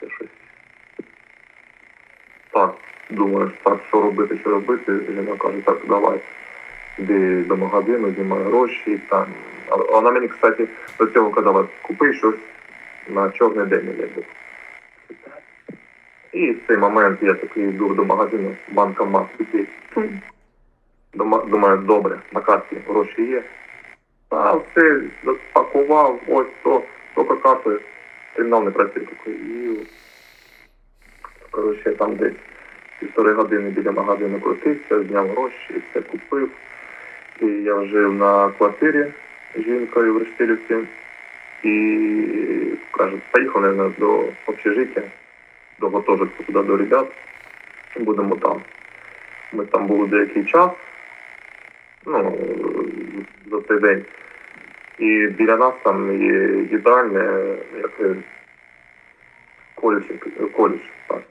Це 0.00 0.10
щось. 0.10 0.28
Так, 2.50 2.74
думаєш, 3.10 3.50
так, 3.62 3.78
що 3.88 4.00
робити, 4.02 4.38
що 4.40 4.50
робити. 4.50 5.00
Жена 5.14 5.36
каже, 5.36 5.60
так, 5.60 5.78
давай. 5.88 6.20
Іди 6.98 7.42
до 7.42 7.56
магазину, 7.56 8.10
знімай 8.10 8.42
гроші, 8.42 9.00
там. 9.08 9.26
Вона 9.70 10.10
мені, 10.10 10.28
кстати, 10.28 10.68
до 10.98 11.06
цього 11.06 11.30
казала, 11.30 11.64
купи 11.82 12.14
щось 12.14 12.34
на 13.08 13.30
чорний 13.30 13.66
день 13.66 13.94
я. 13.98 14.22
І 16.32 16.50
в 16.52 16.58
цей 16.66 16.76
момент 16.76 17.18
я 17.22 17.34
такий 17.34 17.64
йду 17.64 17.94
до 17.94 18.04
магазину, 18.04 18.56
тум. 19.94 20.20
Дома- 21.14 21.44
Думаю, 21.50 21.76
добре, 21.76 22.18
на 22.32 22.40
карті 22.40 22.76
гроші 22.88 23.22
є. 23.22 23.42
А 24.30 24.52
все 24.52 25.00
запакував, 25.24 26.20
ось 26.28 26.46
то, 26.62 26.82
тільки 27.16 27.34
капає. 27.34 27.78
Термінал 28.34 28.64
не 28.64 28.70
працює 28.70 29.02
такий. 29.02 29.34
І 29.34 29.86
коротше, 31.50 31.90
там 31.90 32.16
десь 32.16 32.34
півтори 33.00 33.32
години 33.32 33.70
біля 33.70 33.92
магазину 33.92 34.40
крутився, 34.40 35.02
зняв 35.02 35.28
гроші, 35.30 35.82
все 35.90 36.00
купив. 36.00 36.50
І 37.40 37.46
я 37.46 37.84
жив 37.84 38.14
на 38.14 38.50
квартирі 38.50 39.06
жінкою 39.62 40.14
в 40.14 40.18
Рештилівці. 40.18 40.76
І 41.62 42.74
кажуть, 42.90 43.22
поїхав, 43.30 43.62
наверное, 43.62 43.90
до 43.98 44.24
общежиття, 44.46 45.02
до 45.80 45.88
гуртожитку 45.88 46.42
туди 46.42 46.62
до 46.62 46.76
ребят. 46.76 47.06
Будемо 47.96 48.36
там. 48.36 48.60
Ми 49.52 49.66
там 49.66 49.86
були 49.86 50.08
деякий 50.08 50.44
час, 50.44 50.70
ну, 52.06 52.38
за 53.50 53.60
цей 53.60 53.78
день. 53.78 54.04
І 54.98 55.26
біля 55.26 55.56
нас 55.56 55.74
там 55.82 56.22
є 56.22 56.66
їдальня, 56.70 57.56
як 57.82 57.90
е, 58.00 58.16
коледж, 59.74 60.04
коледж, 60.56 60.80
так. 61.06 61.22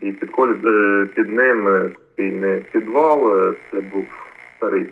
І 0.00 0.12
під 0.12 0.30
коледж, 0.30 0.64
е, 0.64 1.06
під 1.14 1.32
ним 1.32 1.68
е, 1.68 1.90
такий 2.18 2.32
не 2.32 2.56
підвал, 2.56 3.38
е, 3.38 3.52
це 3.70 3.80
був 3.80 4.06
старий 4.56 4.86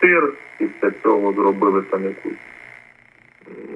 тир, 0.00 0.32
і 0.60 0.64
після 0.64 0.90
цього 1.02 1.32
зробили 1.32 1.82
там 1.82 2.04
якусь, 2.04 2.38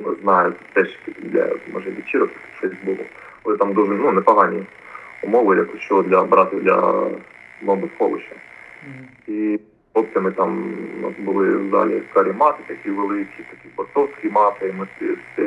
не 0.07 0.15
знаю, 0.23 0.53
теж 0.73 0.99
для, 1.19 1.49
може, 1.73 1.91
вечірок 1.91 2.31
щось 2.59 2.73
було. 2.83 3.05
Але 3.45 3.57
там 3.57 3.73
дуже 3.73 3.93
ну, 3.93 4.13
непогані 4.13 4.63
умови, 5.23 5.57
якось 5.57 5.81
що 5.81 6.03
для 6.03 6.23
брати 6.23 6.57
для 6.57 7.11
бомбосховища. 7.63 8.35
Мгм. 8.87 9.09
І 9.27 9.61
хлопцями 9.93 10.31
там 10.31 10.75
у 10.99 11.03
нас 11.03 11.13
були 11.19 11.57
в 11.57 11.71
залі 11.71 12.03
карімати 12.13 12.63
такі 12.67 12.91
великі, 12.91 13.45
такі 13.51 13.69
борцовські 13.77 14.31
мати, 14.31 14.69
і 14.69 14.73
ми 14.73 14.87
все, 14.97 15.07
все 15.07 15.43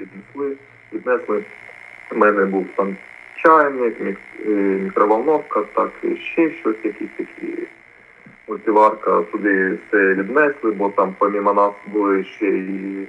віднесли, 0.00 0.56
віднесли. 0.92 1.44
У 2.12 2.16
мене 2.16 2.44
був 2.44 2.66
там 2.76 2.96
чайник, 3.36 3.96
е, 4.46 4.48
мікроволновка, 4.84 5.62
так, 5.74 5.90
і 6.02 6.16
ще 6.16 6.50
щось, 6.50 6.84
якісь 6.84 7.08
такі 7.16 7.66
мультиварка, 8.48 9.22
туди 9.22 9.78
все 9.88 10.14
віднесли, 10.14 10.70
бо 10.70 10.88
там 10.88 11.14
помімо 11.18 11.54
нас 11.54 11.72
були 11.86 12.24
ще 12.24 12.46
і 12.46 13.06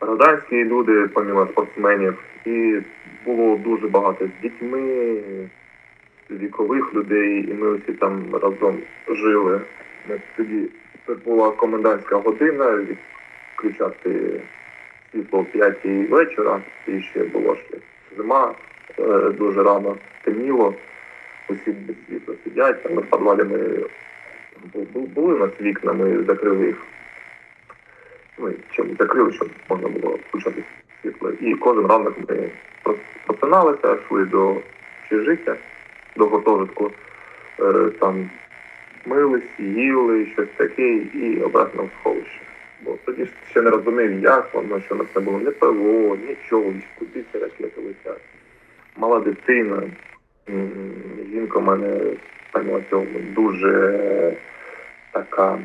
гражданські 0.00 0.64
люди, 0.64 1.08
помімо 1.08 1.46
спортсменів, 1.46 2.18
і 2.44 2.80
було 3.24 3.56
дуже 3.56 3.88
багато 3.88 4.26
з 4.26 4.42
дітьми, 4.42 5.20
вікових 6.30 6.94
людей, 6.94 7.50
і 7.50 7.54
ми 7.54 7.68
усі 7.68 7.92
там 7.92 8.24
разом 8.42 8.78
жили. 9.08 9.60
Тоді 10.36 10.68
це 11.06 11.14
була 11.14 11.50
комендантська 11.50 12.16
година, 12.16 12.76
відключати 12.76 14.40
світло 15.12 15.38
о 15.38 15.44
5 15.44 15.76
вечора, 15.84 16.60
і 16.86 17.00
ще 17.00 17.24
було 17.24 17.56
ще 17.56 17.76
зима, 18.16 18.54
е, 18.98 19.30
дуже 19.30 19.62
рано 19.62 19.96
темніло, 20.22 20.74
усі 21.48 21.70
без 21.70 21.96
світла 22.08 22.34
сидять, 22.44 22.82
там 22.82 22.94
на 22.94 23.00
підвалі 23.00 23.44
ми 23.44 23.88
були 24.94 25.34
у 25.34 25.38
нас 25.38 25.50
вікна, 25.60 25.92
ми 25.92 26.24
закрили 26.24 26.66
їх. 26.66 26.76
Ну, 28.38 28.48
і 28.48 28.54
чим 28.70 28.96
закрили, 28.98 29.32
щоб 29.32 29.48
можна 29.68 29.88
було 29.88 30.18
включати 30.28 30.62
світло. 31.02 31.30
І 31.30 31.54
кожен 31.54 31.86
ранок 31.86 32.14
ми 32.28 32.50
прос- 32.84 32.98
просиналися, 33.26 33.96
йшли 34.04 34.24
до 34.24 34.56
общежиття, 35.02 35.56
до 36.16 36.26
гуртожитку, 36.26 36.90
е, 37.60 37.90
там 38.00 38.30
мились, 39.06 39.58
їли, 39.58 40.26
щось 40.26 40.48
таке, 40.56 40.88
і 40.96 41.40
обратно 41.42 41.82
в 41.82 41.90
сховище. 42.00 42.40
Бо 42.82 42.98
тоді 43.04 43.24
ж 43.24 43.30
ще 43.50 43.62
не 43.62 43.70
розумів, 43.70 44.22
як 44.22 44.54
воно, 44.54 44.80
що 44.80 44.94
на 44.94 45.04
це 45.14 45.20
було 45.20 45.38
не 45.38 45.50
ПВО, 45.50 46.16
нічого, 46.28 46.72
куди 46.98 47.24
ці 47.32 47.38
ракети 47.38 47.80
летять. 47.80 48.22
Мала 48.96 49.20
дитина, 49.20 49.82
жінка 51.32 51.58
в 51.58 51.62
мене 51.62 52.00
цьому 52.90 53.18
дуже 53.34 54.36
така 55.12 55.58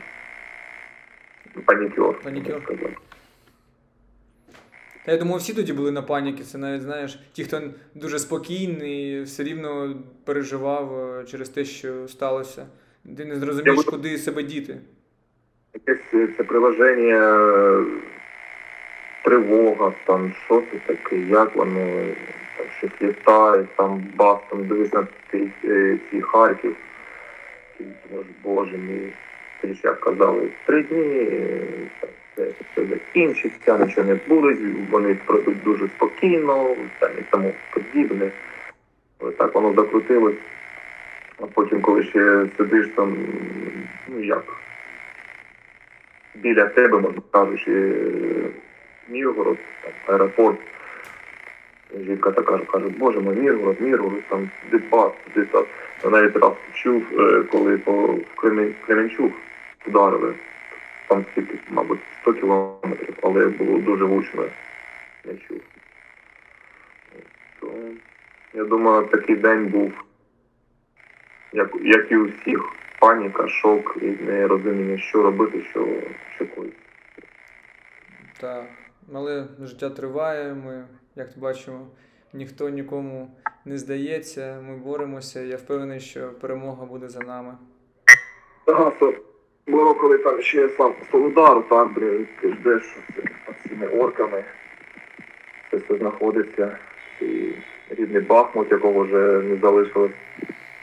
панікер. 1.66 2.20
Панікер. 2.24 2.62
Та 5.06 5.12
я 5.12 5.18
думаю, 5.18 5.38
всі 5.38 5.54
тоді 5.54 5.74
були 5.74 5.92
на 5.92 6.02
паніки. 6.02 6.44
Це 6.44 6.58
навіть 6.58 6.82
знаєш, 6.82 7.20
ті, 7.34 7.44
хто 7.44 7.62
дуже 7.96 8.20
спокійний, 8.20 9.22
все 9.22 9.44
рівно 9.44 9.96
переживав 10.26 11.10
е, 11.20 11.26
через 11.26 11.50
те, 11.50 11.66
що 11.66 12.08
сталося. 12.08 12.66
Ти 13.18 13.26
не 13.26 13.36
зрозумієш, 13.36 13.76
буду- 13.76 13.92
куди 13.92 14.18
себе 14.18 14.44
діти. 14.44 14.78
Якесь 15.74 16.14
е, 16.14 16.28
це 16.38 16.44
приложення, 16.44 17.38
е, 17.38 17.86
тривога, 19.24 19.94
там 20.06 20.34
що 20.46 20.64
це 20.72 20.78
таке, 20.94 21.18
як 21.20 21.56
воно, 21.56 22.06
там 22.58 22.66
щось 22.78 23.02
літає, 23.02 23.66
там 23.76 24.04
бас, 24.16 24.38
там 24.50 24.68
дивись 24.68 24.94
на 24.94 25.08
ці, 25.32 25.52
е, 25.66 26.22
Харків. 26.22 26.76
І 27.80 27.84
Боже 28.44 28.78
мій, 28.78 29.14
тоді 29.62 29.74
ж 29.74 29.80
як 29.84 30.00
казали, 30.00 30.50
три 30.66 30.84
дні 30.84 31.32
все 32.38 32.86
закінчиться, 32.86 33.78
нічого 33.78 34.08
не 34.08 34.16
буде, 34.28 34.58
вони 34.92 35.16
пройдуть 35.26 35.64
дуже 35.64 35.88
спокійно, 35.88 36.76
там 37.00 37.12
і 37.20 37.22
тому 37.30 37.54
подібне. 37.74 38.32
Ось 39.20 39.36
так 39.36 39.56
воно 39.56 39.74
закрутилось. 39.74 40.36
А 41.40 41.46
потім, 41.46 41.82
коли 41.82 42.04
ще 42.04 42.46
сидиш 42.58 42.88
там, 42.96 43.18
ну 44.08 44.24
як, 44.24 44.44
біля 46.36 46.66
тебе, 46.66 47.00
можна 47.00 47.22
кажучи, 47.32 47.72
е, 47.72 48.50
Міргород, 49.10 49.58
там, 49.82 50.16
аеропорт. 50.16 50.60
Жінка 52.02 52.32
така 52.32 52.58
каже, 52.58 52.90
боже 52.90 53.20
мій, 53.20 53.36
Міргород, 53.42 53.82
Міргород, 53.82 54.24
там 54.30 54.50
де 54.72 54.80
так. 55.46 55.66
Я 56.04 56.10
навіть 56.10 56.36
раз 56.36 56.54
чув, 56.74 57.04
е, 57.20 57.44
коли 57.44 57.78
по 57.78 57.92
в 58.08 58.22
Кремен- 58.36 58.74
Кременчуг 58.86 59.32
ударили. 59.88 60.34
Там 61.08 61.26
скільки, 61.32 61.58
мабуть, 61.70 62.00
100 62.22 62.34
кілометрів, 62.34 63.16
але 63.22 63.48
було 63.48 63.80
дуже 63.80 64.06
гучно. 64.06 64.44
Я 65.26 65.34
чув. 65.48 65.62
То, 67.60 67.74
я 68.54 68.64
думаю, 68.64 69.08
такий 69.08 69.36
день 69.36 69.66
був, 69.68 69.92
як, 71.54 71.70
як 71.82 72.12
і 72.12 72.18
у 72.18 72.26
всіх, 72.28 72.70
паніка, 73.00 73.48
шок 73.48 73.98
і 74.02 74.06
нерозуміння, 74.06 74.98
що 74.98 75.24
робити, 75.24 75.62
що, 75.70 75.88
що 76.36 76.46
коїться. 76.48 76.80
Так, 78.40 78.66
але 79.14 79.48
життя 79.62 79.90
триває. 79.90 80.54
Ми, 80.54 80.86
як 81.16 81.28
бачимо, 81.38 81.88
ніхто 82.34 82.70
нікому 82.70 83.32
не 83.66 83.78
здається. 83.78 84.62
Ми 84.68 84.78
боремося. 84.78 85.42
Я 85.42 85.56
впевнений, 85.58 86.00
що 86.00 86.30
перемога 86.34 86.86
буде 86.86 87.10
за 87.10 87.20
нами. 87.20 87.58
Було 89.68 89.96
коли 89.96 90.18
там 90.18 90.42
ще 90.42 90.70
сам 90.70 90.94
Солудару, 91.12 91.62
там, 91.70 91.94
ти 92.42 92.54
ждеш, 92.54 92.98
цими 93.70 93.88
орками. 93.88 94.44
Це 95.72 95.78
все 95.78 95.98
знаходиться. 95.98 96.78
І 97.22 97.52
рідний 97.90 98.22
Бахмут, 98.22 98.72
якого 98.72 99.04
вже 99.04 99.42
не 99.42 99.58
залишилось. 99.58 100.12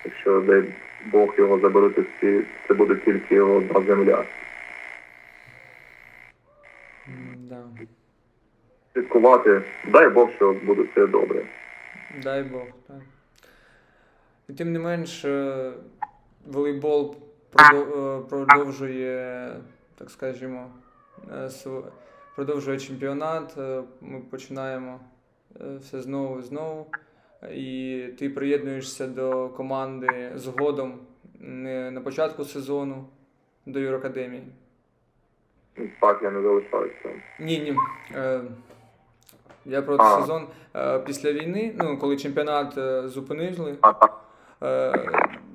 Якщо 0.04 0.40
дай 0.40 0.74
Бог 1.06 1.34
його 1.38 1.58
заберуть, 1.58 1.96
це 2.68 2.74
буде 2.74 2.94
тільки 2.96 3.34
його 3.34 3.82
земля. 3.86 4.24
М, 7.08 7.34
Да. 7.38 7.64
Слідкувати, 8.92 9.62
дай 9.88 10.08
Бог, 10.08 10.30
що 10.36 10.52
буде 10.52 10.82
все 10.82 11.06
добре. 11.06 11.46
Дай 12.22 12.42
Бог, 12.42 12.66
так. 12.86 12.96
І 14.48 14.52
тим 14.52 14.72
не 14.72 14.78
менш, 14.78 15.24
е, 15.24 15.72
волейбол 16.46 17.16
е, 17.60 18.20
продовжує, 18.30 19.52
так 19.98 20.10
скажімо, 20.10 20.70
е, 21.32 21.50
продовжує 22.34 22.78
чемпіонат. 22.78 23.56
Ми 24.00 24.20
починаємо 24.30 25.00
все 25.80 26.00
знову 26.00 26.38
і 26.38 26.42
знову. 26.42 26.86
І 27.52 28.04
ти 28.18 28.30
приєднуєшся 28.30 29.06
до 29.06 29.48
команди 29.48 30.32
згодом 30.34 30.98
не 31.40 31.90
на 31.90 32.00
початку 32.00 32.44
сезону 32.44 33.06
до 33.66 33.78
Юракадемії. 33.78 34.42
Так, 36.00 36.22
я 36.22 36.30
не 36.30 36.42
залишаюся. 36.42 37.08
Ні, 37.40 37.58
ні. 37.58 37.76
Я 39.66 39.82
про 39.82 39.96
А. 39.98 40.20
сезон 40.20 40.46
е, 40.76 40.98
після 40.98 41.32
війни, 41.32 41.74
ну, 41.78 41.98
коли 41.98 42.16
чемпіонат 42.16 42.78
е, 42.78 43.08
зупинили. 43.08 43.76
Е, 44.62 45.10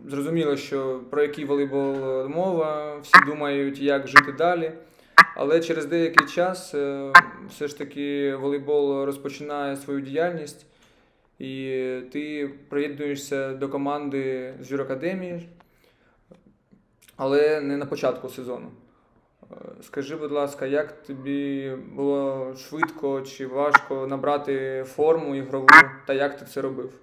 Зрозуміло, 0.08 0.58
що 0.58 1.00
про 1.10 1.22
який 1.22 1.46
волейбол 1.46 2.28
мова, 2.28 2.98
всі 3.04 3.26
думають, 3.26 3.80
як 3.80 4.08
жити 4.08 4.32
далі. 4.32 4.72
Але 5.36 5.60
через 5.60 5.86
деякий 5.86 6.28
час 6.28 6.76
все 7.50 7.68
ж 7.68 7.78
таки 7.78 8.36
волейбол 8.36 9.06
розпочинає 9.06 9.78
свою 9.78 10.02
діяльність, 10.02 10.66
і 11.40 11.82
ти 12.12 12.52
приєднуєшся 12.70 13.54
до 13.54 13.70
команди 13.70 14.54
з 14.62 14.72
юракадемії, 14.72 15.50
але 17.18 17.62
не 17.62 17.78
на 17.78 17.86
початку 17.86 18.30
сезону. 18.30 18.68
Скажи, 19.82 20.16
будь 20.16 20.32
ласка, 20.32 20.66
як 20.66 21.04
тобі 21.04 21.72
було 21.92 22.54
швидко 22.58 23.22
чи 23.22 23.48
важко 23.48 24.08
набрати 24.08 24.84
форму 24.88 25.36
ігрову, 25.36 25.68
та 26.06 26.14
як 26.14 26.38
ти 26.38 26.46
це 26.46 26.62
робив? 26.62 26.94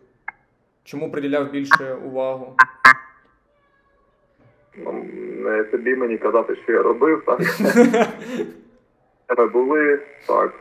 Чому 0.85 1.13
приділяв 1.13 1.51
більше 1.51 1.95
увагу? 1.95 2.57
ну, 4.77 5.07
не 5.45 5.65
тобі 5.65 5.97
мені 5.97 6.19
казати, 6.19 6.57
що 6.57 6.73
я 6.73 6.83
робив, 6.83 7.23
так. 7.27 7.41
Ми 9.39 9.47
були, 9.47 10.01
так. 10.27 10.55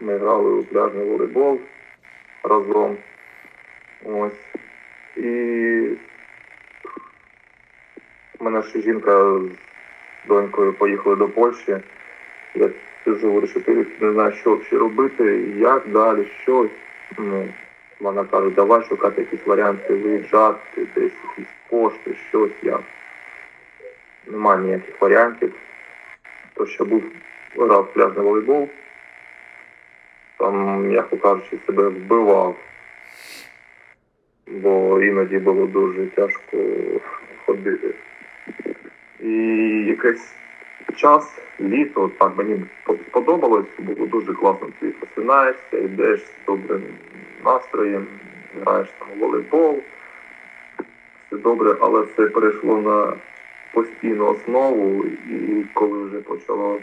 Ми 0.00 0.18
грали 0.18 0.50
у 0.50 0.64
пляжний 0.64 1.10
волейбол 1.10 1.58
разом. 2.44 2.96
Ось. 4.04 4.46
І 5.16 5.28
в 8.38 8.44
мене 8.44 8.62
ще 8.62 8.80
жінка 8.80 9.38
з 9.38 9.71
донькою 10.28 10.72
поїхали 10.72 11.16
до 11.16 11.28
Польщі. 11.28 11.76
Я 12.54 12.70
сижу, 13.04 13.46
що 13.46 13.60
ти 13.60 13.86
не 14.00 14.12
знаю, 14.12 14.32
що 14.32 14.60
робити, 14.72 15.24
як 15.56 15.88
далі, 15.88 16.26
що. 16.42 16.68
Ну, 17.18 17.48
вона 18.00 18.24
каже, 18.24 18.50
давай 18.50 18.82
шукати 18.82 19.20
якісь 19.20 19.46
варіанти, 19.46 19.94
виїжджати, 19.94 20.86
десь 20.94 21.12
якісь 21.28 21.54
кошти, 21.70 22.14
щось 22.28 22.62
як. 22.62 22.80
Немає 24.26 24.60
ніяких 24.60 25.00
варіантів. 25.00 25.54
То, 26.54 26.66
що 26.66 26.84
був 26.84 27.02
грав 27.56 27.92
пляжний 27.92 28.24
волейбол, 28.24 28.68
там, 30.38 30.86
м'яко 30.86 31.16
кажучи, 31.16 31.58
себе 31.66 31.88
вбивав. 31.88 32.56
Бо 34.46 35.02
іноді 35.02 35.38
було 35.38 35.66
дуже 35.66 36.06
тяжко 36.06 36.56
ходити. 37.46 37.94
І 39.22 39.32
якийсь 39.88 40.34
час, 40.96 41.38
літо, 41.60 42.10
так 42.18 42.38
мені 42.38 42.64
сподобалось, 43.08 43.66
було 43.78 44.06
дуже 44.06 44.34
класно. 44.34 44.68
Ти 44.80 44.88
посинаєшся, 44.88 45.78
йдеш 45.78 46.20
з 46.20 46.46
добрим 46.46 46.82
настроєм, 47.44 48.06
граєш 48.60 48.88
там 48.98 49.08
волейбол. 49.18 49.78
Все 51.26 51.36
добре, 51.36 51.76
але 51.80 52.06
це 52.16 52.26
перейшло 52.26 52.80
на 52.80 53.16
постійну 53.72 54.26
основу, 54.26 55.04
і 55.30 55.64
коли 55.74 56.02
вже 56.02 56.20
почало 56.20 56.78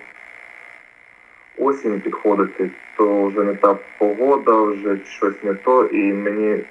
осінь 1.58 2.02
підходити, 2.02 2.70
то 2.98 3.24
вже 3.24 3.44
не 3.44 3.56
та 3.56 3.78
погода, 3.98 4.62
вже 4.62 4.98
щось 5.06 5.44
не 5.44 5.54
то, 5.54 5.86
і 5.86 6.14
мені 6.14 6.64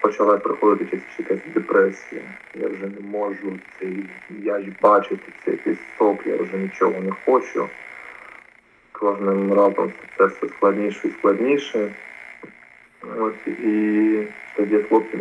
почала 0.00 0.38
приходити 0.38 0.96
частіше 0.96 1.22
якась 1.22 1.54
депресія. 1.54 2.22
Я 2.54 2.68
вже 2.68 2.86
не 2.86 3.00
можу 3.00 3.58
цей 3.80 4.04
я 4.30 4.64
бачити, 4.82 5.32
це 5.44 5.50
якийсь 5.50 5.78
сок, 5.98 6.26
я 6.26 6.36
вже 6.36 6.56
нічого 6.56 7.00
не 7.00 7.12
хочу. 7.24 7.68
Кожним 8.92 9.52
разом 9.52 9.92
це 10.18 10.26
все 10.26 10.48
складніше 10.48 11.08
і 11.08 11.10
складніше. 11.10 11.90
От 13.18 13.34
і 13.46 14.26
тоді 14.56 14.78
хлопці, 14.78 15.18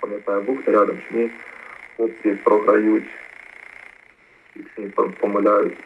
пам'ятаю, 0.00 0.42
був 0.42 0.62
рядом 0.66 0.98
чи 1.08 1.16
ні, 1.16 1.30
хлопці 1.96 2.30
програють, 2.30 3.08
якщо 4.56 5.08
помиляють, 5.20 5.76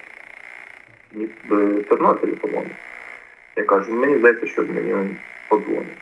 ні, 1.12 1.28
в 1.48 1.82
Тернополі, 1.82 2.32
по-моєму. 2.32 2.70
Я 3.56 3.64
кажу, 3.64 3.92
мені 3.92 4.18
здається, 4.18 4.46
що 4.46 4.62
мені 4.62 5.16
подзвонить. 5.48 5.98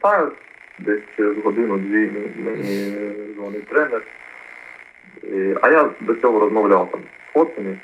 Так, 0.00 0.32
десь 0.80 1.02
через 1.16 1.38
годину-дві 1.44 2.10
мені 2.44 2.92
дзвонить 3.34 3.66
тренер. 3.66 4.02
І- 5.22 5.54
А 5.62 5.70
я 5.70 5.90
до 6.00 6.14
цього 6.14 6.40
розмовляв 6.40 6.90
там 6.90 7.00
з 7.00 7.32
хлопцями. 7.32 7.78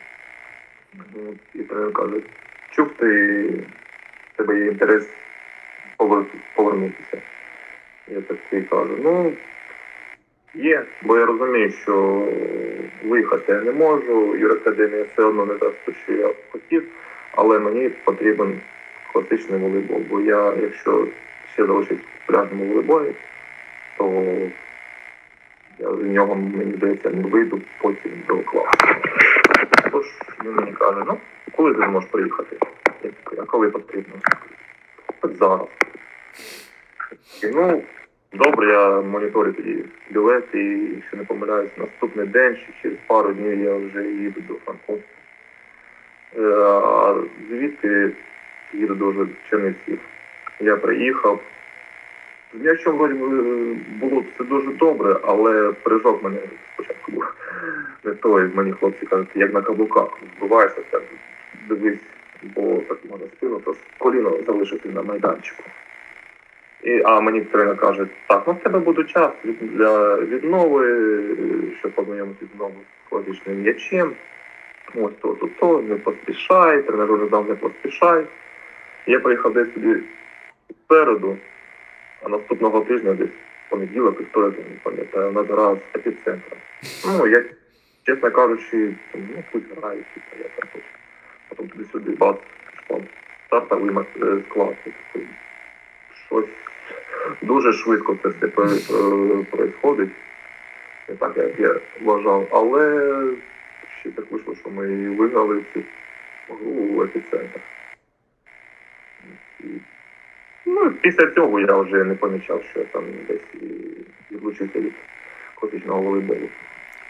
І 1.54 1.58
тренер 1.58 1.92
каже, 1.92 2.16
чув 2.70 2.88
ти, 2.96 3.48
тебе 4.36 4.58
є 4.58 4.66
інтерес 4.66 5.08
повернутися. 6.54 7.18
Я 8.08 8.20
такий 8.20 8.62
кажу, 8.62 8.98
ну, 9.02 9.32
є, 10.54 10.84
бо 11.02 11.18
я 11.18 11.26
розумію, 11.26 11.70
що 11.70 12.26
виїхати 13.04 13.52
я 13.52 13.60
не 13.60 13.72
можу, 13.72 14.36
юракадемія 14.36 15.04
все 15.12 15.22
одно 15.22 15.46
не 15.46 15.54
те, 15.54 15.70
що 16.04 16.12
я 16.12 16.30
хотів, 16.50 16.84
але 17.32 17.58
мені 17.58 17.88
потрібен 17.88 18.60
класичний 19.12 19.60
волейбол, 19.60 19.98
бо 20.10 20.20
я, 20.20 20.54
якщо 20.62 21.06
ще 21.52 21.66
залишусь 21.66 21.98
в 22.26 22.32
пляжному 22.32 22.64
волейболі, 22.64 23.14
то 23.98 24.34
я 25.78 25.96
з 25.96 26.02
нього, 26.02 26.34
мені 26.34 26.72
здається, 26.76 27.10
не 27.10 27.28
вийду 27.28 27.60
потім 27.80 28.12
до 28.28 28.38
класу. 28.38 28.76
Тож 29.92 30.04
він 30.44 30.52
мені 30.52 30.72
каже, 30.72 31.04
ну, 31.06 31.18
коли 31.56 31.74
ти 31.74 31.82
зможеш 31.86 32.10
приїхати? 32.10 32.56
Я 33.02 33.10
такий, 33.10 33.38
а 33.40 33.44
коли 33.44 33.70
потрібно? 33.70 34.14
От 35.22 35.36
зараз. 35.36 35.66
І, 37.42 37.46
ну, 37.46 37.82
добре, 38.32 38.72
я 38.72 39.00
моніторю 39.00 39.52
тоді 39.52 39.84
білет 40.10 40.44
і, 40.54 40.58
якщо 40.94 41.16
не 41.16 41.24
помиляюсь, 41.24 41.76
наступний 41.76 42.26
день 42.26 42.56
чи 42.56 42.72
через 42.82 42.98
пару 43.06 43.32
днів 43.32 43.60
я 43.60 43.74
вже 43.74 44.02
їду 44.02 44.40
до 44.48 44.54
Франкфурта. 44.54 45.04
Е, 46.38 46.42
А 46.42 47.14
звідти 47.50 48.12
їду 48.72 48.94
до 48.94 49.26
Чернівців. 49.50 49.98
Я 50.60 50.76
приїхав. 50.76 51.40
З 52.54 52.64
м'ячом 52.64 52.96
вроді 52.96 53.14
було 54.00 54.24
все 54.34 54.44
дуже 54.44 54.72
добре, 54.72 55.16
але 55.22 55.72
прижок 55.72 56.22
мене 56.22 56.38
спочатку 56.74 57.12
був 57.12 57.24
не 58.04 58.14
той. 58.14 58.50
Мені 58.54 58.72
хлопці 58.72 59.06
кажуть, 59.06 59.28
як 59.34 59.54
на 59.54 59.62
каблуках. 59.62 60.08
Збиваєшся, 60.38 60.80
так 60.90 61.02
дивись, 61.68 62.00
бо 62.42 62.76
так 62.88 62.98
можна 63.10 63.26
спину, 63.26 63.60
то 63.60 63.74
коліно 63.98 64.38
залишити 64.46 64.88
на 64.88 65.02
майданчику. 65.02 65.62
І, 66.82 67.02
а 67.04 67.20
мені 67.20 67.40
тренер 67.40 67.76
каже, 67.76 68.06
так, 68.26 68.42
ну 68.46 68.52
в 68.52 68.62
тебе 68.62 68.78
буде 68.78 69.04
час 69.04 69.30
для 69.60 70.16
віднови, 70.16 70.92
е, 70.92 71.76
щоб 71.78 71.92
познайомитися 71.92 72.52
знову 72.56 72.74
з 73.06 73.08
класичним 73.10 73.62
м'ячем. 73.62 74.12
Ось 74.94 75.12
то, 75.22 75.28
то, 75.34 75.48
то, 75.58 75.82
не 75.82 75.94
поспішай, 75.94 76.82
тренер 76.82 77.12
вже 77.12 77.28
дав 77.28 77.48
не 77.48 77.54
поспішай. 77.54 78.24
Я 79.06 79.20
приїхав 79.20 79.52
десь 79.52 79.68
туди 79.68 80.00
спереду, 80.70 81.36
а 82.22 82.28
наступного 82.28 82.80
тижня 82.80 83.14
десь 83.14 83.30
понеділок, 83.68 84.20
вівторок, 84.20 84.54
я 84.58 84.64
не 84.64 84.78
пам'ятаю, 84.82 85.28
у 85.28 85.32
нас 85.32 85.46
з 85.46 85.96
епіцентром. 85.96 86.58
Ну, 87.06 87.26
я, 87.26 87.44
чесно 88.02 88.30
кажучи, 88.30 88.94
ну, 89.14 89.44
пусть 89.52 89.76
грає, 89.76 90.04
типу, 90.14 90.42
я 90.42 90.48
так 90.56 90.68
от. 90.74 90.82
Потім 91.48 91.68
туди-сюди 91.68 92.10
бац, 92.10 92.36
пішов. 92.70 93.02
Стартовий 93.46 93.96
е, 94.22 94.42
склад. 94.50 94.76
Я 94.86 95.20
Щось 96.26 96.48
дуже 97.42 97.72
швидко 97.72 98.16
це 98.22 98.28
все 98.28 98.46
відбувається. 98.46 100.14
Не 101.08 101.14
так, 101.14 101.36
як 101.36 101.60
я 101.60 101.80
вважав, 102.00 102.48
але 102.50 103.12
ще 104.00 104.10
так 104.10 104.30
вийшло, 104.30 104.54
що 104.60 104.70
ми 104.70 105.10
виграли 105.10 105.64
цю 105.74 105.82
гру 106.48 106.70
у 106.70 107.02
епіцентр. 107.02 107.60
Ну, 110.66 110.92
після 110.92 111.30
цього 111.30 111.60
я 111.60 111.76
вже 111.76 112.04
не 112.04 112.14
помічав, 112.14 112.62
що 112.70 112.80
я 112.80 112.86
там 112.86 113.04
десь 113.28 113.62
відлучився 114.30 114.80
від 114.80 114.92
класичного 115.54 116.02
волейболу. 116.02 116.48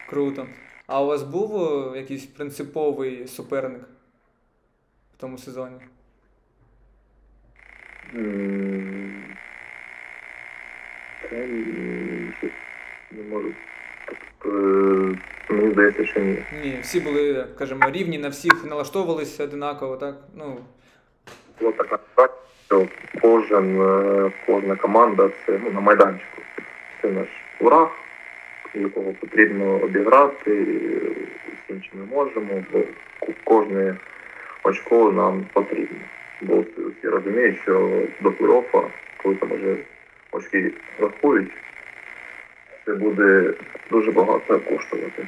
Круто. 0.08 0.46
А 0.86 1.02
у 1.02 1.06
вас 1.06 1.22
був 1.22 1.56
е, 1.56 1.98
якийсь 1.98 2.26
принциповий 2.26 3.26
суперник 3.26 3.82
в 5.14 5.20
тому 5.20 5.38
сезоні? 5.38 5.80
Та 11.30 11.36
не 13.10 13.22
можу. 13.30 13.52
Тобто, 14.06 14.48
мені 15.48 15.72
здається, 15.72 16.06
що 16.06 16.20
ні. 16.20 16.44
Ні, 16.64 16.78
всі 16.82 17.00
були, 17.00 17.46
скажімо, 17.54 17.90
рівні, 17.90 18.18
на 18.18 18.28
всіх 18.28 18.64
налаштовувалися 18.64 19.44
одинаково, 19.44 19.96
так? 19.96 20.16
Ну, 20.34 20.58
така 21.60 21.98
ситуація, 21.98 22.38
що 22.66 22.86
кожен, 23.22 23.80
е, 23.82 24.30
кожна 24.46 24.76
команда 24.76 25.30
це 25.46 25.58
ну, 25.64 25.70
на 25.70 25.80
майданчику. 25.80 26.42
Це 27.02 27.08
наш 27.08 27.28
враг, 27.60 27.90
якого 28.74 29.12
потрібно 29.12 29.64
обіграти, 29.64 30.64
з 31.68 31.70
іншим 31.70 31.90
ми 31.94 32.16
можемо, 32.16 32.64
бо 32.72 32.80
кожне 33.44 33.96
очко 34.62 35.12
нам 35.12 35.44
потрібно. 35.52 35.98
Бо 36.40 36.64
всі 36.98 37.08
розуміють, 37.08 37.58
що 37.62 38.02
до 38.20 38.30
плей-оффа, 38.30 38.82
коли 39.22 39.34
там 39.34 39.48
вже 39.52 39.76
очки 40.32 40.72
рахують, 41.00 41.52
це 42.84 42.94
буде 42.94 43.54
дуже 43.90 44.12
багато 44.12 44.60
коштувати. 44.60 45.26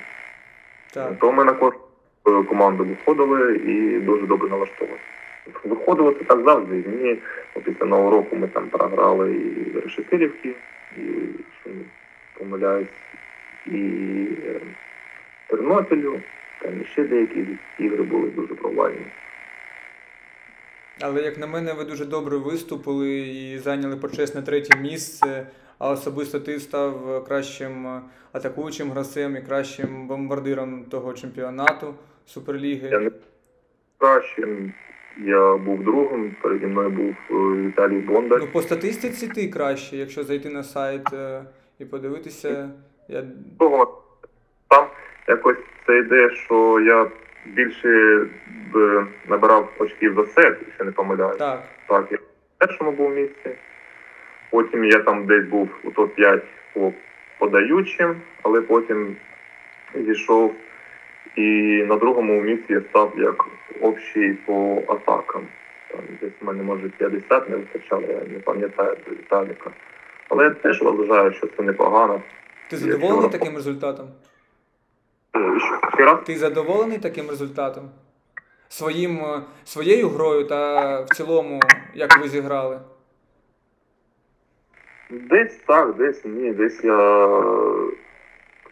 так. 0.95 1.19
То 1.19 1.33
ми 1.33 1.45
на 1.45 1.53
кожну 1.53 1.81
е, 2.27 2.43
команду 2.43 2.85
виходили 2.85 3.57
і 3.57 4.01
дуже 4.01 4.27
добре 4.27 4.49
налаштовували. 4.49 5.01
Виходило 5.65 6.13
це 6.13 6.25
так 6.25 6.45
завжди. 6.45 6.79
І 6.79 6.89
Мені 6.89 7.19
після 7.65 7.87
нового 7.87 8.11
року 8.11 8.37
ми 8.37 8.49
там 8.49 8.69
програли 8.69 9.33
і 9.33 9.81
Решетилівки, 9.81 10.55
і 10.97 11.03
що 11.61 11.71
не 11.71 11.85
помиляюсь, 12.39 12.89
і 13.67 13.79
е, 14.47 14.61
Тернопілю, 15.47 16.21
там 16.63 16.85
ще 16.93 17.05
деякі 17.05 17.47
ігри 17.79 18.03
були 18.03 18.29
дуже 18.31 18.55
провальні. 18.55 19.07
Але 21.01 21.23
як 21.23 21.39
на 21.39 21.47
мене, 21.47 21.73
ви 21.73 21.85
дуже 21.85 22.05
добре 22.05 22.37
виступили 22.37 23.19
і 23.19 23.59
зайняли 23.59 23.97
почесне 23.97 24.43
третє 24.43 24.79
місце. 24.79 25.47
А 25.79 25.91
особисто 25.91 26.41
ти 26.41 26.61
став 26.61 27.25
кращим 27.25 28.01
атакуючим 28.33 28.91
гравцем 28.91 29.37
і 29.37 29.43
кращим 29.43 30.07
бомбардиром 30.07 30.85
того 30.85 31.13
чемпіонату 31.13 31.95
Суперліги. 32.27 32.89
Я 32.89 32.99
не 32.99 33.11
кращим, 33.99 34.73
я 35.19 35.57
був 35.57 35.85
другим, 35.85 36.37
переді 36.43 36.67
мною 36.67 36.91
був 36.91 37.15
е, 37.31 37.67
Віталій 37.67 37.99
Бондар. 37.99 38.39
Ну, 38.41 38.47
по 38.47 38.63
статистиці 38.63 39.29
ти 39.29 39.49
краще, 39.49 39.97
якщо 39.97 40.23
зайти 40.23 40.51
на 40.51 40.63
сайт 40.63 41.13
е, 41.13 41.43
і 41.79 41.85
подивитися. 41.85 42.71
Я... 43.09 43.25
того 43.59 44.03
там 44.69 44.87
якось 45.29 45.57
це 45.87 45.99
йде, 45.99 46.31
що 46.31 46.81
я 46.81 47.11
більше 47.47 48.27
б 48.73 49.07
набирав 49.29 49.73
очків 49.79 50.15
за 50.15 50.27
сет, 50.27 50.57
якщо 50.67 50.85
не 50.85 50.93
помиляюсь. 50.93 51.37
Так, 51.37 51.63
Так, 51.87 52.07
я 52.11 52.19
в 52.19 52.59
першому 52.59 52.93
був 52.93 53.11
місці. 53.11 53.51
Потім 54.51 54.85
я 54.85 54.99
там 54.99 55.27
десь 55.27 55.45
був 55.45 55.69
у 55.85 55.91
топ-5 55.91 56.41
по 56.75 56.93
подаючим, 57.39 58.17
але 58.43 58.61
потім 58.61 59.17
зійшов. 59.95 60.55
І 61.39 61.85
на 61.89 61.97
другому 61.97 62.41
місці 62.41 62.73
я 62.73 62.81
став 62.91 63.13
як 63.17 63.45
общий 63.81 64.33
по 64.35 64.83
атакам. 64.89 65.43
Там 65.91 66.01
десь 66.21 66.33
в 66.41 66.45
мене 66.45 66.63
може 66.63 66.89
50 66.89 67.49
не 67.51 67.57
вистачало, 67.57 68.03
я 68.03 68.21
не 68.33 68.39
пам'ятаю 68.39 68.97
до 69.07 69.11
Віталіка. 69.15 69.71
Але 70.29 70.45
я 70.45 70.51
теж 70.51 70.83
вважаю, 70.83 71.33
що 71.33 71.47
це 71.57 71.63
непогано. 71.63 72.23
ти 72.71 72.77
задоволений 72.77 73.19
вчора- 73.19 73.39
таким 73.39 73.55
результатом? 73.55 74.09
Е? 76.01 76.17
Ти 76.27 76.37
задоволений 76.37 76.99
таким 76.99 77.29
результатом? 77.31 77.91
Своїм, 78.69 79.19
е, 79.19 79.43
своєю 79.65 80.09
грою 80.09 80.45
та 80.45 81.01
в 81.01 81.09
цілому, 81.09 81.61
як 81.95 82.19
ви 82.23 82.29
зіграли? 82.29 82.81
Десь 85.11 85.57
так, 85.67 85.97
десь 85.97 86.25
ні, 86.25 86.53
десь 86.53 86.85
я 86.85 87.29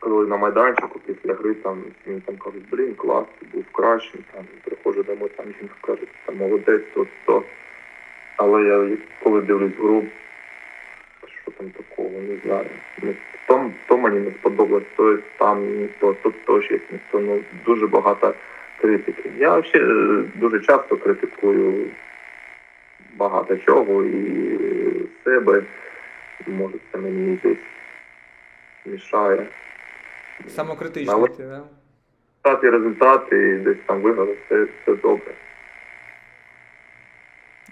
коли 0.07 0.27
на 0.27 0.37
майданчику 0.37 0.99
після 1.07 1.35
гри 1.35 1.55
там 1.55 1.85
мені 2.07 2.21
там 2.21 2.37
кажуть, 2.37 2.63
блін, 2.71 2.95
клас, 2.95 3.25
ти 3.41 3.47
був 3.53 3.65
кращим, 3.73 4.21
там 4.33 4.45
приходжу 4.65 5.03
домой, 5.03 5.31
там 5.37 5.47
жінка 5.47 5.75
каже, 5.81 6.03
там 6.27 6.37
молодець, 6.37 6.83
то, 6.95 7.07
то. 7.25 7.43
Але 8.37 8.63
я 8.63 8.97
коли 9.23 9.41
дивлюсь 9.41 9.77
гру, 9.79 10.05
що 11.43 11.51
там 11.51 11.71
такого, 11.71 12.11
не 12.11 12.37
знаю. 12.45 12.67
Ну, 13.03 13.15
то, 13.49 13.71
то 13.89 13.99
мені 13.99 14.21
не 14.21 14.31
сподобалось, 14.31 14.85
то 14.97 15.19
там 15.39 15.81
не 15.81 15.87
то, 15.87 16.13
тут 16.13 16.45
то 16.45 16.63
щось 16.63 16.91
не 16.91 16.99
то. 17.11 17.21
Ну, 17.21 17.41
дуже 17.65 17.87
багато 17.87 18.35
критики. 18.81 19.31
Я 19.39 19.59
взагалі 19.59 20.25
дуже 20.35 20.61
часто 20.61 20.97
критикую 20.97 21.87
багато 23.17 23.57
чого 23.57 24.05
і 24.05 24.59
себе. 25.25 25.63
Може, 26.47 26.75
це 26.93 26.99
мені 26.99 27.39
десь 27.43 27.59
мішає. 28.85 29.47
Самокритичний 30.49 31.17
Але- 31.17 31.29
ти, 31.29 31.43
да? 31.43 31.63
Стати 32.41 32.71
результати 32.71 33.49
і 33.49 33.59
десь 33.65 33.79
там 33.87 34.03
виграти, 34.03 34.39
це, 34.49 34.69
це 34.87 34.97
добре. 34.97 35.35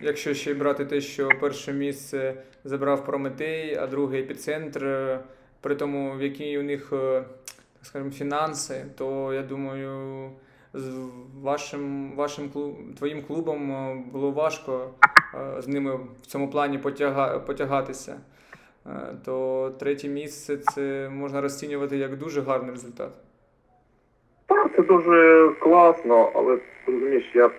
Якщо 0.00 0.34
ще 0.34 0.50
й 0.50 0.54
брати 0.54 0.84
те, 0.84 1.00
що 1.00 1.28
перше 1.40 1.72
місце 1.72 2.34
забрав 2.64 3.04
Прометей, 3.06 3.76
а 3.76 3.86
друге 3.86 4.18
епіцентр, 4.18 4.84
е, 4.84 5.20
при 5.60 5.74
тому, 5.74 6.16
в 6.16 6.22
які 6.22 6.58
у 6.58 6.62
них, 6.62 6.92
е, 6.92 7.24
так 7.76 7.82
скажімо, 7.82 8.10
фінанси, 8.10 8.84
то 8.98 9.32
я 9.34 9.42
думаю, 9.42 10.30
з 10.74 11.08
вашим, 11.42 12.12
вашим 12.16 12.48
клуб, 12.48 12.76
твоїм 12.98 13.22
клубом 13.22 13.72
е, 13.72 14.02
було 14.12 14.30
важко 14.30 14.90
з 15.58 15.68
ними 15.68 15.96
в 16.22 16.26
цьому 16.26 16.50
плані 16.50 16.78
потяга, 16.78 17.38
потягатися, 17.38 18.16
то 19.24 19.70
третє 19.80 20.08
місце 20.08 20.56
це 20.56 21.08
можна 21.12 21.40
розцінювати 21.40 21.96
як 21.96 22.16
дуже 22.16 22.40
гарний 22.40 22.70
результат. 22.70 23.10
Так, 24.46 24.70
це 24.76 24.82
дуже 24.82 25.50
класно, 25.60 26.32
але 26.34 26.58
розумієш, 26.86 27.30
я. 27.34 27.50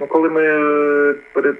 Ну, 0.00 0.06
коли 0.06 0.30
ми 0.30 0.42
е, 0.42 1.14
перед 1.32 1.56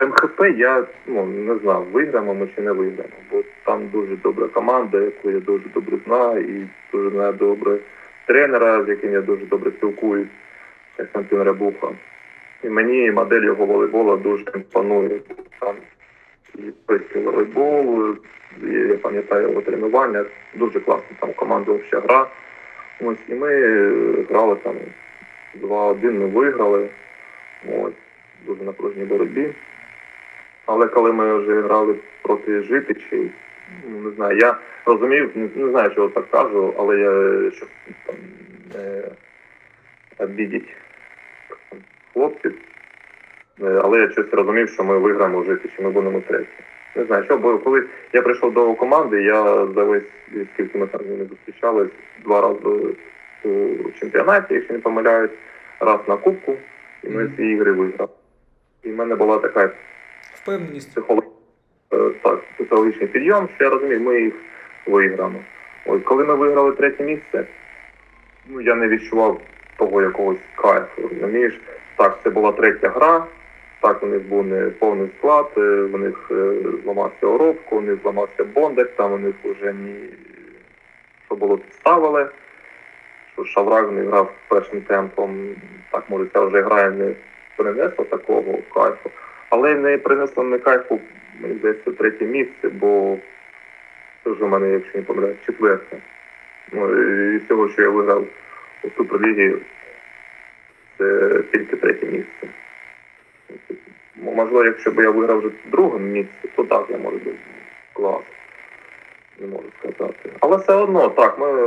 МХП, 0.00 0.40
я 0.56 0.86
ну, 1.06 1.26
не 1.26 1.58
знав, 1.58 1.84
виграємо 1.92 2.34
ми 2.34 2.48
чи 2.54 2.62
не 2.62 2.72
виграємо. 2.72 3.14
Бо 3.30 3.42
там 3.64 3.88
дуже 3.88 4.16
добра 4.16 4.48
команда, 4.48 5.00
яку 5.00 5.30
я 5.30 5.40
дуже 5.40 5.64
добре 5.74 5.98
знаю, 6.06 6.40
і 6.40 6.68
дуже 6.92 7.10
знаю 7.10 7.32
добре 7.32 7.78
тренера, 8.26 8.84
з 8.84 8.88
яким 8.88 9.12
я 9.12 9.20
дуже 9.20 9.46
добре 9.46 9.70
спілкуюсь, 9.70 10.28
Костянтин 10.96 11.42
Рябуха. 11.42 11.88
І 12.62 12.68
мені 12.68 13.10
модель 13.10 13.42
його 13.42 13.66
волейбола 13.66 14.16
дуже 14.16 14.44
імпонує. 14.54 15.20
Там 15.60 15.74
і 16.54 16.62
польський 16.86 17.22
волейбол, 17.22 18.16
я 18.62 18.96
пам'ятаю 18.96 19.48
його 19.48 19.60
тренування, 19.60 20.24
дуже 20.54 20.80
класно 20.80 21.16
там 21.20 21.32
команда 21.32 21.72
взагалі 21.72 22.06
гра. 22.06 22.26
Ось, 23.00 23.18
і 23.28 23.34
ми 23.34 23.50
грали 24.22 24.56
там 24.56 24.76
2-1, 25.62 26.10
ми 26.10 26.26
виграли. 26.26 26.88
Ось, 27.68 27.92
дуже 28.46 28.62
напруженій 28.62 29.04
боротьбі. 29.04 29.54
Але 30.66 30.86
коли 30.88 31.12
ми 31.12 31.38
вже 31.38 31.62
грали 31.62 31.94
проти 32.22 32.62
житичів, 32.62 33.30
ну, 33.88 33.98
не 33.98 34.10
знаю, 34.10 34.38
я 34.38 34.56
розумів, 34.86 35.30
не, 35.34 35.48
не 35.54 35.70
знаю, 35.70 35.90
чого 35.94 36.08
так 36.08 36.30
кажу, 36.30 36.74
але 36.78 36.98
я 36.98 37.50
щоб 37.50 37.68
там 38.06 38.16
не 38.74 39.02
обідіть 40.18 40.68
хлопців. 42.12 42.54
Е, 43.62 43.80
Але 43.84 43.98
я 43.98 44.10
щось 44.10 44.32
розумів, 44.32 44.68
що 44.68 44.84
ми 44.84 44.98
виграємо 44.98 45.42
житичі, 45.44 45.82
ми 45.82 45.90
будемо 45.90 46.20
треті. 46.20 46.48
Не 46.96 47.04
знаю, 47.04 47.24
що, 47.24 47.38
бо 47.38 47.58
коли 47.58 47.84
я 48.12 48.22
прийшов 48.22 48.52
до 48.52 48.74
команди, 48.74 49.22
я 49.22 49.42
за 49.66 49.84
весь 49.84 50.02
скільки 50.54 50.78
ми 50.78 50.86
там 50.86 51.00
ними 51.06 51.24
зустрічались, 51.24 51.90
два 52.24 52.40
рази 52.40 52.94
у 53.44 53.90
чемпіонаті, 54.00 54.54
якщо 54.54 54.72
не 54.72 54.78
помиляюсь, 54.78 55.30
раз 55.80 55.98
на 56.08 56.16
кубку, 56.16 56.56
і 57.02 57.08
ми 57.08 57.30
ці 57.36 57.42
ігри 57.42 57.72
виграли. 57.72 58.10
І 58.82 58.92
в 58.92 58.96
мене 58.96 59.14
була 59.14 59.38
така 59.38 59.70
Впевненість. 60.34 60.90
психолог... 60.90 61.24
е, 61.92 62.10
так, 62.22 62.40
психологічний 62.54 63.06
підйом, 63.08 63.48
що 63.54 63.64
я 63.64 63.70
розумію, 63.70 64.00
ми 64.00 64.20
їх 64.20 64.34
виграємо. 64.86 65.38
Ось 65.86 66.02
коли 66.04 66.24
ми 66.24 66.34
виграли 66.34 66.72
третє 66.72 67.04
місце, 67.04 67.46
ну 68.48 68.60
я 68.60 68.74
не 68.74 68.88
відчував 68.88 69.40
того 69.76 70.02
якогось 70.02 70.38
кайфу. 70.56 71.08
Розумієш, 71.12 71.60
так, 71.96 72.18
це 72.24 72.30
була 72.30 72.52
третя 72.52 72.88
гра. 72.88 73.26
Так, 73.84 74.02
у 74.02 74.06
них 74.06 74.22
був 74.22 74.46
не 74.46 74.70
повний 74.70 75.08
склад, 75.18 75.50
е, 75.56 75.60
у 75.92 75.98
них 75.98 76.30
е, 76.30 76.52
зламався 76.84 77.26
Оробко, 77.26 77.76
у 77.76 77.80
них 77.80 77.98
зламався 78.02 78.44
Бондар, 78.44 78.88
там 78.96 79.12
у 79.12 79.18
них 79.18 79.34
вже 79.44 79.72
ні 79.72 79.94
що 81.26 81.34
було 81.34 81.58
підставили. 81.58 82.28
Що 83.32 83.44
Шаврак 83.44 83.92
не 83.92 84.02
грав 84.02 84.32
першим 84.48 84.80
темпом, 84.80 85.48
так 85.90 86.04
може 86.08 86.26
ця 86.32 86.40
вже 86.40 86.62
грає 86.62 86.90
не 86.90 87.14
принесла 87.56 88.04
такого 88.04 88.58
кайфу. 88.74 89.10
Але 89.50 89.74
не 89.74 89.98
принесло 89.98 90.44
мені 90.44 90.62
кайфу, 90.62 91.00
здається, 91.40 91.90
третє 91.90 92.24
місце, 92.24 92.68
бо 92.68 93.18
вже 94.24 94.44
в 94.44 94.48
мене, 94.48 94.70
якщо 94.70 94.98
не 94.98 95.04
помиляюсь, 95.04 95.46
четверте. 95.46 95.96
Ну, 96.72 97.02
і 97.34 97.38
з 97.38 97.48
цього, 97.48 97.68
що 97.68 97.82
я 97.82 97.90
виграв 97.90 98.26
у 98.84 98.90
Суперлігі, 98.96 99.54
це 100.98 101.30
тільки 101.52 101.76
третє 101.76 102.06
місце. 102.06 102.48
Можливо, 104.16 104.64
якщо 104.64 104.90
б 104.90 105.02
я 105.02 105.10
виграв 105.10 105.38
вже 105.38 105.50
друге 105.70 105.98
місце, 105.98 106.48
то 106.56 106.64
так, 106.64 106.86
я 106.90 106.98
можу 106.98 107.16
бути 107.16 107.36
клас. 107.92 108.22
Не 109.38 109.46
можу 109.46 109.68
сказати. 109.78 110.30
Але 110.40 110.56
все 110.56 110.74
одно, 110.74 111.08
так, 111.08 111.38
ми 111.38 111.46
е, 111.46 111.66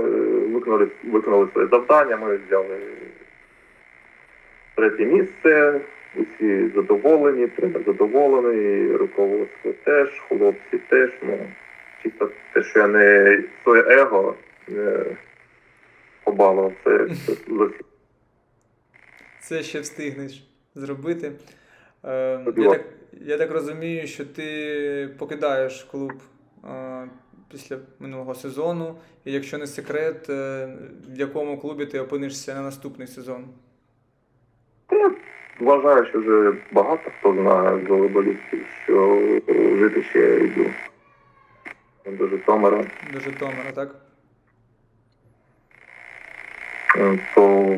виконали, 0.54 0.88
виконали 1.04 1.48
своє 1.54 1.68
завдання, 1.68 2.18
ми 2.18 2.40
взяли 2.48 2.78
третє 4.76 5.06
місце, 5.06 5.82
усі 6.16 6.70
задоволені, 6.76 7.48
тренер 7.48 7.82
задоволений, 7.86 8.96
руководство 8.96 9.74
теж, 9.84 10.22
хлопці 10.28 10.78
теж. 10.90 11.10
Ну, 11.22 11.38
чисто 12.04 12.30
те, 12.54 12.64
що 12.64 12.80
я 12.80 12.88
не 12.88 13.44
своє 13.64 13.82
его 13.82 14.36
не 14.68 15.06
побалував, 16.24 16.74
це, 16.84 17.08
це 17.26 17.34
Це 19.42 19.64
ще 19.64 19.80
встигнеш 19.80 20.44
зробити. 20.76 21.32
Е, 22.06 22.40
я, 22.58 22.70
так, 22.70 22.86
я 23.12 23.38
так 23.38 23.52
розумію, 23.52 24.08
що 24.08 24.26
ти 24.26 25.10
покидаєш 25.18 25.84
клуб 25.84 26.14
е, 26.66 27.08
після 27.52 27.78
минулого 28.00 28.36
сезону. 28.36 28.96
І 29.26 29.32
якщо 29.32 29.58
не 29.58 29.68
секрет, 29.68 30.30
е, 30.30 30.70
в 31.10 31.20
якому 31.20 31.58
клубі 31.58 31.86
ти 31.86 32.00
опинишся 32.00 32.56
на 32.56 32.62
наступний 32.62 33.08
сезон? 33.08 33.46
Я 34.92 35.12
Вважаю, 35.60 36.06
що 36.06 36.20
вже 36.20 36.54
багато 36.72 37.12
хто 37.20 37.34
знає 37.34 37.86
з 37.86 37.90
волейболістів, 37.90 38.66
що 38.84 39.22
е, 39.50 39.78
жити 39.78 40.04
ще 40.04 40.20
я 40.20 40.38
йду 40.38 40.66
до 42.12 42.28
Житомира. 42.28 42.86
До 43.14 43.20
Житомира, 43.20 43.72
так? 43.76 43.96
Е, 46.98 47.20
То 47.36 47.76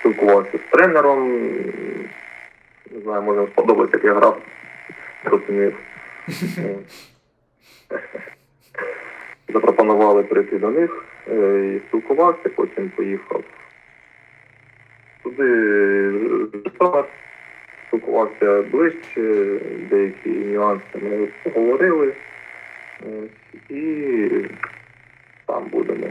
спілкувався 0.00 0.58
з 0.58 0.70
тренером. 0.70 1.40
Не 2.90 3.00
знаю, 3.00 3.22
може 3.22 3.46
сподобається, 3.46 3.96
як 3.96 4.04
я 4.04 4.14
грав. 4.14 4.42
Е, 5.50 5.72
Запропонували 9.48 10.22
прийти 10.22 10.58
до 10.58 10.70
них 10.70 11.04
е, 11.30 11.74
і 11.76 11.88
спілкувався, 11.88 12.48
потім 12.48 12.90
поїхав 12.90 13.44
туди 15.22 16.28
спілкувався 17.86 18.62
ближче, 18.62 19.58
деякі 19.90 20.28
нюанси 20.28 20.98
ми 21.02 21.28
поговорили. 21.42 22.12
І 23.68 24.28
там 25.46 25.64
будемо. 25.64 26.06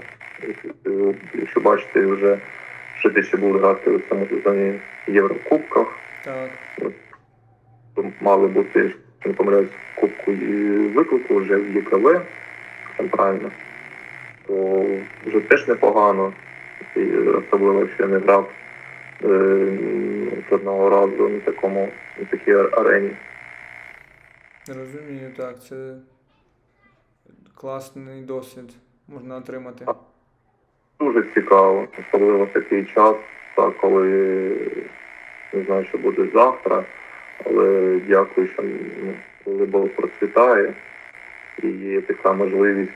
Якщо 1.33 1.59
бачите, 1.59 2.05
вже 2.05 2.37
що 2.99 3.21
ще 3.21 3.37
буде 3.37 3.59
грати 3.59 3.91
у 3.91 3.99
цьому 3.99 4.27
сезоні 4.27 4.79
в 5.07 5.15
Єврокубках, 5.15 5.87
Так. 6.27 6.51
мали 8.21 8.47
бути, 8.47 8.79
якщо 8.79 9.29
не 9.29 9.33
помиляюсь, 9.33 9.69
кубку 9.95 10.31
і 10.31 10.87
виклику 10.87 11.35
вже 11.35 11.55
в 11.55 11.75
ЄКВ 11.75 12.21
центрально, 12.97 13.51
то 14.47 14.85
вже 15.25 15.39
теж 15.39 15.67
непогано. 15.67 16.33
І 16.95 17.11
особливо, 17.17 17.79
якщо 17.79 18.03
я 18.03 18.09
не 18.09 18.17
грав 18.17 18.51
е, 19.23 19.77
жодного 20.49 20.89
разу 20.89 21.29
на 21.29 21.39
такому 21.39 21.89
на 22.19 22.25
такій 22.25 22.53
арені. 22.53 23.11
Розумію, 24.67 25.31
так. 25.37 25.63
Це 25.63 25.95
класний 27.55 28.21
досвід 28.21 28.69
можна 29.07 29.37
отримати. 29.37 29.85
Дуже 30.99 31.23
цікаво, 31.33 31.87
особливо 31.99 32.45
в 32.45 32.53
такий 32.53 32.85
час, 32.85 33.15
так, 33.55 33.77
коли 33.77 34.57
не 35.53 35.63
знаю, 35.63 35.85
що 35.85 35.97
буде 35.97 36.27
завтра, 36.33 36.83
але 37.45 37.99
дякую, 38.07 38.47
що 38.47 38.63
волейбол 39.45 39.89
процвітає 39.89 40.73
і 41.63 41.67
є 41.67 42.01
така 42.01 42.33
можливість 42.33 42.91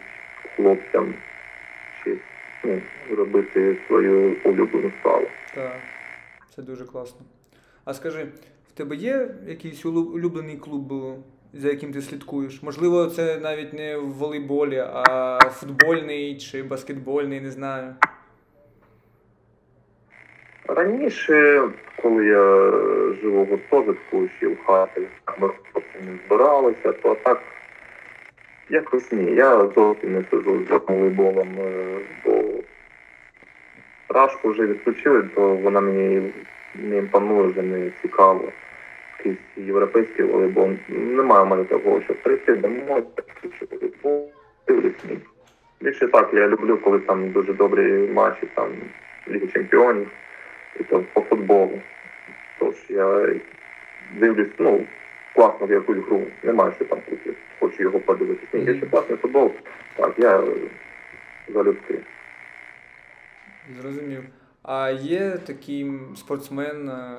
хлопцям 0.56 1.14
чи, 2.04 2.16
ну, 2.64 2.82
робити 3.18 3.78
свою 3.88 4.36
улюблену 4.44 4.92
справу. 5.00 5.28
Так, 5.56 5.76
це 6.56 6.62
дуже 6.62 6.86
класно. 6.86 7.20
А 7.86 7.94
скажи, 7.94 8.26
в 8.70 8.72
тебе 8.72 8.96
є 8.96 9.30
якийсь 9.48 9.86
улю- 9.86 10.12
улюблений 10.14 10.58
клуб, 10.58 10.94
за 11.54 11.68
яким 11.70 11.94
ти 11.94 12.02
слідкуєш? 12.02 12.64
Можливо, 12.64 13.06
це 13.06 13.38
навіть 13.40 13.74
не 13.74 13.98
в 13.98 14.06
волейболі, 14.14 14.78
а 14.88 15.40
футбольний 15.50 16.38
чи 16.38 16.64
баскетбольний, 16.64 17.42
не 17.42 17.52
знаю. 17.52 17.96
Раніше, 20.68 21.70
коли 22.02 22.26
я 22.26 22.72
жив 23.22 23.40
у 23.40 23.46
гуртожитку 23.46 24.28
ще 24.38 24.48
в 24.48 24.58
хаті, 24.66 25.02
ми 25.40 25.50
хлопці 25.72 25.98
не 26.06 26.18
збиралися, 26.26 26.92
то 26.92 27.16
так 27.16 27.42
якось 28.70 29.12
ні. 29.12 29.32
Я 29.32 29.68
зовсім 29.76 30.14
не 30.14 30.24
сиджу 30.32 30.66
з 30.66 30.82
волейболом, 30.88 31.48
е, 31.60 32.00
бо 32.26 32.44
рашку 34.10 34.50
вже 34.50 34.66
відключили, 34.66 35.24
то 35.36 35.56
вона 35.56 35.82
мені 35.82 36.34
не 36.76 36.98
імпонує, 36.98 37.48
вже 37.48 37.62
не 37.62 37.92
цікаво. 38.02 38.44
Якийсь 39.18 39.68
європейський 39.68 40.26
волейбол. 40.26 40.70
Немає 40.90 41.44
в 41.44 41.48
мене 41.48 41.64
такого, 41.64 42.02
щоб 42.02 42.18
прийти 42.24 42.56
домой, 42.56 43.04
волейбол, 43.72 44.32
дивлюсь. 44.68 44.94
Більше 45.82 46.08
так, 46.08 46.30
я 46.34 46.48
люблю, 46.48 46.78
коли 46.78 47.00
там 47.00 47.32
дуже 47.32 47.54
добрі 47.54 48.10
матчі, 48.14 48.48
там 48.54 48.68
Ліги 49.28 49.48
Чемпіонів, 49.48 50.08
і 50.80 50.84
то 50.84 51.04
по 51.14 51.22
футболу. 51.22 51.82
Тож 52.60 52.76
я 52.90 53.36
дивлюсь, 54.20 54.52
ну, 54.60 54.86
класно 55.36 55.68
в 55.68 55.72
якусь 55.72 55.98
гру. 55.98 56.28
Немає 56.44 56.74
що 56.76 56.86
там 56.86 57.00
тут. 57.10 57.20
Хочу 57.60 57.84
його 57.84 58.00
подивитися. 58.00 58.58
Ні, 58.58 58.66
якщо 58.66 58.90
класний 58.90 59.18
футбол, 59.18 59.52
так, 59.96 60.14
я 60.18 60.44
залюбки. 61.54 62.00
Зрозумів. 63.82 64.24
А 64.64 64.90
є 64.90 65.38
такий 65.38 65.92
спортсмен, 66.16 66.90
е, 66.90 67.18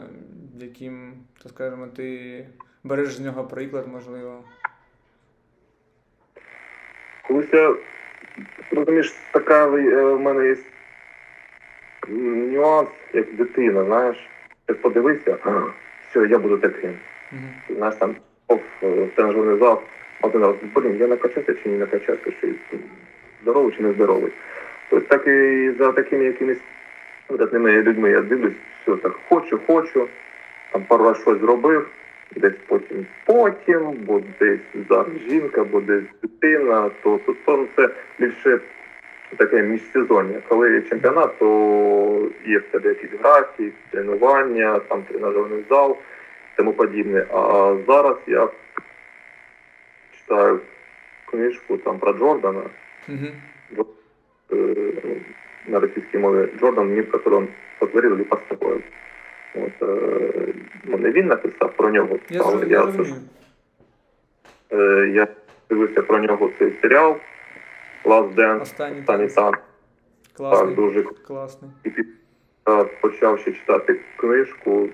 яким, 0.56 1.12
так 1.42 1.52
скажемо, 1.52 1.86
ти 1.86 2.46
береш 2.84 3.14
з 3.14 3.20
нього 3.20 3.44
приклад, 3.44 3.88
можливо. 3.88 4.44
Колись 7.28 7.52
я 7.52 7.76
розумієш, 8.70 9.14
така 9.32 9.66
е, 9.66 10.04
в 10.04 10.20
мене 10.20 10.46
є 10.46 10.56
нюанс, 12.08 12.88
як 13.12 13.34
дитина, 13.34 13.84
знаєш. 13.84 14.16
Ти 14.66 14.74
подивився, 14.74 15.36
а, 15.44 15.60
все, 16.10 16.26
я 16.26 16.38
буду 16.38 16.58
таким. 16.58 16.94
Ти 17.68 17.74
знаєш, 17.74 17.96
там 17.96 18.16
оф, 18.48 18.60
тренажерний 19.14 19.58
зал, 19.58 19.82
один 20.22 20.40
раз, 20.40 20.54
блін, 20.74 20.96
я 21.00 21.06
накачати 21.06 21.54
чи 21.62 21.68
не 21.68 21.78
накачати, 21.78 22.32
чи 22.40 22.54
здоровий 23.42 23.74
чи 23.76 23.82
не 23.82 23.92
здоровий. 23.92 24.32
Тобто 24.90 25.08
так 25.08 25.26
і 25.26 25.70
за 25.78 25.92
такими 25.92 26.24
якимись 26.24 26.60
видатними 27.28 27.82
людьми 27.82 28.10
я 28.10 28.20
дивлюсь, 28.20 28.54
все 28.82 28.96
так 28.96 29.18
хочу, 29.28 29.60
хочу, 29.66 30.08
там 30.72 30.84
пару 30.84 31.04
раз 31.04 31.20
щось 31.20 31.38
зробив, 31.38 31.88
десь 32.36 32.54
потім 32.66 33.06
потім, 33.24 33.92
бо 33.92 34.22
десь 34.40 34.60
зараз 34.88 35.08
жінка, 35.28 35.64
бо 35.64 35.80
десь 35.80 36.04
дитина, 36.22 36.90
то, 37.02 37.20
то, 37.26 37.34
то 37.44 37.56
ну, 37.56 37.66
це 37.76 37.88
більше 38.18 38.60
таке 39.36 39.62
міжсезоння. 39.62 40.40
Коли 40.48 40.72
є 40.72 40.82
чемпіонат, 40.82 41.38
то 41.38 42.30
є 42.46 42.58
в 42.58 42.62
тебе 42.62 42.88
якісь 42.88 43.20
графік, 43.20 43.74
тренування, 43.90 44.78
там 44.78 45.02
тренажерний 45.02 45.64
зал, 45.70 45.96
тому 46.56 46.72
подібне. 46.72 47.26
А 47.32 47.76
зараз 47.86 48.16
я 48.26 48.48
читаю 50.18 50.60
книжку 51.30 51.76
там 51.76 51.98
про 51.98 52.12
Джордана, 52.12 52.62
ну, 53.70 53.86
на 55.66 55.80
российской 55.80 56.16
мове 56.16 56.50
Джордан, 56.60 56.88
мир, 56.88 57.06
который 57.06 57.34
он 57.34 57.48
сотворил 57.80 58.14
или 58.14 58.24
построил. 58.24 58.82
От, 59.54 59.82
е, 59.82 60.54
ну, 60.84 60.98
не 60.98 61.10
він 61.10 61.26
написав 61.26 61.72
про 61.76 61.90
нього, 61.90 62.18
Я, 62.28 62.42
але 62.44 62.66
я, 62.66 62.92
е, 64.72 65.10
я 65.14 65.26
дивився 65.70 66.02
про 66.02 66.18
нього 66.18 66.50
цей 66.58 66.72
серіал 66.82 67.16
Last 68.04 68.34
Dance, 68.34 68.62
Останній 68.62 69.02
танець. 69.02 69.34
танк. 69.34 69.58
Так, 70.38 70.74
дуже 70.74 71.02
Класний. 71.02 71.70
і 71.84 71.90
почав 73.00 73.38
ще 73.38 73.52
читати 73.52 74.00
книжку. 74.16 74.88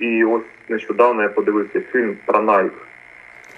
І 0.00 0.24
ось 0.24 0.42
нещодавно 0.68 1.22
я 1.22 1.28
подивився 1.28 1.80
фільм 1.80 2.16
про 2.26 2.42
Найк. 2.42 2.72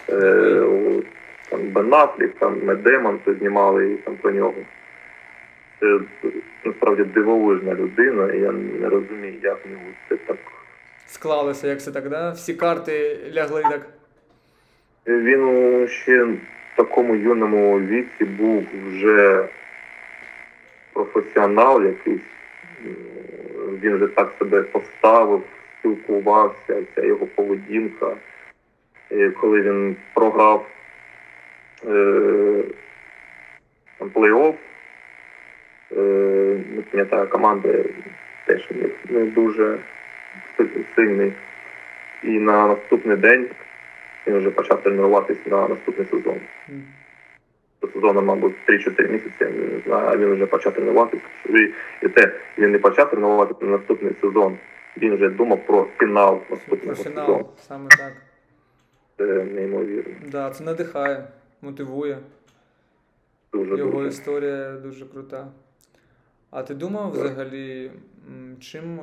Е, 0.08 1.02
там 1.50 1.60
Бен 1.68 1.94
Аффлек, 1.94 2.38
там 2.38 2.64
Мед 2.64 2.82
Демон 2.82 3.18
то 3.24 3.34
знімали 3.34 3.92
і 3.92 3.96
там 3.96 4.16
про 4.16 4.30
нього. 4.30 4.54
Це 5.80 6.00
насправді 6.64 7.04
дивовижна 7.04 7.74
людина, 7.74 8.32
і 8.32 8.38
я 8.40 8.52
не 8.52 8.88
розумію, 8.88 9.34
як 9.42 9.66
в 9.66 9.70
нього 9.70 9.84
це 10.08 10.16
так. 10.16 10.36
Склалося, 11.06 11.68
як 11.68 11.82
це 11.82 11.92
так, 11.92 12.08
да? 12.08 12.30
Всі 12.30 12.54
карти 12.54 13.18
лягли 13.34 13.62
так. 13.62 13.86
Він 15.06 15.88
ще 15.88 16.28
такому 16.80 17.16
юному 17.16 17.80
віці 17.80 18.24
був 18.24 18.66
вже 18.86 19.48
професіонал 20.92 21.84
якийсь. 21.84 22.20
Він 23.82 23.96
вже 23.96 24.06
так 24.06 24.32
себе 24.38 24.62
поставив, 24.62 25.42
спілкувався, 25.78 26.82
ця 26.94 27.02
його 27.02 27.26
поведінка. 27.26 28.16
Коли 29.40 29.60
він 29.62 29.96
програв 30.14 30.66
е, 31.86 31.94
плей-офф, 34.00 34.54
е, 35.92 36.00
не 36.76 36.82
пам'ятаю, 36.90 37.28
команда 37.28 37.68
теж 38.46 38.68
не 39.08 39.24
дуже 39.24 39.78
сильний. 40.96 41.32
І 42.22 42.30
на 42.30 42.66
наступний 42.66 43.16
день 43.16 43.48
він 44.26 44.38
вже 44.38 44.50
почав 44.50 44.82
тренуватись 44.82 45.46
на 45.46 45.68
наступний 45.68 46.06
сезон. 46.06 46.40
До 47.82 47.88
сезону, 47.88 48.22
мабуть, 48.22 48.54
3-4 48.68 49.08
місяці, 49.12 49.34
я 49.40 49.48
не 49.50 49.80
знаю, 49.86 50.08
а 50.08 50.16
він 50.16 50.34
вже 50.34 50.46
почав 50.46 50.74
тренуватися. 50.74 51.22
І, 52.02 52.08
те, 52.08 52.32
він 52.58 52.70
не 52.72 52.78
почав 52.78 53.10
тренуватися 53.10 53.64
на 53.64 53.70
наступний 53.78 54.12
сезон. 54.20 54.58
Він 54.96 55.14
вже 55.14 55.28
думав 55.28 55.66
про 55.66 55.86
фінал 55.98 56.38
Про 56.40 56.56
наступного 56.56 56.96
сезону. 56.96 57.14
фінал, 57.26 57.50
саме 57.68 57.88
так. 57.88 58.12
Це 59.18 59.24
неймовірно. 59.44 60.14
Да, 60.30 60.50
це 60.50 60.64
надихає, 60.64 61.28
мотивує. 61.62 62.18
Дуже 63.52 63.76
Його 63.76 63.90
дуже. 63.90 64.08
історія 64.08 64.72
дуже 64.72 65.06
крута. 65.06 65.48
А 66.50 66.62
ти 66.62 66.74
думав 66.74 67.10
взагалі, 67.12 67.90
чим, 68.60 69.00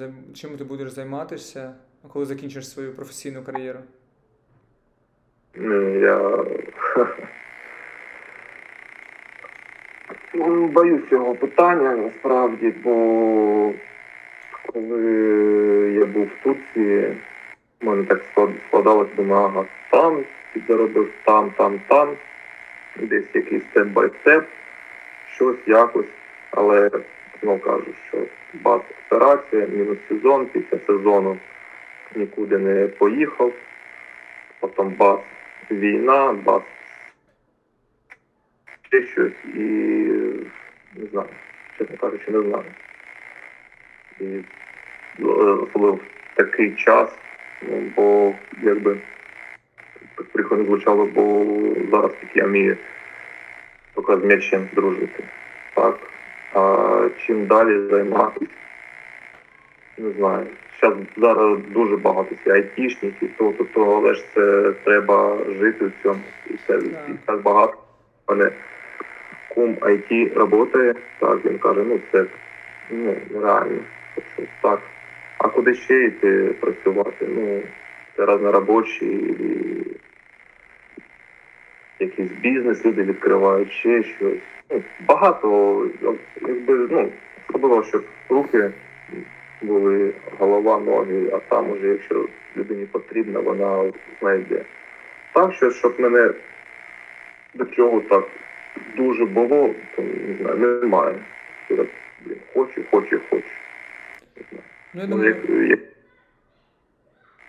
е, 0.00 0.12
чим 0.34 0.56
ти 0.56 0.64
будеш 0.64 0.90
займатися, 0.90 1.74
коли 2.08 2.24
закінчиш 2.24 2.68
свою 2.70 2.92
професійну 2.94 3.42
кар'єру? 3.42 3.78
Ну, 5.60 5.98
Я 6.00 6.44
Ну, 10.34 10.66
боюсь 10.66 11.08
цього 11.10 11.34
питання 11.34 11.96
насправді, 11.96 12.74
бо 12.84 13.72
коли 14.66 15.02
я 15.98 16.06
був 16.06 16.24
в 16.26 16.44
Турції, 16.44 17.16
в 17.80 17.86
мене 17.86 18.04
так 18.04 18.22
склад- 18.32 18.54
складалось, 18.68 19.08
думаю, 19.16 19.66
там 19.90 20.24
підзаробив, 20.52 21.10
там, 21.24 21.50
там, 21.50 21.80
там, 21.88 22.08
десь 22.96 23.34
якийсь 23.34 23.62
step-by-step, 23.70 24.44
щось 25.34 25.58
якось, 25.66 26.10
але 26.50 26.90
знову 27.42 27.58
кажу, 27.58 27.86
що 28.08 28.18
бац 28.54 28.82
операція, 29.06 29.66
мінус 29.66 29.98
сезон, 30.08 30.46
після 30.46 30.78
сезону 30.86 31.36
нікуди 32.14 32.58
не 32.58 32.86
поїхав, 32.86 33.52
потім 34.60 34.88
бац 34.88 35.20
війна, 35.70 36.32
бац 36.32 36.62
ще 38.88 39.02
щось 39.02 39.44
і 39.54 39.58
не 40.94 41.06
знаю, 41.12 41.28
чесно 41.78 41.96
кажучи, 41.96 42.30
не 42.30 42.42
знаю. 42.42 42.64
І 44.20 44.24
е, 44.24 44.44
особливо 45.24 45.94
в 45.94 46.00
такий 46.34 46.74
час, 46.74 47.18
ну, 47.62 47.82
бо 47.96 48.34
якби 48.62 48.96
так 50.14 50.26
прикольно 50.26 50.64
звучало, 50.64 51.06
бо 51.06 51.46
зараз 51.90 52.12
я 52.34 52.44
вмію 52.44 52.76
тільки 53.94 54.16
з 54.16 54.24
м'ячем 54.24 54.68
дружити. 54.72 55.24
Так. 55.74 55.98
А 56.54 57.08
чим 57.26 57.46
далі 57.46 57.88
займатися, 57.90 58.52
не 59.98 60.10
знаю. 60.10 60.46
Зараз 60.82 60.98
зараз 61.16 61.58
дуже 61.70 61.96
багато 61.96 62.34
всі 62.34 62.50
айтішників, 62.50 63.30
то, 63.38 63.52
то, 63.52 63.64
то, 63.64 63.96
але 63.96 64.14
ж 64.14 64.24
це 64.34 64.72
треба 64.84 65.38
жити 65.58 65.84
в 65.84 65.92
цьому. 66.02 66.20
І 66.50 66.54
це 66.66 66.78
і 67.08 67.12
так 67.24 67.42
багато. 67.42 67.74
Мене 68.28 68.50
кум 69.48 69.74
IT 69.74 70.28
працює, 70.28 70.94
так, 71.18 71.44
він 71.44 71.58
каже, 71.58 71.84
ну 71.86 72.00
це 72.12 72.24
ну, 72.90 73.16
нереально. 73.30 73.80
Тобто, 74.14 74.52
так. 74.62 74.80
А 75.38 75.48
куди 75.48 75.74
ще 75.74 76.04
йти 76.04 76.54
працювати? 76.60 77.26
Ну, 77.28 77.62
це 78.16 78.26
разнорабочі, 78.26 79.06
і 79.06 79.86
якийсь 81.98 82.30
бізнес 82.30 82.84
люди 82.86 83.02
відкривають, 83.02 83.72
ще 83.72 84.02
щось. 84.02 84.38
Ну, 84.70 84.82
багато, 85.08 85.86
якби, 86.40 86.88
ну, 86.90 87.08
особливо, 87.48 87.82
щоб 87.82 88.04
руки 88.28 88.70
були 89.62 90.12
голова, 90.38 90.78
ноги, 90.78 91.30
а 91.32 91.38
там 91.38 91.70
уже, 91.70 91.88
якщо 91.88 92.28
людині 92.56 92.86
потрібно, 92.86 93.42
вона 93.42 93.92
знайде. 94.20 94.64
Так, 95.34 95.54
що, 95.54 95.70
щоб 95.70 96.00
мене 96.00 96.30
до 97.54 97.64
чого 97.64 98.00
так 98.00 98.24
дуже 98.96 99.24
було, 99.24 99.74
то 99.96 100.02
не 100.02 100.34
знаю, 100.40 100.58
немає. 100.58 101.14
Блін, 101.70 102.36
хочу, 102.54 102.82
хочу, 102.90 103.20
хочу. 103.30 103.48
Не 104.36 104.42
знаю. 104.50 104.64
Ну, 104.94 105.00
я 105.00 105.06
думаю, 105.06 105.28
як, 105.28 105.70
як, 105.70 105.80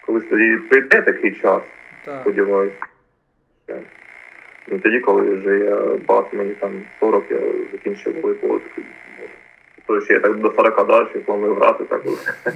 колись 0.06 0.24
тоді 0.30 0.58
прийде 0.58 1.02
такий 1.02 1.32
час, 1.32 1.64
так. 2.06 2.22
сподіваюся. 2.22 2.76
Ну, 4.68 4.80
тоді, 4.80 5.00
коли 5.00 5.36
вже 5.36 5.60
я 5.60 5.76
бас, 6.08 6.26
мені 6.34 6.54
там 6.54 6.72
40, 7.00 7.32
я 7.32 7.40
закінчив 7.72 8.22
волейбол. 8.22 8.62
То 9.90 10.02
ще 10.02 10.14
я 10.14 10.20
так 10.20 10.40
до 10.40 10.52
40 10.52 10.88
далі 10.88 11.20
планую 11.26 11.56
грати, 11.56 11.84
так 11.84 12.02
от. 12.06 12.34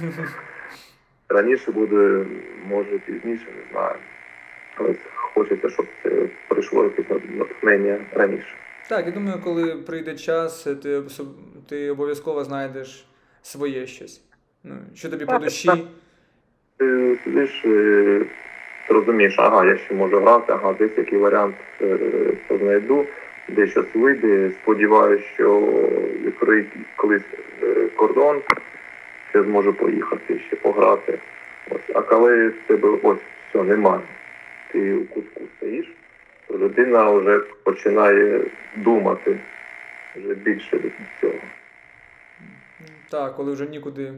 раніше 1.28 1.72
буде, 1.72 2.24
може 2.66 2.98
пізніше, 2.98 3.46
не 3.56 3.72
знаю. 3.72 3.94
Але 4.76 4.94
хочеться, 5.14 5.68
щоб 5.68 5.86
це 6.02 6.10
прийшло 6.48 6.84
якесь 6.84 7.06
натхнення 7.38 7.98
раніше. 8.12 8.54
Так, 8.88 9.06
я 9.06 9.12
думаю, 9.12 9.40
коли 9.44 9.76
прийде 9.76 10.14
час, 10.14 10.62
ти, 10.82 11.02
ти 11.68 11.90
обов'язково 11.90 12.44
знайдеш 12.44 13.06
своє 13.42 13.86
щось. 13.86 14.22
Ну, 14.64 14.74
що 14.94 15.10
тобі 15.10 15.24
по 15.24 15.38
душі. 15.38 15.70
Ти 16.76 17.18
сидиш, 17.24 17.62
е, 17.64 18.26
ти 18.88 18.94
розумієш, 18.94 19.34
ага, 19.38 19.64
я 19.64 19.78
ще 19.78 19.94
можу 19.94 20.20
грати, 20.20 20.52
ага, 20.52 20.72
десь 20.72 20.98
який 20.98 21.18
варіант 21.18 21.56
е, 21.80 21.98
знайду, 22.50 23.06
де 23.48 23.66
щось 23.66 23.94
вийде. 23.94 24.50
Сподіваюся, 24.62 25.24
що 25.34 25.60
відкриють 26.24 26.68
колись 26.96 27.22
е, 27.62 27.88
кордон, 27.96 28.42
я 29.34 29.42
зможу 29.42 29.72
поїхати 29.72 30.40
ще 30.46 30.56
пограти. 30.56 31.18
Ось. 31.70 31.90
А 31.94 32.02
коли 32.02 32.50
тебе 32.66 32.98
ось 33.02 33.18
все 33.48 33.62
немає, 33.62 34.00
ти 34.72 34.94
у 34.94 35.04
кутку 35.04 35.40
стоїш, 35.56 35.92
то 36.48 36.58
людина 36.58 37.10
вже 37.10 37.38
починає 37.38 38.40
думати 38.76 39.38
вже 40.16 40.34
більше 40.34 40.76
від 40.76 40.92
цього. 41.20 41.34
Так, 43.10 43.36
коли 43.36 43.52
вже 43.52 43.66
нікуди 43.66 44.14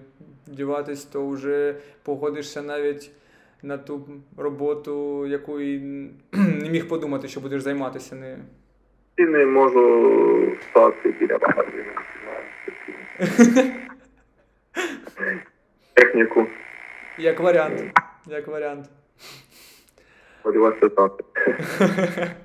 діватись, 0.47 1.05
то 1.05 1.29
вже 1.29 1.75
погодишся 2.03 2.63
навіть 2.63 3.11
на 3.63 3.79
ту 3.79 4.09
роботу, 4.37 5.27
яку 5.27 5.59
не 6.33 6.71
міг 6.71 6.89
подумати, 6.89 7.29
що 7.29 7.41
будеш 7.41 7.63
займатися 7.63 8.15
нею. 8.15 8.39
Не 9.19 9.47
можу 9.47 10.53
стати 10.71 11.11
біля 11.11 11.39
магазину. 11.39 11.93
Техніку, 15.95 16.47
Як 17.19 17.41
варіант. 17.41 17.83
Як 18.27 18.47
варіант. 18.47 18.87
сподіваюся, 20.41 20.89
знати. 20.89 21.25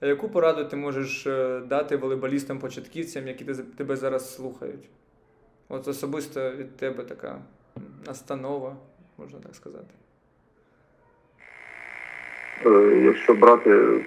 А 0.00 0.06
яку 0.06 0.28
пораду 0.28 0.64
ти 0.64 0.76
можеш 0.76 1.26
е, 1.26 1.60
дати 1.60 1.96
волейболістам-початківцям, 1.96 3.26
які 3.26 3.44
тебе 3.76 3.96
зараз 3.96 4.34
слухають? 4.34 4.88
От 5.68 5.88
особисто 5.88 6.50
від 6.52 6.76
тебе 6.76 7.04
така 7.04 7.38
настанова, 8.06 8.76
можна 9.18 9.38
так 9.40 9.54
сказати. 9.54 9.94
Е, 12.66 12.70
Якщо 13.04 13.34
брати 13.34 14.04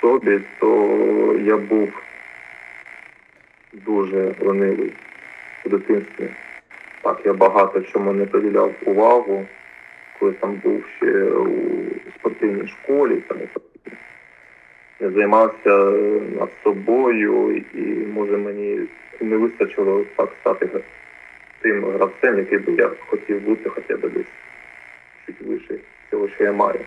собі, 0.00 0.40
то 0.58 1.36
я 1.44 1.56
був 1.56 2.02
дуже 3.72 4.34
ленивий 4.40 4.92
у 5.64 5.68
дитинстві. 5.68 6.28
Так, 7.02 7.20
я 7.24 7.32
багато 7.32 7.80
чому 7.80 8.12
не 8.12 8.26
приділяв 8.26 8.72
увагу, 8.84 9.46
коли 10.18 10.32
там 10.32 10.54
був 10.54 10.84
ще 10.96 11.24
у 11.24 11.48
спортивній 12.18 12.68
школі. 12.68 13.16
Там, 13.28 13.38
я 15.00 15.10
займався 15.10 15.70
над 16.38 16.48
собою, 16.64 17.56
і 17.74 17.80
може 18.14 18.36
мені 18.36 18.80
не 19.20 19.36
вистачило 19.36 20.04
так 20.16 20.28
стати 20.40 20.68
тим 21.60 21.84
гравцем, 21.84 22.38
який 22.38 22.58
би 22.58 22.72
я 22.72 22.90
хотів 23.06 23.40
бути 23.40 23.68
хоча 23.68 23.96
б 23.96 24.00
десь 24.00 24.26
чуть 25.26 25.40
вище 25.40 25.74
цього, 26.10 26.28
що 26.28 26.44
я 26.44 26.52
маю. 26.52 26.80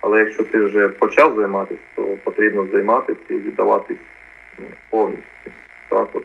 Але 0.00 0.18
якщо 0.18 0.44
ти 0.44 0.58
вже 0.58 0.88
почав 0.88 1.36
займатися, 1.36 1.80
то 1.94 2.02
потрібно 2.24 2.66
займатися 2.72 3.20
і 3.30 3.34
віддаватись 3.34 3.98
ну, 4.58 4.66
повністю. 4.90 5.50
Так, 5.88 6.08
от 6.12 6.24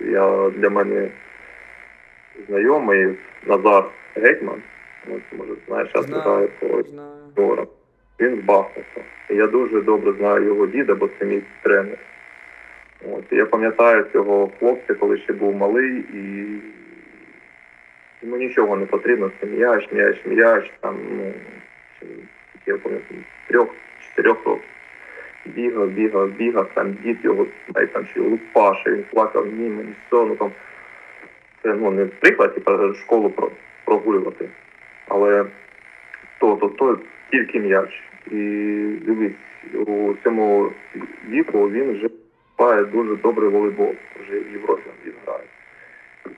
я 0.00 0.50
для 0.50 0.70
мене 0.70 1.08
знайомий 2.48 3.14
Назар 3.46 3.84
Гетьман, 4.14 4.62
от, 5.08 5.38
може, 5.38 5.52
знаєш, 5.66 5.90
я 5.94 6.02
Знаю. 6.02 6.48
по 7.34 7.66
Він 8.20 8.36
з 8.36 8.44
Бахмута. 8.44 9.00
І 9.30 9.34
я 9.34 9.46
дуже 9.46 9.80
добре 9.80 10.12
знаю 10.12 10.44
його 10.44 10.66
діда, 10.66 10.94
бо 10.94 11.08
це 11.18 11.24
мій 11.24 11.42
тренер. 11.62 11.98
От, 13.12 13.24
я 13.30 13.46
пам'ятаю 13.46 14.06
цього 14.12 14.50
хлопця, 14.58 14.94
коли 14.94 15.18
ще 15.18 15.32
був 15.32 15.56
малий, 15.56 16.04
і 16.14 16.46
йому 18.22 18.36
нічого 18.36 18.76
не 18.76 18.86
потрібно. 18.86 19.30
Це 19.40 19.46
м'яч, 19.46 19.88
м'яч, 19.92 20.16
м'яч, 20.26 20.70
там, 20.80 20.96
ну, 21.10 21.32
я 22.66 22.76
пам'ятаю, 22.76 23.20
трьох, 23.48 23.68
чотирьох 24.00 24.46
років. 24.46 24.68
Бігав, 25.46 25.88
бігав, 25.88 26.30
бігав, 26.30 26.70
там 26.74 26.96
дід 27.02 27.18
його 27.22 27.46
навіть 27.74 27.92
там 27.92 28.06
ще 28.06 28.20
лупаше, 28.20 28.90
він 28.90 29.04
плакав, 29.10 29.46
ні, 29.46 29.68
мені 29.68 29.94
ну 30.12 30.36
там 30.36 30.50
це 31.62 31.74
ну 31.74 31.90
не 31.90 32.06
приклад, 32.06 32.54
типу, 32.54 32.94
школу 32.94 33.30
про- 33.30 33.50
прогулювати. 33.84 34.48
Але 35.08 35.44
то, 36.40 36.56
то, 36.56 36.68
то 36.68 36.98
тільки 37.30 37.60
м'яч. 37.60 38.02
І 38.30 38.36
дивись, 39.06 39.32
у 39.86 40.14
цьому 40.24 40.72
віку 41.28 41.70
він 41.70 41.92
вже 41.92 42.08
грає 42.58 42.84
дуже 42.84 43.16
добрий 43.16 43.48
волейбол, 43.48 43.94
вже 44.22 44.40
в 44.40 44.52
Європі 44.52 44.90
він 45.06 45.12
грає. 45.26 45.44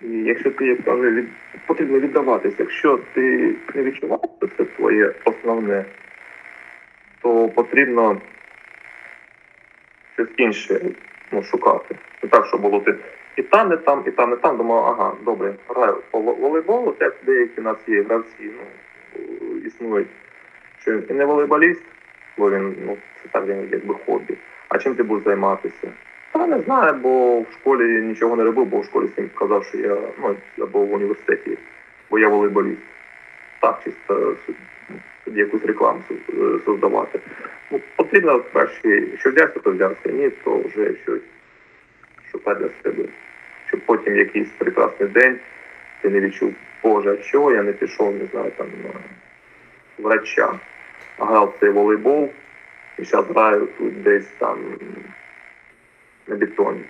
І 0.03 0.29
якщо 0.29 0.51
ти 0.51 0.67
як 0.67 0.85
каже, 0.85 1.11
від... 1.11 1.27
потрібно 1.67 2.01
віддаватися, 2.01 2.57
якщо 2.59 2.99
ти 3.13 3.55
не 3.75 3.83
відчуваєш, 3.83 4.31
що 4.39 4.49
це 4.57 4.65
твоє 4.65 5.13
основне, 5.25 5.85
то 7.27 7.49
потрібно 7.49 8.21
щось 10.15 10.29
інше 10.37 10.81
ну, 11.33 11.43
шукати. 11.43 11.97
Не 12.23 12.29
так, 12.29 12.47
що 12.47 12.59
було 12.59 12.81
ти 12.81 12.95
і 13.37 13.43
там, 13.43 13.69
не 13.69 13.77
там, 13.77 14.05
і 14.07 14.11
там, 14.11 14.31
не 14.31 14.37
там. 14.37 14.57
Думав, 14.57 14.85
ага, 14.85 15.13
добре, 15.25 15.55
граю 15.69 16.03
по 16.11 16.21
волейболу, 16.21 16.95
як 17.01 17.17
деякі 17.27 17.61
нас 17.61 17.77
є 17.87 18.03
гравці, 18.03 18.51
ну, 18.59 19.57
існують. 19.57 20.09
Що 20.79 20.93
і 20.93 21.13
не 21.13 21.25
волейболіст, 21.25 21.83
бо 22.39 22.51
він, 22.51 22.77
ну, 22.87 22.97
це 23.23 23.29
так 23.29 23.47
він 23.47 23.69
якби 23.73 23.95
хобі. 24.07 24.35
А 24.69 24.79
чим 24.79 24.95
ти 24.95 25.03
будеш 25.03 25.25
займатися? 25.25 25.93
Та 26.33 26.47
не 26.47 26.61
знаю, 26.61 26.95
бо 26.95 27.41
в 27.41 27.47
школі 27.53 28.03
нічого 28.03 28.37
не 28.37 28.45
робив, 28.45 28.67
бо 28.67 28.81
в 28.81 28.85
школі 28.85 29.07
всім 29.07 29.31
казав, 29.35 29.65
що 29.65 29.79
я, 29.79 29.97
ну, 30.23 30.37
або 30.59 30.79
в 30.79 30.93
університеті, 30.93 31.59
бо 32.11 32.19
я 32.19 32.29
волейболіст. 32.29 32.83
Так, 33.61 33.81
чисто 33.85 34.37
якусь 35.35 35.65
рекламу 35.65 36.03
е, 36.11 36.59
создавати. 36.65 37.21
Ну, 37.71 37.81
потрібно 37.97 38.41
перше, 38.41 39.03
що 39.19 39.31
взявся, 39.31 39.61
то 39.61 39.73
взявся, 39.73 40.09
ні, 40.09 40.31
то 40.31 40.59
вже 40.59 40.95
щось 41.03 41.23
шукати 42.33 42.61
для 42.61 42.71
себе. 42.83 43.09
Щоб 43.67 43.81
потім 43.81 44.17
якийсь 44.17 44.49
прекрасний 44.59 45.09
день 45.09 45.39
ти 46.03 46.11
не 46.11 46.21
відчув, 46.21 46.55
Боже, 46.83 47.17
чого 47.17 47.53
я 47.53 47.63
не 47.63 47.73
пішов, 47.73 48.15
не 48.15 48.27
знаю, 48.27 48.53
там 48.57 48.67
врача. 49.99 50.61
Грав 51.19 51.57
цей 51.61 51.71
волейбол 51.71 52.31
і 52.99 53.05
зараз 53.05 53.27
граю 53.27 53.69
тут 53.79 54.03
десь 54.03 54.27
там 54.39 54.59
на 56.27 56.37
бетоні. 56.37 56.85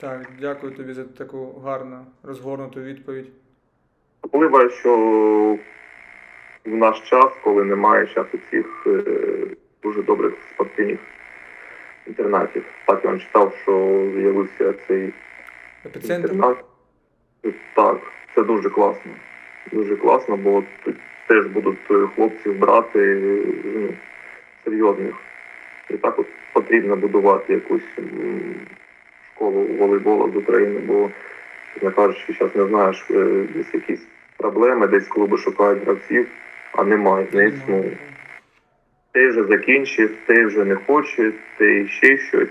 Так, 0.00 0.28
дякую 0.40 0.72
тобі 0.72 0.92
за 0.92 1.04
таку 1.04 1.60
гарну 1.64 2.06
розгорнуту 2.22 2.80
відповідь. 2.80 3.41
Можливо, 4.32 4.70
що 4.70 4.96
в 6.64 6.74
наш 6.74 7.00
час, 7.00 7.32
коли 7.44 7.64
немає 7.64 8.06
часу 8.06 8.38
цих 8.50 8.86
е, 8.86 9.02
дуже 9.82 10.02
добрих 10.02 10.32
спортивних 10.54 10.98
інтернатів. 12.06 12.64
Так 12.86 13.00
я 13.04 13.10
вам 13.10 13.20
читав, 13.20 13.52
що 13.62 14.04
з'явився 14.16 14.74
цей 14.88 15.12
Епіцентр. 15.86 16.30
інтернат. 16.30 16.64
Так, 17.74 18.00
це 18.34 18.42
дуже 18.42 18.70
класно. 18.70 19.12
Дуже 19.72 19.96
класно, 19.96 20.36
бо 20.36 20.62
тут 20.84 20.96
теж 21.26 21.46
будуть 21.46 21.90
е, 21.90 22.08
хлопців 22.16 22.58
брати 22.58 23.00
е, 23.00 23.44
ну, 23.64 23.88
серйозних. 24.64 25.14
І 25.90 25.96
так 25.96 26.18
от 26.18 26.26
потрібно 26.52 26.96
будувати 26.96 27.52
якусь 27.52 27.98
школу 29.34 29.66
волейболу 29.78 30.32
з 30.32 30.36
України, 30.36 30.80
бо, 30.80 31.10
чесно 31.74 31.90
кажучи, 31.92 32.32
зараз 32.38 32.56
не 32.56 32.66
знаєш, 32.66 33.06
десь 33.54 33.74
якісь 33.74 34.06
проблеми, 34.42 34.86
десь 34.86 35.08
клуби 35.08 35.38
шукають 35.38 35.84
гравців, 35.84 36.26
а 36.72 36.84
немає, 36.84 37.26
не 37.32 37.48
існує. 37.48 37.96
Ти 39.12 39.28
вже 39.28 39.44
закінчив, 39.44 40.10
ти 40.26 40.46
вже 40.46 40.64
не 40.64 40.74
хоче, 40.74 41.32
ти 41.58 41.88
ще 41.88 42.18
щось, 42.18 42.48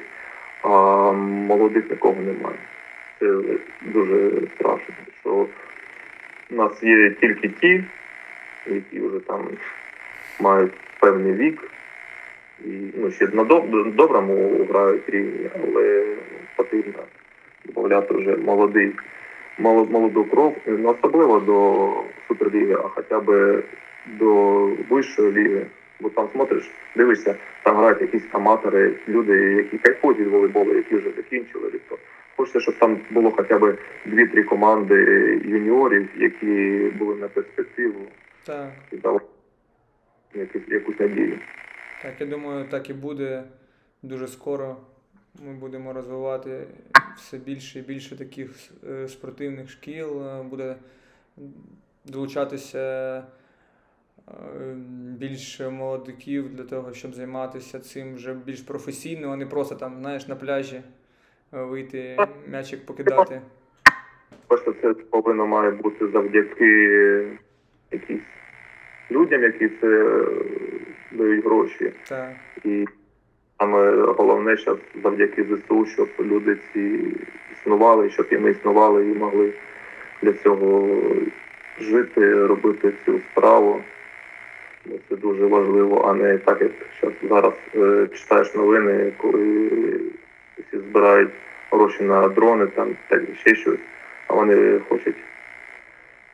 а 0.64 0.68
молодих 1.12 1.90
нікого 1.90 2.16
немає. 2.22 2.58
Це 3.20 3.36
дуже 3.82 4.32
страшно, 4.56 4.96
що 5.22 5.48
у 6.52 6.56
нас 6.56 6.84
є 6.84 7.10
тільки 7.12 7.50
ті, 7.50 7.84
які 8.68 9.00
вже 9.00 9.20
там 9.20 9.48
мають 10.40 10.72
певний 11.00 11.34
вік, 11.34 11.70
і 12.66 12.70
ну, 12.98 13.12
ще 13.12 13.28
на 13.28 13.44
доб- 13.44 13.96
доброму 13.96 14.66
грають 14.70 15.10
рівні, 15.10 15.50
але 15.64 16.06
потрібно 16.56 17.04
додати 17.66 18.14
вже 18.14 18.36
молодий, 18.36 18.88
моло- 18.88 18.96
молоду 19.62 20.24
кров, 20.26 20.58
не 20.66 20.90
особливо 20.90 21.40
до 21.40 21.94
суперліги, 22.28 22.74
а 22.74 22.88
хоча 22.88 23.20
б 23.20 23.64
до 24.20 24.66
вищої 24.90 25.32
ліги. 25.32 25.66
Бо 26.00 26.10
там 26.10 26.30
смотриш, 26.32 26.72
дивишся, 26.96 27.36
там 27.64 27.78
грають 27.78 28.02
якісь 28.02 28.24
аматори, 28.32 28.96
люди, 29.08 29.34
які 29.38 29.78
кайфують 29.78 30.20
від 30.20 30.28
волейболу, 30.28 30.74
які 30.74 30.96
вже 30.96 31.12
закінчили. 31.16 31.70
Тобто, 31.72 31.98
хочеться, 32.38 32.60
щоб 32.60 32.76
там 32.80 32.98
було 33.12 33.32
хоча 33.32 33.60
б 33.60 33.78
дві-три 34.06 34.44
команди 34.44 34.96
юніорів, 35.46 36.10
які 36.18 36.78
були 37.00 37.16
на 37.16 37.28
перспективу 37.28 38.00
Так, 38.46 38.70
і 38.92 38.98
дали 38.98 39.20
якусь 40.68 41.00
надію. 41.00 41.38
так, 42.02 42.14
я 42.20 42.26
думаю, 42.26 42.66
так 42.72 42.90
і 42.90 42.94
буде 42.94 43.44
дуже 44.04 44.28
скоро. 44.28 44.78
Ми 45.40 45.54
будемо 45.54 45.94
розвивати 45.94 46.68
все 47.16 47.38
більше 47.38 47.80
і 47.80 47.82
більше 47.82 48.18
таких 48.18 48.52
е, 48.90 49.08
спортивних 49.08 49.70
шкіл, 49.70 50.28
е, 50.28 50.44
буде 50.44 50.76
долучатися 52.06 53.18
е, 53.18 54.34
більше 55.18 55.70
молодиків 55.70 56.56
для 56.56 56.64
того, 56.64 56.94
щоб 56.94 57.14
займатися 57.14 57.80
цим 57.80 58.16
вже 58.16 58.34
більш 58.34 58.62
професійно, 58.62 59.32
а 59.32 59.36
не 59.36 59.46
просто 59.46 59.76
там, 59.76 59.98
знаєш, 60.00 60.28
на 60.28 60.36
пляжі 60.36 60.82
вийти, 61.52 62.18
м'ячик 62.48 62.86
покидати. 62.86 63.42
Просто 64.48 64.76
це 64.82 64.94
повинно 64.94 65.48
має 65.48 65.72
бути 65.72 66.08
завдяки 66.08 67.40
якісь 67.92 68.22
людям, 69.12 69.44
які 69.44 69.70
це 69.70 70.16
дають 71.12 71.46
гроші. 71.46 71.94
Так. 72.08 72.36
І 72.64 72.86
саме 73.62 73.92
головне 74.18 74.56
зараз 74.56 74.80
завдяки 75.04 75.44
ЗСУ, 75.44 75.86
щоб 75.86 76.10
люди 76.20 76.58
ці 76.74 77.00
існували, 77.54 78.10
щоб 78.10 78.28
і 78.32 78.38
ми 78.38 78.52
існували 78.52 79.06
і 79.06 79.14
могли 79.14 79.54
для 80.22 80.34
цього 80.34 80.98
жити, 81.80 82.46
робити 82.46 82.94
цю 83.06 83.20
справу. 83.20 83.82
Це 85.10 85.16
дуже 85.16 85.46
важливо, 85.46 86.06
а 86.08 86.14
не 86.14 86.38
так, 86.38 86.62
як 86.62 86.72
зараз, 87.02 87.16
зараз 87.30 87.54
е, 87.76 88.08
читаєш 88.14 88.56
новини, 88.56 89.12
коли 89.18 89.70
всі 90.58 90.78
збирають 90.78 91.32
гроші 91.72 92.04
на 92.04 92.28
дрони, 92.28 92.68
там 92.68 92.96
так 93.08 93.22
ще 93.40 93.56
щось, 93.56 93.80
а 94.28 94.34
вони 94.34 94.80
хочуть 94.90 95.16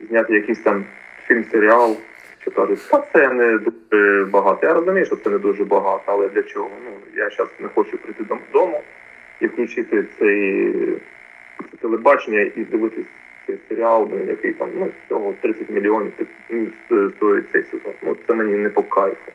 зняти 0.00 0.34
якийсь 0.34 0.60
там 0.60 0.84
фільм, 1.26 1.44
серіал, 1.44 1.96
що 2.50 2.60
кажуть, 2.60 2.80
це 3.12 3.28
не 3.28 3.58
дуже 3.58 4.24
багато. 4.24 4.66
Я 4.66 4.74
розумію, 4.74 5.06
що 5.06 5.16
це 5.16 5.30
не 5.30 5.38
дуже 5.38 5.64
багато, 5.64 6.02
але 6.06 6.28
для 6.28 6.42
чого? 6.42 6.70
Ну 6.84 6.90
я 7.14 7.30
зараз 7.30 7.48
не 7.60 7.68
хочу 7.68 7.98
прийти 7.98 8.24
додому 8.24 8.82
і 9.40 9.46
включити 9.46 10.04
цей 10.18 10.72
це 11.70 11.76
телебачення 11.76 12.40
і 12.40 12.64
дивитись 12.64 13.06
цей 13.46 13.58
серіал, 13.68 14.08
ну, 14.12 14.24
який 14.24 14.52
там 14.52 14.70
ну 14.74 14.90
всього 15.06 15.34
30 15.40 15.70
мільйонів 15.70 16.12
ну, 16.50 17.10
стоїть 17.10 17.50
цей 17.52 17.62
сезон. 17.62 17.92
Ну 18.02 18.16
це 18.26 18.34
мені 18.34 18.56
не 18.56 18.70
по 18.70 18.82
кайфу. 18.82 19.32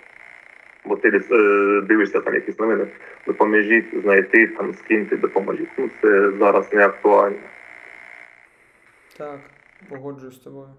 Бо 0.86 0.96
ти 0.96 1.22
е, 1.32 1.82
дивишся 1.82 2.20
там 2.20 2.34
якісь 2.34 2.60
новини, 2.60 2.88
допоможіть 3.28 4.02
знайти 4.02 4.48
там 4.48 4.74
скиньте, 4.74 5.18
допоможіть. 5.18 5.70
Ну 5.78 5.90
це 6.02 6.32
зараз 6.32 6.74
не 6.74 6.86
актуально. 6.86 7.38
Так, 9.18 9.40
погоджуюсь 9.90 10.36
з 10.36 10.40
тобою. 10.40 10.70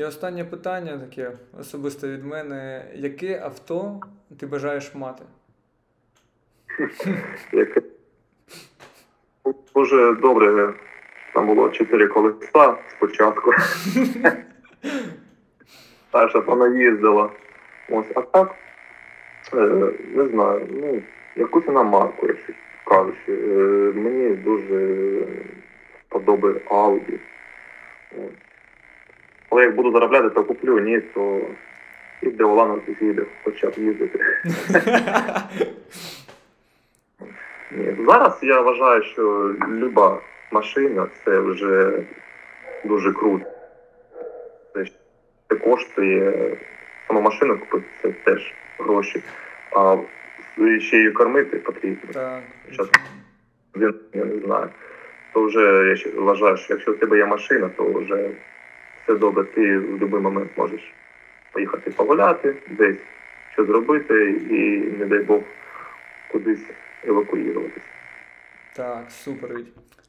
І 0.00 0.04
останнє 0.04 0.44
питання 0.44 0.98
таке 0.98 1.32
особисто 1.60 2.08
від 2.08 2.24
мене. 2.24 2.84
Яке 2.94 3.40
авто 3.44 4.00
ти 4.40 4.46
бажаєш 4.46 4.94
мати? 4.94 5.24
яке 7.52 7.82
дуже 9.74 10.14
добре. 10.14 10.74
Там 11.34 11.46
було 11.46 11.68
чотири 11.68 12.06
колеса 12.06 12.76
спочатку. 12.96 13.50
Перша 16.10 16.38
вона 16.38 16.78
їздила. 16.78 17.30
Ось, 17.90 18.12
а 18.14 18.20
так, 18.20 18.54
е, 19.54 19.92
не 20.14 20.28
знаю, 20.28 20.68
ну, 20.70 21.02
якусь 21.36 21.66
вона 21.66 21.82
марку, 21.82 22.26
якщо 22.26 22.52
кажучи. 22.84 23.32
Е, 23.32 23.92
мені 23.94 24.34
дуже 24.34 24.98
подобає 26.08 26.54
Audi. 26.54 27.18
Ось. 28.12 28.49
Але 29.50 29.62
як 29.62 29.74
буду 29.74 29.92
заробляти, 29.92 30.30
то 30.30 30.44
куплю, 30.44 30.78
ні, 30.78 31.00
то 31.00 31.40
і 32.22 32.30
де 32.30 32.44
Олана 32.44 32.78
їде, 33.00 33.22
хоча 33.44 33.70
б 33.70 33.72
їздити. 33.76 34.18
Ні, 37.72 37.96
зараз 38.06 38.38
я 38.42 38.60
вважаю, 38.60 39.02
що 39.02 39.54
люба 39.68 40.20
машина 40.50 41.06
це 41.24 41.38
вже 41.38 42.02
дуже 42.84 43.12
круто. 43.12 43.44
Це 45.48 45.56
коштує 45.56 46.56
саму 47.06 47.20
машину 47.20 47.58
купити, 47.58 47.86
це 48.02 48.10
теж 48.10 48.54
гроші. 48.78 49.22
А 49.72 49.96
ще 50.78 50.96
її 50.96 51.10
кормити 51.10 51.56
потрібно. 51.56 52.12
Так. 52.12 52.40
Я 54.14 54.24
не 54.24 54.38
знаю. 54.44 54.68
То 55.32 55.44
вже 55.44 55.96
я 56.04 56.20
вважаю, 56.20 56.56
що 56.56 56.74
якщо 56.74 56.92
в 56.92 56.98
тебе 56.98 57.18
є 57.18 57.26
машина, 57.26 57.70
то 57.76 57.92
вже 57.92 58.30
все 59.10 59.18
добре, 59.18 59.44
ти 59.44 59.78
в 59.78 59.90
будь-який 59.90 60.20
момент 60.20 60.50
можеш 60.56 60.94
поїхати 61.52 61.90
погуляти, 61.90 62.56
десь 62.70 62.98
що 63.52 63.64
зробити 63.64 64.30
і, 64.50 64.80
не 64.98 65.06
дай 65.06 65.18
Бог, 65.18 65.40
кудись 66.32 66.60
евакуюватися. 67.04 67.86
Так, 68.76 69.10
супер. 69.10 69.50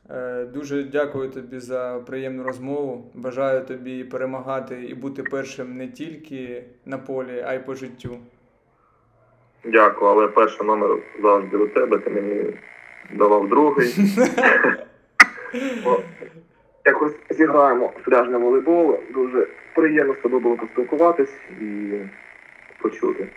Е, 0.09 0.45
Дуже 0.45 0.83
дякую 0.83 1.29
тобі 1.29 1.59
за 1.59 2.03
приємну 2.07 2.43
розмову. 2.43 3.11
Бажаю 3.13 3.65
тобі 3.65 4.03
перемагати 4.03 4.83
і 4.83 4.93
бути 4.93 5.23
першим 5.23 5.77
не 5.77 5.87
тільки 5.87 6.63
на 6.85 6.97
полі, 6.97 7.43
а 7.47 7.53
й 7.53 7.59
по 7.59 7.75
життю. 7.75 8.19
Дякую, 9.63 10.11
але 10.11 10.27
перший 10.27 10.67
номер 10.67 10.97
завжди 11.21 11.57
у 11.57 11.67
тебе, 11.67 11.97
ти 11.97 12.09
мені 12.09 12.53
давав 13.13 13.49
другий. 13.49 13.95
Якось 16.85 17.13
зіграємо 17.29 17.93
пляжний 18.05 18.41
волейбол. 18.41 18.97
Дуже 19.13 19.47
приємно 19.75 20.13
з 20.13 20.17
тобою 20.17 20.43
було 20.43 20.57
поспілкуватись 20.57 21.33
і 21.61 21.91
почути. 22.81 23.27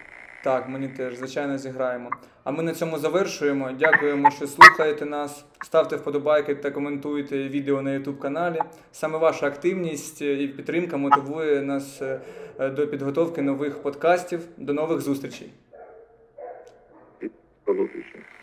Так, 0.45 0.69
мені 0.69 0.89
теж, 0.89 1.17
звичайно, 1.17 1.59
зіграємо. 1.59 2.11
А 2.45 2.51
ми 2.51 2.63
на 2.63 2.75
цьому 2.75 2.99
завершуємо. 2.99 3.71
Дякуємо, 3.79 4.31
що 4.31 4.47
слухаєте 4.47 5.07
нас. 5.07 5.45
Ставте 5.65 5.97
вподобайки 5.97 6.55
та 6.55 6.71
коментуйте 6.71 7.49
відео 7.49 7.83
на 7.83 7.91
YouTube 7.91 8.19
каналі. 8.19 8.59
Саме 8.93 9.19
ваша 9.19 9.47
активність 9.47 10.23
і 10.23 10.49
підтримка 10.49 10.97
мотивує 10.97 11.63
нас 11.63 12.03
е, 12.03 12.21
до 12.71 12.89
підготовки 12.89 13.43
нових 13.43 13.83
подкастів. 13.83 14.41
До 14.57 14.73
нових 14.73 15.01
зустрічей. 15.01 15.53
До 17.67 17.75
зустрічі. 17.75 18.34